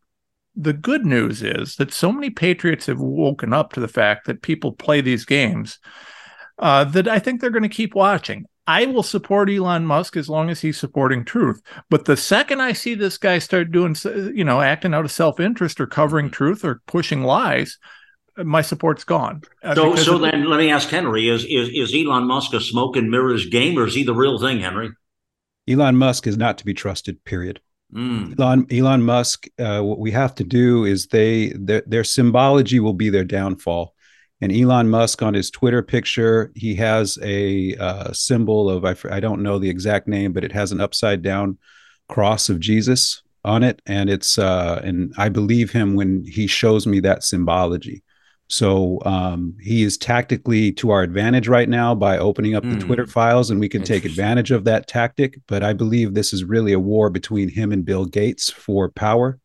the 0.61 0.73
good 0.73 1.07
news 1.07 1.43
is 1.43 1.77
that 1.77 1.93
so 1.93 2.13
many 2.13 2.31
patriots 2.31 2.87
have 2.87 3.01
woken 3.01 3.53
up 3.53 3.73
to 3.73 3.81
the 3.81 3.89
fact 3.89 4.27
that 4.27 4.43
people 4.43 4.73
play 4.73 5.01
these 5.01 5.25
games 5.25 5.79
uh, 6.59 6.85
that 6.85 7.09
i 7.09 7.19
think 7.19 7.41
they're 7.41 7.51
going 7.51 7.63
to 7.63 7.69
keep 7.69 7.95
watching 7.95 8.45
I 8.67 8.87
will 8.87 9.03
support 9.03 9.51
Elon 9.51 9.85
Musk 9.85 10.17
as 10.17 10.29
long 10.29 10.49
as 10.49 10.61
he's 10.61 10.79
supporting 10.79 11.25
truth. 11.25 11.61
But 11.89 12.05
the 12.05 12.17
second 12.17 12.61
I 12.61 12.73
see 12.73 12.95
this 12.95 13.19
guy 13.19 13.41
start 13.41 13.73
doing, 13.73 13.97
you 14.05 14.45
know, 14.45 14.61
acting 14.61 14.95
out 14.95 15.05
of 15.05 15.11
self 15.11 15.41
interest 15.41 15.81
or 15.81 15.89
covering 15.89 16.27
mm-hmm. 16.27 16.35
truth 16.35 16.65
or 16.65 16.81
pushing 16.87 17.25
lies, 17.25 17.79
my 18.37 18.63
support's 18.63 19.03
gone. 19.03 19.43
Uh, 19.63 19.75
so, 19.75 19.97
so 19.97 20.19
then 20.19 20.45
let 20.49 20.59
me 20.59 20.71
ask 20.71 20.89
Henry: 20.89 21.29
Is 21.29 21.45
is 21.45 21.69
is 21.71 21.93
Elon 21.93 22.29
Musk 22.29 22.53
a 22.53 22.61
smoke 22.61 22.95
and 22.95 23.11
mirrors 23.11 23.47
game, 23.47 23.77
or 23.77 23.87
is 23.87 23.95
he 23.95 24.05
the 24.05 24.15
real 24.15 24.39
thing, 24.39 24.61
Henry? 24.61 24.91
Elon 25.69 25.97
Musk 25.97 26.29
is 26.29 26.37
not 26.37 26.59
to 26.59 26.65
be 26.65 26.75
trusted. 26.75 27.25
Period. 27.25 27.61
Mm. 27.93 28.39
Elon 28.39 28.67
Elon 28.71 29.03
Musk. 29.03 29.47
Uh, 29.59 29.81
what 29.83 29.99
we 29.99 30.11
have 30.13 30.35
to 30.37 30.45
do 30.45 30.85
is 30.85 31.07
they 31.07 31.49
their, 31.57 31.83
their 31.87 32.05
symbology 32.05 32.81
will 32.81 32.95
be 32.95 33.11
their 33.11 33.25
downfall. 33.25 33.95
And 34.41 34.53
Elon 34.53 34.89
Musk 34.89 35.23
on 35.23 35.35
his 35.35 35.51
Twitter 35.51 35.83
picture, 35.83 36.51
he 36.55 36.75
has 36.77 37.19
a 37.23 37.77
uh, 37.77 38.13
symbol 38.13 38.71
of 38.71 38.85
I, 38.85 38.97
I 39.15 39.21
don't 39.21 39.43
know 39.43 39.59
the 39.59 39.69
exact 39.69 40.09
name, 40.09 40.33
but 40.33 40.45
it 40.45 40.53
has 40.53 40.73
an 40.73 40.81
upside 40.81 41.23
down 41.23 41.59
cross 42.09 42.49
of 42.49 42.61
Jesus 42.61 43.23
on 43.45 43.63
it, 43.63 43.83
and 43.87 44.09
it's 44.09 44.39
uh, 44.39 44.81
and 44.85 45.13
I 45.19 45.29
believe 45.29 45.71
him 45.71 45.95
when 45.95 46.25
he 46.25 46.47
shows 46.47 46.87
me 46.87 47.01
that 47.01 47.25
symbology. 47.25 48.03
So 48.51 48.99
um, 49.07 49.57
he 49.63 49.85
is 49.85 49.97
tactically 49.97 50.73
to 50.73 50.91
our 50.91 51.03
advantage 51.03 51.47
right 51.47 51.69
now 51.69 51.95
by 51.95 52.19
opening 52.19 52.57
up 52.57 52.65
mm. 52.65 52.79
the 52.79 52.85
Twitter 52.85 53.07
files, 53.07 53.49
and 53.51 53.61
we 53.61 53.69
can 53.69 53.85
take 53.85 54.05
advantage 54.05 54.51
of 54.51 54.65
that 54.65 54.89
tactic. 54.89 55.39
But 55.47 55.63
I 55.63 55.73
believe 55.73 56.15
this 56.15 56.33
is 56.33 56.43
really 56.43 56.73
a 56.73 56.81
war 56.81 57.11
between 57.11 57.49
him 57.49 57.71
and 57.71 57.85
Bill 57.85 58.05
Gates 58.05 58.51
for 58.51 58.89
power, 58.89 59.39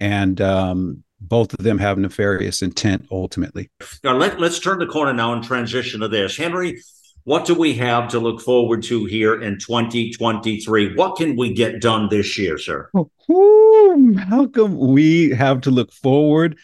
and 0.00 0.40
um, 0.40 1.02
both 1.20 1.52
of 1.52 1.64
them 1.64 1.78
have 1.78 1.98
nefarious 1.98 2.62
intent 2.62 3.08
ultimately. 3.10 3.70
Now, 4.04 4.16
let, 4.16 4.38
let's 4.38 4.60
turn 4.60 4.78
the 4.78 4.86
corner 4.86 5.12
now 5.12 5.32
and 5.32 5.42
transition 5.42 6.00
to 6.00 6.08
this. 6.08 6.36
Henry, 6.36 6.80
what 7.24 7.46
do 7.46 7.54
we 7.54 7.74
have 7.74 8.08
to 8.10 8.20
look 8.20 8.40
forward 8.40 8.84
to 8.84 9.06
here 9.06 9.42
in 9.42 9.58
2023? 9.58 10.94
What 10.94 11.16
can 11.16 11.36
we 11.36 11.52
get 11.52 11.80
done 11.80 12.08
this 12.08 12.38
year, 12.38 12.56
sir? 12.56 12.88
Ooh, 13.30 14.16
how 14.28 14.46
come 14.46 14.76
we 14.76 15.30
have 15.30 15.60
to 15.62 15.72
look 15.72 15.90
forward? 15.92 16.56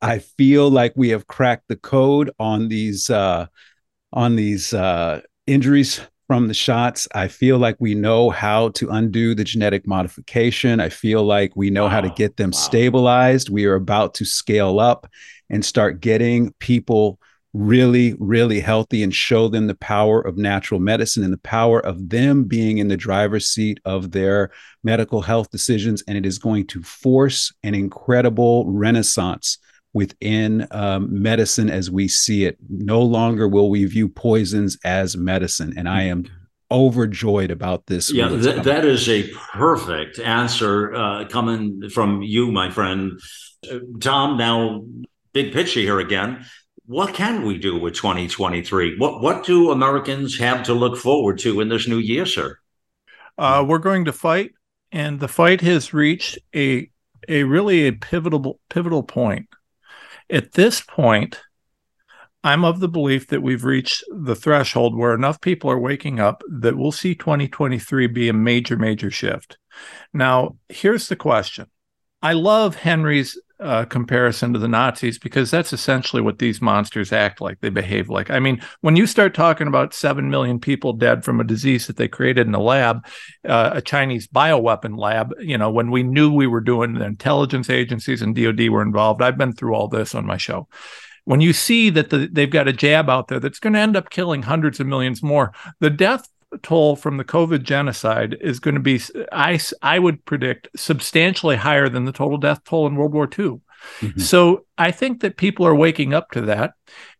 I 0.00 0.18
feel 0.18 0.70
like 0.70 0.92
we 0.96 1.08
have 1.10 1.26
cracked 1.26 1.68
the 1.68 1.76
code 1.76 2.30
on 2.38 2.68
these 2.68 3.10
uh, 3.10 3.46
on 4.12 4.36
these 4.36 4.72
uh, 4.72 5.20
injuries 5.46 6.00
from 6.28 6.46
the 6.46 6.54
shots. 6.54 7.08
I 7.14 7.28
feel 7.28 7.58
like 7.58 7.76
we 7.80 7.94
know 7.94 8.30
how 8.30 8.68
to 8.70 8.90
undo 8.90 9.34
the 9.34 9.44
genetic 9.44 9.86
modification. 9.86 10.78
I 10.78 10.90
feel 10.90 11.24
like 11.24 11.56
we 11.56 11.70
know 11.70 11.84
wow. 11.84 11.90
how 11.90 12.00
to 12.02 12.10
get 12.10 12.36
them 12.36 12.50
wow. 12.50 12.58
stabilized. 12.58 13.48
We 13.48 13.64
are 13.64 13.74
about 13.74 14.14
to 14.14 14.24
scale 14.24 14.78
up 14.78 15.10
and 15.50 15.64
start 15.64 16.00
getting 16.00 16.52
people 16.58 17.18
really, 17.54 18.14
really 18.18 18.60
healthy 18.60 19.02
and 19.02 19.12
show 19.12 19.48
them 19.48 19.66
the 19.66 19.74
power 19.74 20.20
of 20.20 20.36
natural 20.36 20.78
medicine 20.78 21.24
and 21.24 21.32
the 21.32 21.38
power 21.38 21.80
of 21.80 22.10
them 22.10 22.44
being 22.44 22.76
in 22.76 22.88
the 22.88 22.96
driver's 22.96 23.48
seat 23.48 23.80
of 23.86 24.12
their 24.12 24.50
medical 24.84 25.22
health 25.22 25.50
decisions. 25.50 26.04
And 26.06 26.18
it 26.18 26.26
is 26.26 26.38
going 26.38 26.66
to 26.68 26.82
force 26.82 27.52
an 27.62 27.74
incredible 27.74 28.70
renaissance 28.70 29.58
within 29.92 30.66
um, 30.70 31.22
medicine 31.22 31.70
as 31.70 31.90
we 31.90 32.08
see 32.08 32.44
it. 32.44 32.58
No 32.68 33.02
longer 33.02 33.48
will 33.48 33.70
we 33.70 33.84
view 33.84 34.08
poisons 34.08 34.78
as 34.84 35.16
medicine. 35.16 35.74
And 35.76 35.88
I 35.88 36.02
am 36.04 36.24
overjoyed 36.70 37.50
about 37.50 37.86
this. 37.86 38.12
Yeah, 38.12 38.28
th- 38.28 38.62
that 38.62 38.84
is 38.84 39.08
a 39.08 39.28
perfect 39.52 40.18
answer 40.18 40.94
uh, 40.94 41.24
coming 41.28 41.88
from 41.90 42.22
you, 42.22 42.52
my 42.52 42.70
friend. 42.70 43.18
Uh, 43.70 43.78
Tom, 44.00 44.36
now, 44.36 44.84
big 45.32 45.52
picture 45.52 45.80
here 45.80 45.98
again. 45.98 46.44
What 46.86 47.14
can 47.14 47.44
we 47.44 47.58
do 47.58 47.78
with 47.78 47.94
2023? 47.94 48.96
What 48.98 49.20
what 49.20 49.44
do 49.44 49.70
Americans 49.70 50.38
have 50.38 50.62
to 50.64 50.74
look 50.74 50.96
forward 50.96 51.38
to 51.40 51.60
in 51.60 51.68
this 51.68 51.86
new 51.86 51.98
year, 51.98 52.24
sir? 52.24 52.58
Uh, 53.36 53.64
we're 53.66 53.78
going 53.78 54.06
to 54.06 54.12
fight, 54.12 54.52
and 54.90 55.20
the 55.20 55.28
fight 55.28 55.60
has 55.60 55.92
reached 55.92 56.38
a 56.54 56.90
a 57.28 57.44
really 57.44 57.86
a 57.86 57.92
pivotal 57.92 58.58
pivotal 58.70 59.02
point. 59.02 59.48
At 60.30 60.52
this 60.52 60.80
point, 60.80 61.40
I'm 62.44 62.64
of 62.64 62.80
the 62.80 62.88
belief 62.88 63.28
that 63.28 63.42
we've 63.42 63.64
reached 63.64 64.04
the 64.10 64.36
threshold 64.36 64.96
where 64.96 65.14
enough 65.14 65.40
people 65.40 65.70
are 65.70 65.78
waking 65.78 66.20
up 66.20 66.42
that 66.48 66.76
we'll 66.76 66.92
see 66.92 67.14
2023 67.14 68.06
be 68.06 68.28
a 68.28 68.32
major, 68.32 68.76
major 68.76 69.10
shift. 69.10 69.58
Now, 70.12 70.56
here's 70.68 71.08
the 71.08 71.16
question 71.16 71.66
I 72.22 72.34
love 72.34 72.76
Henry's 72.76 73.40
uh, 73.60 73.84
comparison 73.84 74.52
to 74.52 74.58
the 74.58 74.68
Nazis 74.68 75.18
because 75.18 75.50
that's 75.50 75.72
essentially 75.72 76.22
what 76.22 76.38
these 76.38 76.60
monsters 76.60 77.12
act 77.12 77.40
like. 77.40 77.60
They 77.60 77.70
behave 77.70 78.08
like. 78.08 78.30
I 78.30 78.38
mean, 78.38 78.62
when 78.80 78.96
you 78.96 79.06
start 79.06 79.34
talking 79.34 79.66
about 79.66 79.94
seven 79.94 80.30
million 80.30 80.60
people 80.60 80.92
dead 80.92 81.24
from 81.24 81.40
a 81.40 81.44
disease 81.44 81.86
that 81.86 81.96
they 81.96 82.08
created 82.08 82.46
in 82.46 82.54
a 82.54 82.60
lab, 82.60 83.04
uh, 83.48 83.70
a 83.74 83.82
Chinese 83.82 84.28
bioweapon 84.28 84.98
lab, 84.98 85.32
you 85.40 85.58
know, 85.58 85.70
when 85.70 85.90
we 85.90 86.02
knew 86.02 86.32
we 86.32 86.46
were 86.46 86.60
doing 86.60 86.94
the 86.94 87.04
intelligence 87.04 87.68
agencies 87.68 88.22
and 88.22 88.36
DoD 88.36 88.68
were 88.68 88.82
involved. 88.82 89.22
I've 89.22 89.38
been 89.38 89.52
through 89.52 89.74
all 89.74 89.88
this 89.88 90.14
on 90.14 90.26
my 90.26 90.36
show 90.36 90.68
when 91.24 91.42
you 91.42 91.52
see 91.52 91.90
that 91.90 92.08
the, 92.08 92.26
they've 92.32 92.48
got 92.48 92.68
a 92.68 92.72
jab 92.72 93.10
out 93.10 93.28
there 93.28 93.38
that's 93.38 93.58
going 93.58 93.74
to 93.74 93.78
end 93.78 93.98
up 93.98 94.08
killing 94.08 94.42
hundreds 94.42 94.80
of 94.80 94.86
millions 94.86 95.22
more, 95.22 95.52
the 95.78 95.90
death 95.90 96.26
toll 96.62 96.96
from 96.96 97.16
the 97.16 97.24
COVID 97.24 97.62
genocide 97.62 98.36
is 98.40 98.60
going 98.60 98.74
to 98.74 98.80
be, 98.80 99.00
I, 99.32 99.60
I 99.82 99.98
would 99.98 100.24
predict, 100.24 100.68
substantially 100.76 101.56
higher 101.56 101.88
than 101.88 102.04
the 102.04 102.12
total 102.12 102.38
death 102.38 102.64
toll 102.64 102.86
in 102.86 102.96
World 102.96 103.12
War 103.12 103.24
II. 103.24 103.60
Mm-hmm. 104.00 104.20
So 104.20 104.64
I 104.76 104.90
think 104.90 105.20
that 105.20 105.36
people 105.36 105.66
are 105.66 105.74
waking 105.74 106.14
up 106.14 106.30
to 106.32 106.42
that. 106.42 106.72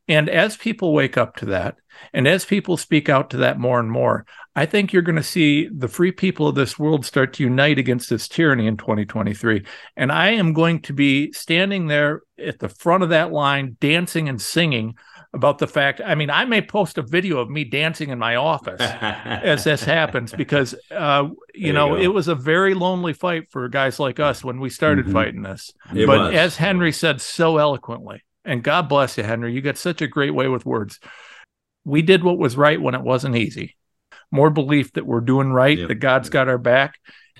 And 0.08 0.30
as 0.30 0.56
people 0.56 0.94
wake 0.94 1.18
up 1.18 1.36
to 1.36 1.46
that, 1.46 1.76
and 2.12 2.26
as 2.26 2.44
people 2.44 2.76
speak 2.76 3.08
out 3.08 3.30
to 3.30 3.38
that 3.38 3.58
more 3.58 3.80
and 3.80 3.90
more, 3.90 4.24
I 4.56 4.66
think 4.66 4.92
you're 4.92 5.02
going 5.02 5.16
to 5.16 5.22
see 5.22 5.68
the 5.68 5.88
free 5.88 6.12
people 6.12 6.48
of 6.48 6.54
this 6.54 6.78
world 6.78 7.04
start 7.04 7.34
to 7.34 7.44
unite 7.44 7.78
against 7.78 8.10
this 8.10 8.26
tyranny 8.26 8.66
in 8.66 8.76
2023. 8.76 9.64
And 9.96 10.10
I 10.10 10.30
am 10.30 10.52
going 10.52 10.82
to 10.82 10.92
be 10.92 11.32
standing 11.32 11.86
there 11.86 12.22
at 12.38 12.58
the 12.58 12.68
front 12.68 13.02
of 13.02 13.10
that 13.10 13.32
line, 13.32 13.76
dancing 13.80 14.28
and 14.28 14.40
singing 14.40 14.96
about 15.34 15.58
the 15.58 15.66
fact. 15.66 16.00
I 16.04 16.14
mean, 16.14 16.30
I 16.30 16.44
may 16.44 16.62
post 16.62 16.98
a 16.98 17.02
video 17.02 17.38
of 17.38 17.50
me 17.50 17.64
dancing 17.64 18.10
in 18.10 18.18
my 18.18 18.36
office 18.36 18.80
as 18.80 19.64
this 19.64 19.84
happens 19.84 20.32
because, 20.32 20.74
uh, 20.90 21.28
you 21.54 21.64
there 21.64 21.72
know, 21.74 21.96
you 21.96 22.04
it 22.04 22.14
was 22.14 22.28
a 22.28 22.34
very 22.34 22.74
lonely 22.74 23.12
fight 23.12 23.50
for 23.50 23.68
guys 23.68 24.00
like 24.00 24.20
us 24.20 24.42
when 24.42 24.60
we 24.60 24.70
started 24.70 25.04
mm-hmm. 25.04 25.14
fighting 25.14 25.42
this. 25.42 25.72
It 25.94 26.06
but 26.06 26.18
was. 26.18 26.34
as 26.34 26.56
Henry 26.56 26.92
said 26.92 27.20
so 27.20 27.58
eloquently, 27.58 28.22
and 28.44 28.62
God 28.62 28.88
bless 28.88 29.18
you, 29.18 29.24
Henry, 29.24 29.52
you 29.52 29.60
got 29.60 29.76
such 29.76 30.00
a 30.00 30.08
great 30.08 30.34
way 30.34 30.48
with 30.48 30.64
words. 30.64 30.98
We 31.84 32.02
did 32.02 32.24
what 32.24 32.38
was 32.38 32.56
right 32.56 32.80
when 32.80 32.94
it 32.94 33.02
wasn't 33.02 33.36
easy 33.36 33.76
more 34.30 34.50
belief 34.50 34.92
that 34.92 35.06
we're 35.06 35.20
doing 35.20 35.50
right, 35.50 35.78
yep. 35.78 35.88
that 35.88 35.94
God's 35.96 36.28
got 36.28 36.48
our 36.48 36.58
back, 36.58 36.94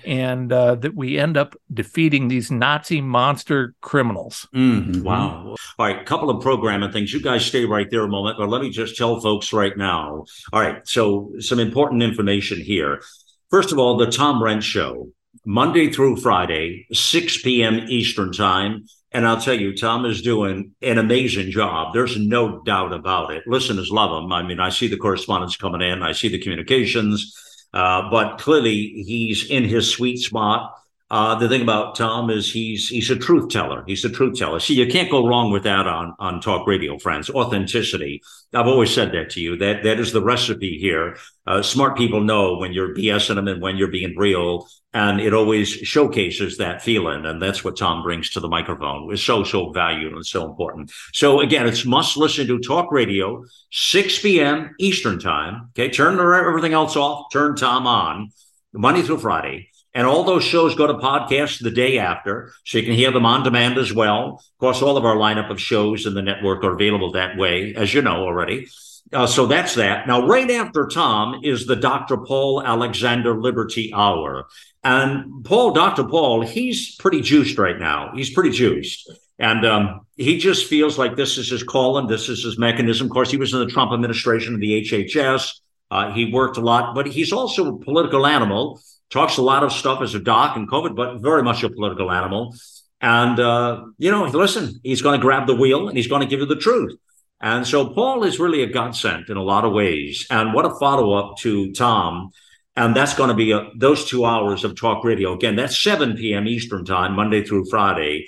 and 0.05 0.51
uh, 0.51 0.75
that 0.75 0.95
we 0.95 1.17
end 1.17 1.37
up 1.37 1.55
defeating 1.73 2.27
these 2.27 2.51
Nazi 2.51 3.01
monster 3.01 3.75
criminals. 3.81 4.47
Mm, 4.53 5.03
wow. 5.03 5.55
All 5.77 5.85
right, 5.85 6.05
couple 6.05 6.29
of 6.29 6.41
programming 6.41 6.91
things. 6.91 7.13
You 7.13 7.21
guys 7.21 7.45
stay 7.45 7.65
right 7.65 7.89
there 7.89 8.03
a 8.03 8.07
moment, 8.07 8.37
but 8.37 8.49
let 8.49 8.61
me 8.61 8.69
just 8.69 8.97
tell 8.97 9.19
folks 9.19 9.53
right 9.53 9.77
now. 9.77 10.25
All 10.53 10.61
right, 10.61 10.87
so 10.87 11.31
some 11.39 11.59
important 11.59 12.03
information 12.03 12.59
here. 12.61 13.01
First 13.49 13.71
of 13.71 13.79
all, 13.79 13.97
the 13.97 14.11
Tom 14.11 14.41
Renz 14.41 14.61
Show, 14.61 15.09
Monday 15.45 15.91
through 15.91 16.17
Friday, 16.17 16.85
6 16.91 17.41
p.m. 17.41 17.85
Eastern 17.89 18.31
Time. 18.31 18.85
And 19.11 19.25
I'll 19.25 19.41
tell 19.41 19.55
you, 19.55 19.75
Tom 19.75 20.05
is 20.05 20.21
doing 20.21 20.75
an 20.83 20.99
amazing 20.99 21.49
job. 21.49 21.95
There's 21.95 22.15
no 22.15 22.61
doubt 22.61 22.93
about 22.93 23.31
it. 23.31 23.43
Listeners 23.47 23.89
love 23.89 24.23
him. 24.23 24.31
I 24.31 24.43
mean, 24.43 24.59
I 24.59 24.69
see 24.69 24.87
the 24.87 24.97
correspondence 24.97 25.57
coming 25.57 25.81
in, 25.81 26.03
I 26.03 26.11
see 26.11 26.27
the 26.27 26.37
communications, 26.37 27.35
uh, 27.73 28.09
but 28.09 28.37
clearly 28.37 29.03
he's 29.05 29.49
in 29.49 29.63
his 29.63 29.89
sweet 29.89 30.17
spot. 30.17 30.78
Uh, 31.11 31.33
the 31.33 31.49
thing 31.49 31.63
about 31.63 31.95
Tom 31.95 32.29
is 32.29 32.51
he's 32.51 32.87
he's 32.87 33.09
a 33.09 33.15
truth 33.15 33.49
teller. 33.49 33.83
He's 33.87 34.05
a 34.05 34.09
truth 34.09 34.37
teller. 34.37 34.59
See, 34.59 34.75
you 34.75 34.85
can't 34.85 35.09
go 35.09 35.27
wrong 35.27 35.51
with 35.51 35.63
that 35.63 35.87
on 35.87 36.13
on 36.19 36.39
talk 36.39 36.67
radio, 36.67 36.99
friends. 36.99 37.31
Authenticity. 37.31 38.21
I've 38.53 38.67
always 38.67 38.93
said 38.93 39.11
that 39.13 39.31
to 39.31 39.41
you. 39.41 39.57
That 39.57 39.83
that 39.83 39.99
is 39.99 40.11
the 40.13 40.21
recipe 40.21 40.77
here. 40.77 41.17
Uh, 41.47 41.63
smart 41.63 41.97
people 41.97 42.21
know 42.21 42.57
when 42.57 42.73
you're 42.73 42.93
BSing 42.93 43.35
them 43.35 43.47
and 43.47 43.59
when 43.59 43.75
you're 43.75 43.87
being 43.87 44.15
real, 44.17 44.67
and 44.93 45.19
it 45.19 45.33
always 45.33 45.69
showcases 45.69 46.57
that 46.57 46.83
feeling. 46.83 47.25
And 47.25 47.41
that's 47.41 47.63
what 47.63 47.77
Tom 47.77 48.03
brings 48.03 48.29
to 48.31 48.39
the 48.39 48.47
microphone. 48.47 49.11
It's 49.11 49.23
so 49.23 49.43
so 49.43 49.71
valued 49.71 50.13
and 50.13 50.25
so 50.25 50.47
important. 50.47 50.91
So 51.13 51.39
again, 51.39 51.67
it's 51.67 51.85
must 51.85 52.17
listen 52.17 52.45
to 52.45 52.59
talk 52.59 52.91
radio, 52.91 53.43
6 53.71 54.21
p.m. 54.21 54.75
Eastern 54.77 55.17
time. 55.17 55.69
Okay, 55.69 55.89
turn 55.89 56.19
everything 56.19 56.73
else 56.73 56.95
off. 56.95 57.31
Turn 57.31 57.55
Tom 57.55 57.87
on. 57.87 58.31
Monday 58.73 59.01
through 59.01 59.17
Friday. 59.17 59.68
And 59.93 60.05
all 60.05 60.23
those 60.23 60.43
shows 60.43 60.75
go 60.75 60.85
to 60.85 60.93
podcast 60.93 61.61
the 61.61 61.71
day 61.71 61.97
after, 61.97 62.51
so 62.63 62.77
you 62.77 62.83
can 62.83 62.93
hear 62.93 63.11
them 63.11 63.25
on 63.25 63.43
demand 63.43 63.77
as 63.77 63.91
well. 63.91 64.35
Of 64.35 64.59
course, 64.59 64.81
all 64.81 64.97
of 64.97 65.05
our 65.05 65.15
lineup 65.15 65.49
of 65.49 65.59
shows 65.59 66.05
in 66.05 66.13
the 66.13 66.21
network 66.21 66.63
are 66.63 66.73
available 66.73 67.13
that 67.13 67.37
way, 67.37 67.73
as 67.75 67.93
you 67.93 68.01
know 68.01 68.23
already. 68.23 68.67
Uh, 69.11 69.25
so 69.25 69.47
that's 69.47 69.75
that. 69.75 70.07
Now, 70.07 70.27
right 70.27 70.49
after 70.51 70.87
Tom 70.87 71.41
is 71.43 71.65
the 71.65 71.75
Dr. 71.75 72.17
Paul 72.17 72.61
Alexander 72.63 73.39
Liberty 73.39 73.91
Hour. 73.93 74.47
And 74.83 75.43
Paul, 75.43 75.71
Dr. 75.71 76.03
Paul, 76.03 76.45
he's 76.45 76.95
pretty 76.97 77.21
juiced 77.21 77.57
right 77.57 77.79
now. 77.79 78.11
He's 78.15 78.31
pretty 78.31 78.51
juiced. 78.51 79.11
And 79.39 79.65
um, 79.65 80.01
he 80.17 80.37
just 80.37 80.67
feels 80.67 80.97
like 80.97 81.15
this 81.15 81.37
is 81.37 81.49
his 81.49 81.63
calling, 81.63 82.07
this 82.07 82.29
is 82.29 82.43
his 82.43 82.59
mechanism. 82.59 83.07
Of 83.07 83.11
course, 83.11 83.31
he 83.31 83.37
was 83.37 83.53
in 83.53 83.59
the 83.59 83.67
Trump 83.67 83.91
administration 83.91 84.53
of 84.53 84.59
the 84.59 84.83
HHS. 84.83 85.59
Uh, 85.91 86.11
he 86.13 86.31
worked 86.31 86.57
a 86.57 86.61
lot, 86.61 86.93
but 86.93 87.07
he's 87.07 87.31
also 87.31 87.75
a 87.75 87.79
political 87.79 88.25
animal 88.25 88.79
talks 89.09 89.37
a 89.37 89.41
lot 89.41 89.63
of 89.63 89.71
stuff 89.71 90.01
as 90.01 90.15
a 90.15 90.19
doc 90.19 90.55
and 90.55 90.69
COVID, 90.69 90.95
but 90.95 91.19
very 91.19 91.43
much 91.43 91.63
a 91.63 91.69
political 91.69 92.11
animal. 92.11 92.55
And, 93.01 93.39
uh, 93.39 93.85
you 93.97 94.11
know, 94.11 94.25
listen, 94.25 94.79
he's 94.83 95.01
going 95.01 95.19
to 95.19 95.21
grab 95.21 95.47
the 95.47 95.55
wheel 95.55 95.87
and 95.87 95.97
he's 95.97 96.07
going 96.07 96.21
to 96.21 96.27
give 96.27 96.39
you 96.39 96.45
the 96.45 96.55
truth. 96.55 96.97
And 97.41 97.65
so 97.65 97.93
Paul 97.93 98.23
is 98.23 98.39
really 98.39 98.61
a 98.63 98.67
godsend 98.67 99.29
in 99.29 99.37
a 99.37 99.43
lot 99.43 99.63
of 99.63 99.71
ways. 99.71 100.27
And 100.29 100.53
what 100.53 100.65
a 100.65 100.75
follow 100.79 101.13
up 101.13 101.37
to 101.39 101.71
Tom. 101.71 102.31
And 102.75 102.95
that's 102.95 103.13
going 103.13 103.29
to 103.29 103.35
be 103.35 103.51
a, 103.51 103.69
those 103.75 104.05
two 104.05 104.25
hours 104.25 104.63
of 104.63 104.79
talk 104.79 105.03
radio. 105.03 105.33
Again, 105.33 105.55
that's 105.55 105.81
7 105.81 106.17
p.m. 106.17 106.47
Eastern 106.47 106.85
time, 106.85 107.15
Monday 107.15 107.43
through 107.43 107.65
Friday. 107.69 108.27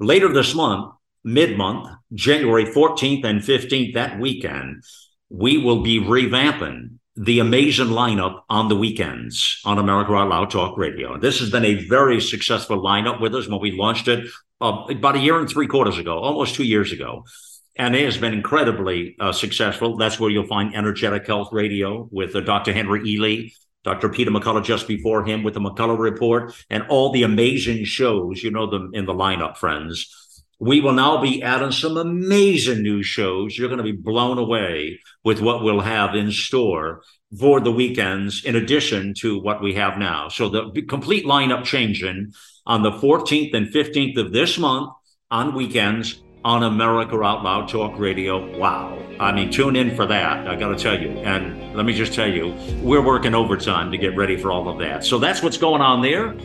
Later 0.00 0.32
this 0.32 0.54
month, 0.54 0.92
mid 1.24 1.56
month, 1.56 1.88
January 2.12 2.64
14th 2.64 3.24
and 3.24 3.40
15th, 3.40 3.94
that 3.94 4.18
weekend, 4.18 4.82
we 5.32 5.56
will 5.56 5.80
be 5.80 5.98
revamping 5.98 6.98
the 7.16 7.38
amazing 7.38 7.86
lineup 7.86 8.42
on 8.50 8.68
the 8.68 8.76
weekends 8.76 9.60
on 9.64 9.78
America 9.78 10.12
Out 10.12 10.28
Loud 10.28 10.50
Talk 10.50 10.76
Radio. 10.76 11.18
This 11.18 11.40
has 11.40 11.50
been 11.50 11.64
a 11.64 11.86
very 11.86 12.20
successful 12.20 12.82
lineup 12.82 13.18
with 13.18 13.34
us 13.34 13.48
when 13.48 13.60
we 13.60 13.72
launched 13.72 14.08
it 14.08 14.28
uh, 14.60 14.84
about 14.90 15.16
a 15.16 15.20
year 15.20 15.38
and 15.38 15.48
three 15.48 15.66
quarters 15.66 15.96
ago, 15.96 16.18
almost 16.18 16.54
two 16.54 16.64
years 16.64 16.92
ago. 16.92 17.24
And 17.76 17.96
it 17.96 18.04
has 18.04 18.18
been 18.18 18.34
incredibly 18.34 19.16
uh, 19.18 19.32
successful. 19.32 19.96
That's 19.96 20.20
where 20.20 20.30
you'll 20.30 20.46
find 20.46 20.74
Energetic 20.74 21.26
Health 21.26 21.48
Radio 21.50 22.08
with 22.12 22.36
uh, 22.36 22.40
Dr. 22.40 22.74
Henry 22.74 23.00
Ealy, 23.00 23.54
Dr. 23.84 24.10
Peter 24.10 24.30
McCullough 24.30 24.64
just 24.64 24.86
before 24.86 25.24
him 25.24 25.42
with 25.42 25.54
the 25.54 25.60
McCullough 25.60 25.98
Report, 25.98 26.54
and 26.68 26.84
all 26.90 27.10
the 27.10 27.22
amazing 27.22 27.84
shows. 27.84 28.42
You 28.42 28.50
know 28.50 28.70
them 28.70 28.90
in 28.92 29.06
the 29.06 29.14
lineup, 29.14 29.56
friends. 29.56 30.21
We 30.62 30.80
will 30.80 30.92
now 30.92 31.20
be 31.20 31.42
adding 31.42 31.72
some 31.72 31.96
amazing 31.96 32.84
new 32.84 33.02
shows. 33.02 33.58
You're 33.58 33.66
going 33.66 33.78
to 33.78 33.82
be 33.82 33.90
blown 33.90 34.38
away 34.38 35.00
with 35.24 35.40
what 35.40 35.64
we'll 35.64 35.80
have 35.80 36.14
in 36.14 36.30
store 36.30 37.02
for 37.36 37.58
the 37.58 37.72
weekends, 37.72 38.44
in 38.44 38.54
addition 38.54 39.12
to 39.14 39.40
what 39.40 39.60
we 39.60 39.74
have 39.74 39.98
now. 39.98 40.28
So 40.28 40.48
the 40.48 40.82
complete 40.82 41.24
lineup 41.24 41.64
changing 41.64 42.32
on 42.64 42.84
the 42.84 42.92
14th 42.92 43.52
and 43.54 43.66
15th 43.74 44.16
of 44.18 44.32
this 44.32 44.56
month 44.56 44.92
on 45.32 45.56
weekends 45.56 46.22
on 46.44 46.62
America 46.62 47.20
Out 47.20 47.42
Loud 47.42 47.68
Talk 47.68 47.98
Radio. 47.98 48.56
Wow. 48.56 48.96
I 49.18 49.32
mean, 49.32 49.50
tune 49.50 49.74
in 49.74 49.96
for 49.96 50.06
that. 50.06 50.46
I 50.46 50.54
got 50.54 50.68
to 50.68 50.76
tell 50.76 51.00
you. 51.00 51.08
And 51.08 51.74
let 51.74 51.86
me 51.86 51.92
just 51.92 52.14
tell 52.14 52.30
you, 52.30 52.54
we're 52.80 53.04
working 53.04 53.34
overtime 53.34 53.90
to 53.90 53.98
get 53.98 54.16
ready 54.16 54.36
for 54.36 54.52
all 54.52 54.68
of 54.68 54.78
that. 54.78 55.04
So 55.04 55.18
that's 55.18 55.42
what's 55.42 55.58
going 55.58 55.82
on 55.82 56.02
there. 56.02 56.36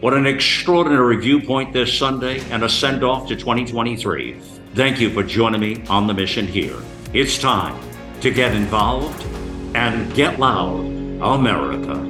What 0.00 0.14
an 0.14 0.26
extraordinary 0.26 1.18
viewpoint 1.18 1.74
this 1.74 1.92
Sunday 1.92 2.40
and 2.50 2.62
a 2.62 2.70
send 2.70 3.04
off 3.04 3.28
to 3.28 3.36
2023. 3.36 4.40
Thank 4.74 4.98
you 4.98 5.10
for 5.10 5.22
joining 5.22 5.60
me 5.60 5.84
on 5.90 6.06
the 6.06 6.14
mission 6.14 6.46
here. 6.46 6.76
It's 7.12 7.36
time 7.36 7.78
to 8.22 8.30
get 8.30 8.54
involved 8.54 9.22
and 9.74 10.14
get 10.14 10.38
loud, 10.38 10.86
America. 11.20 12.09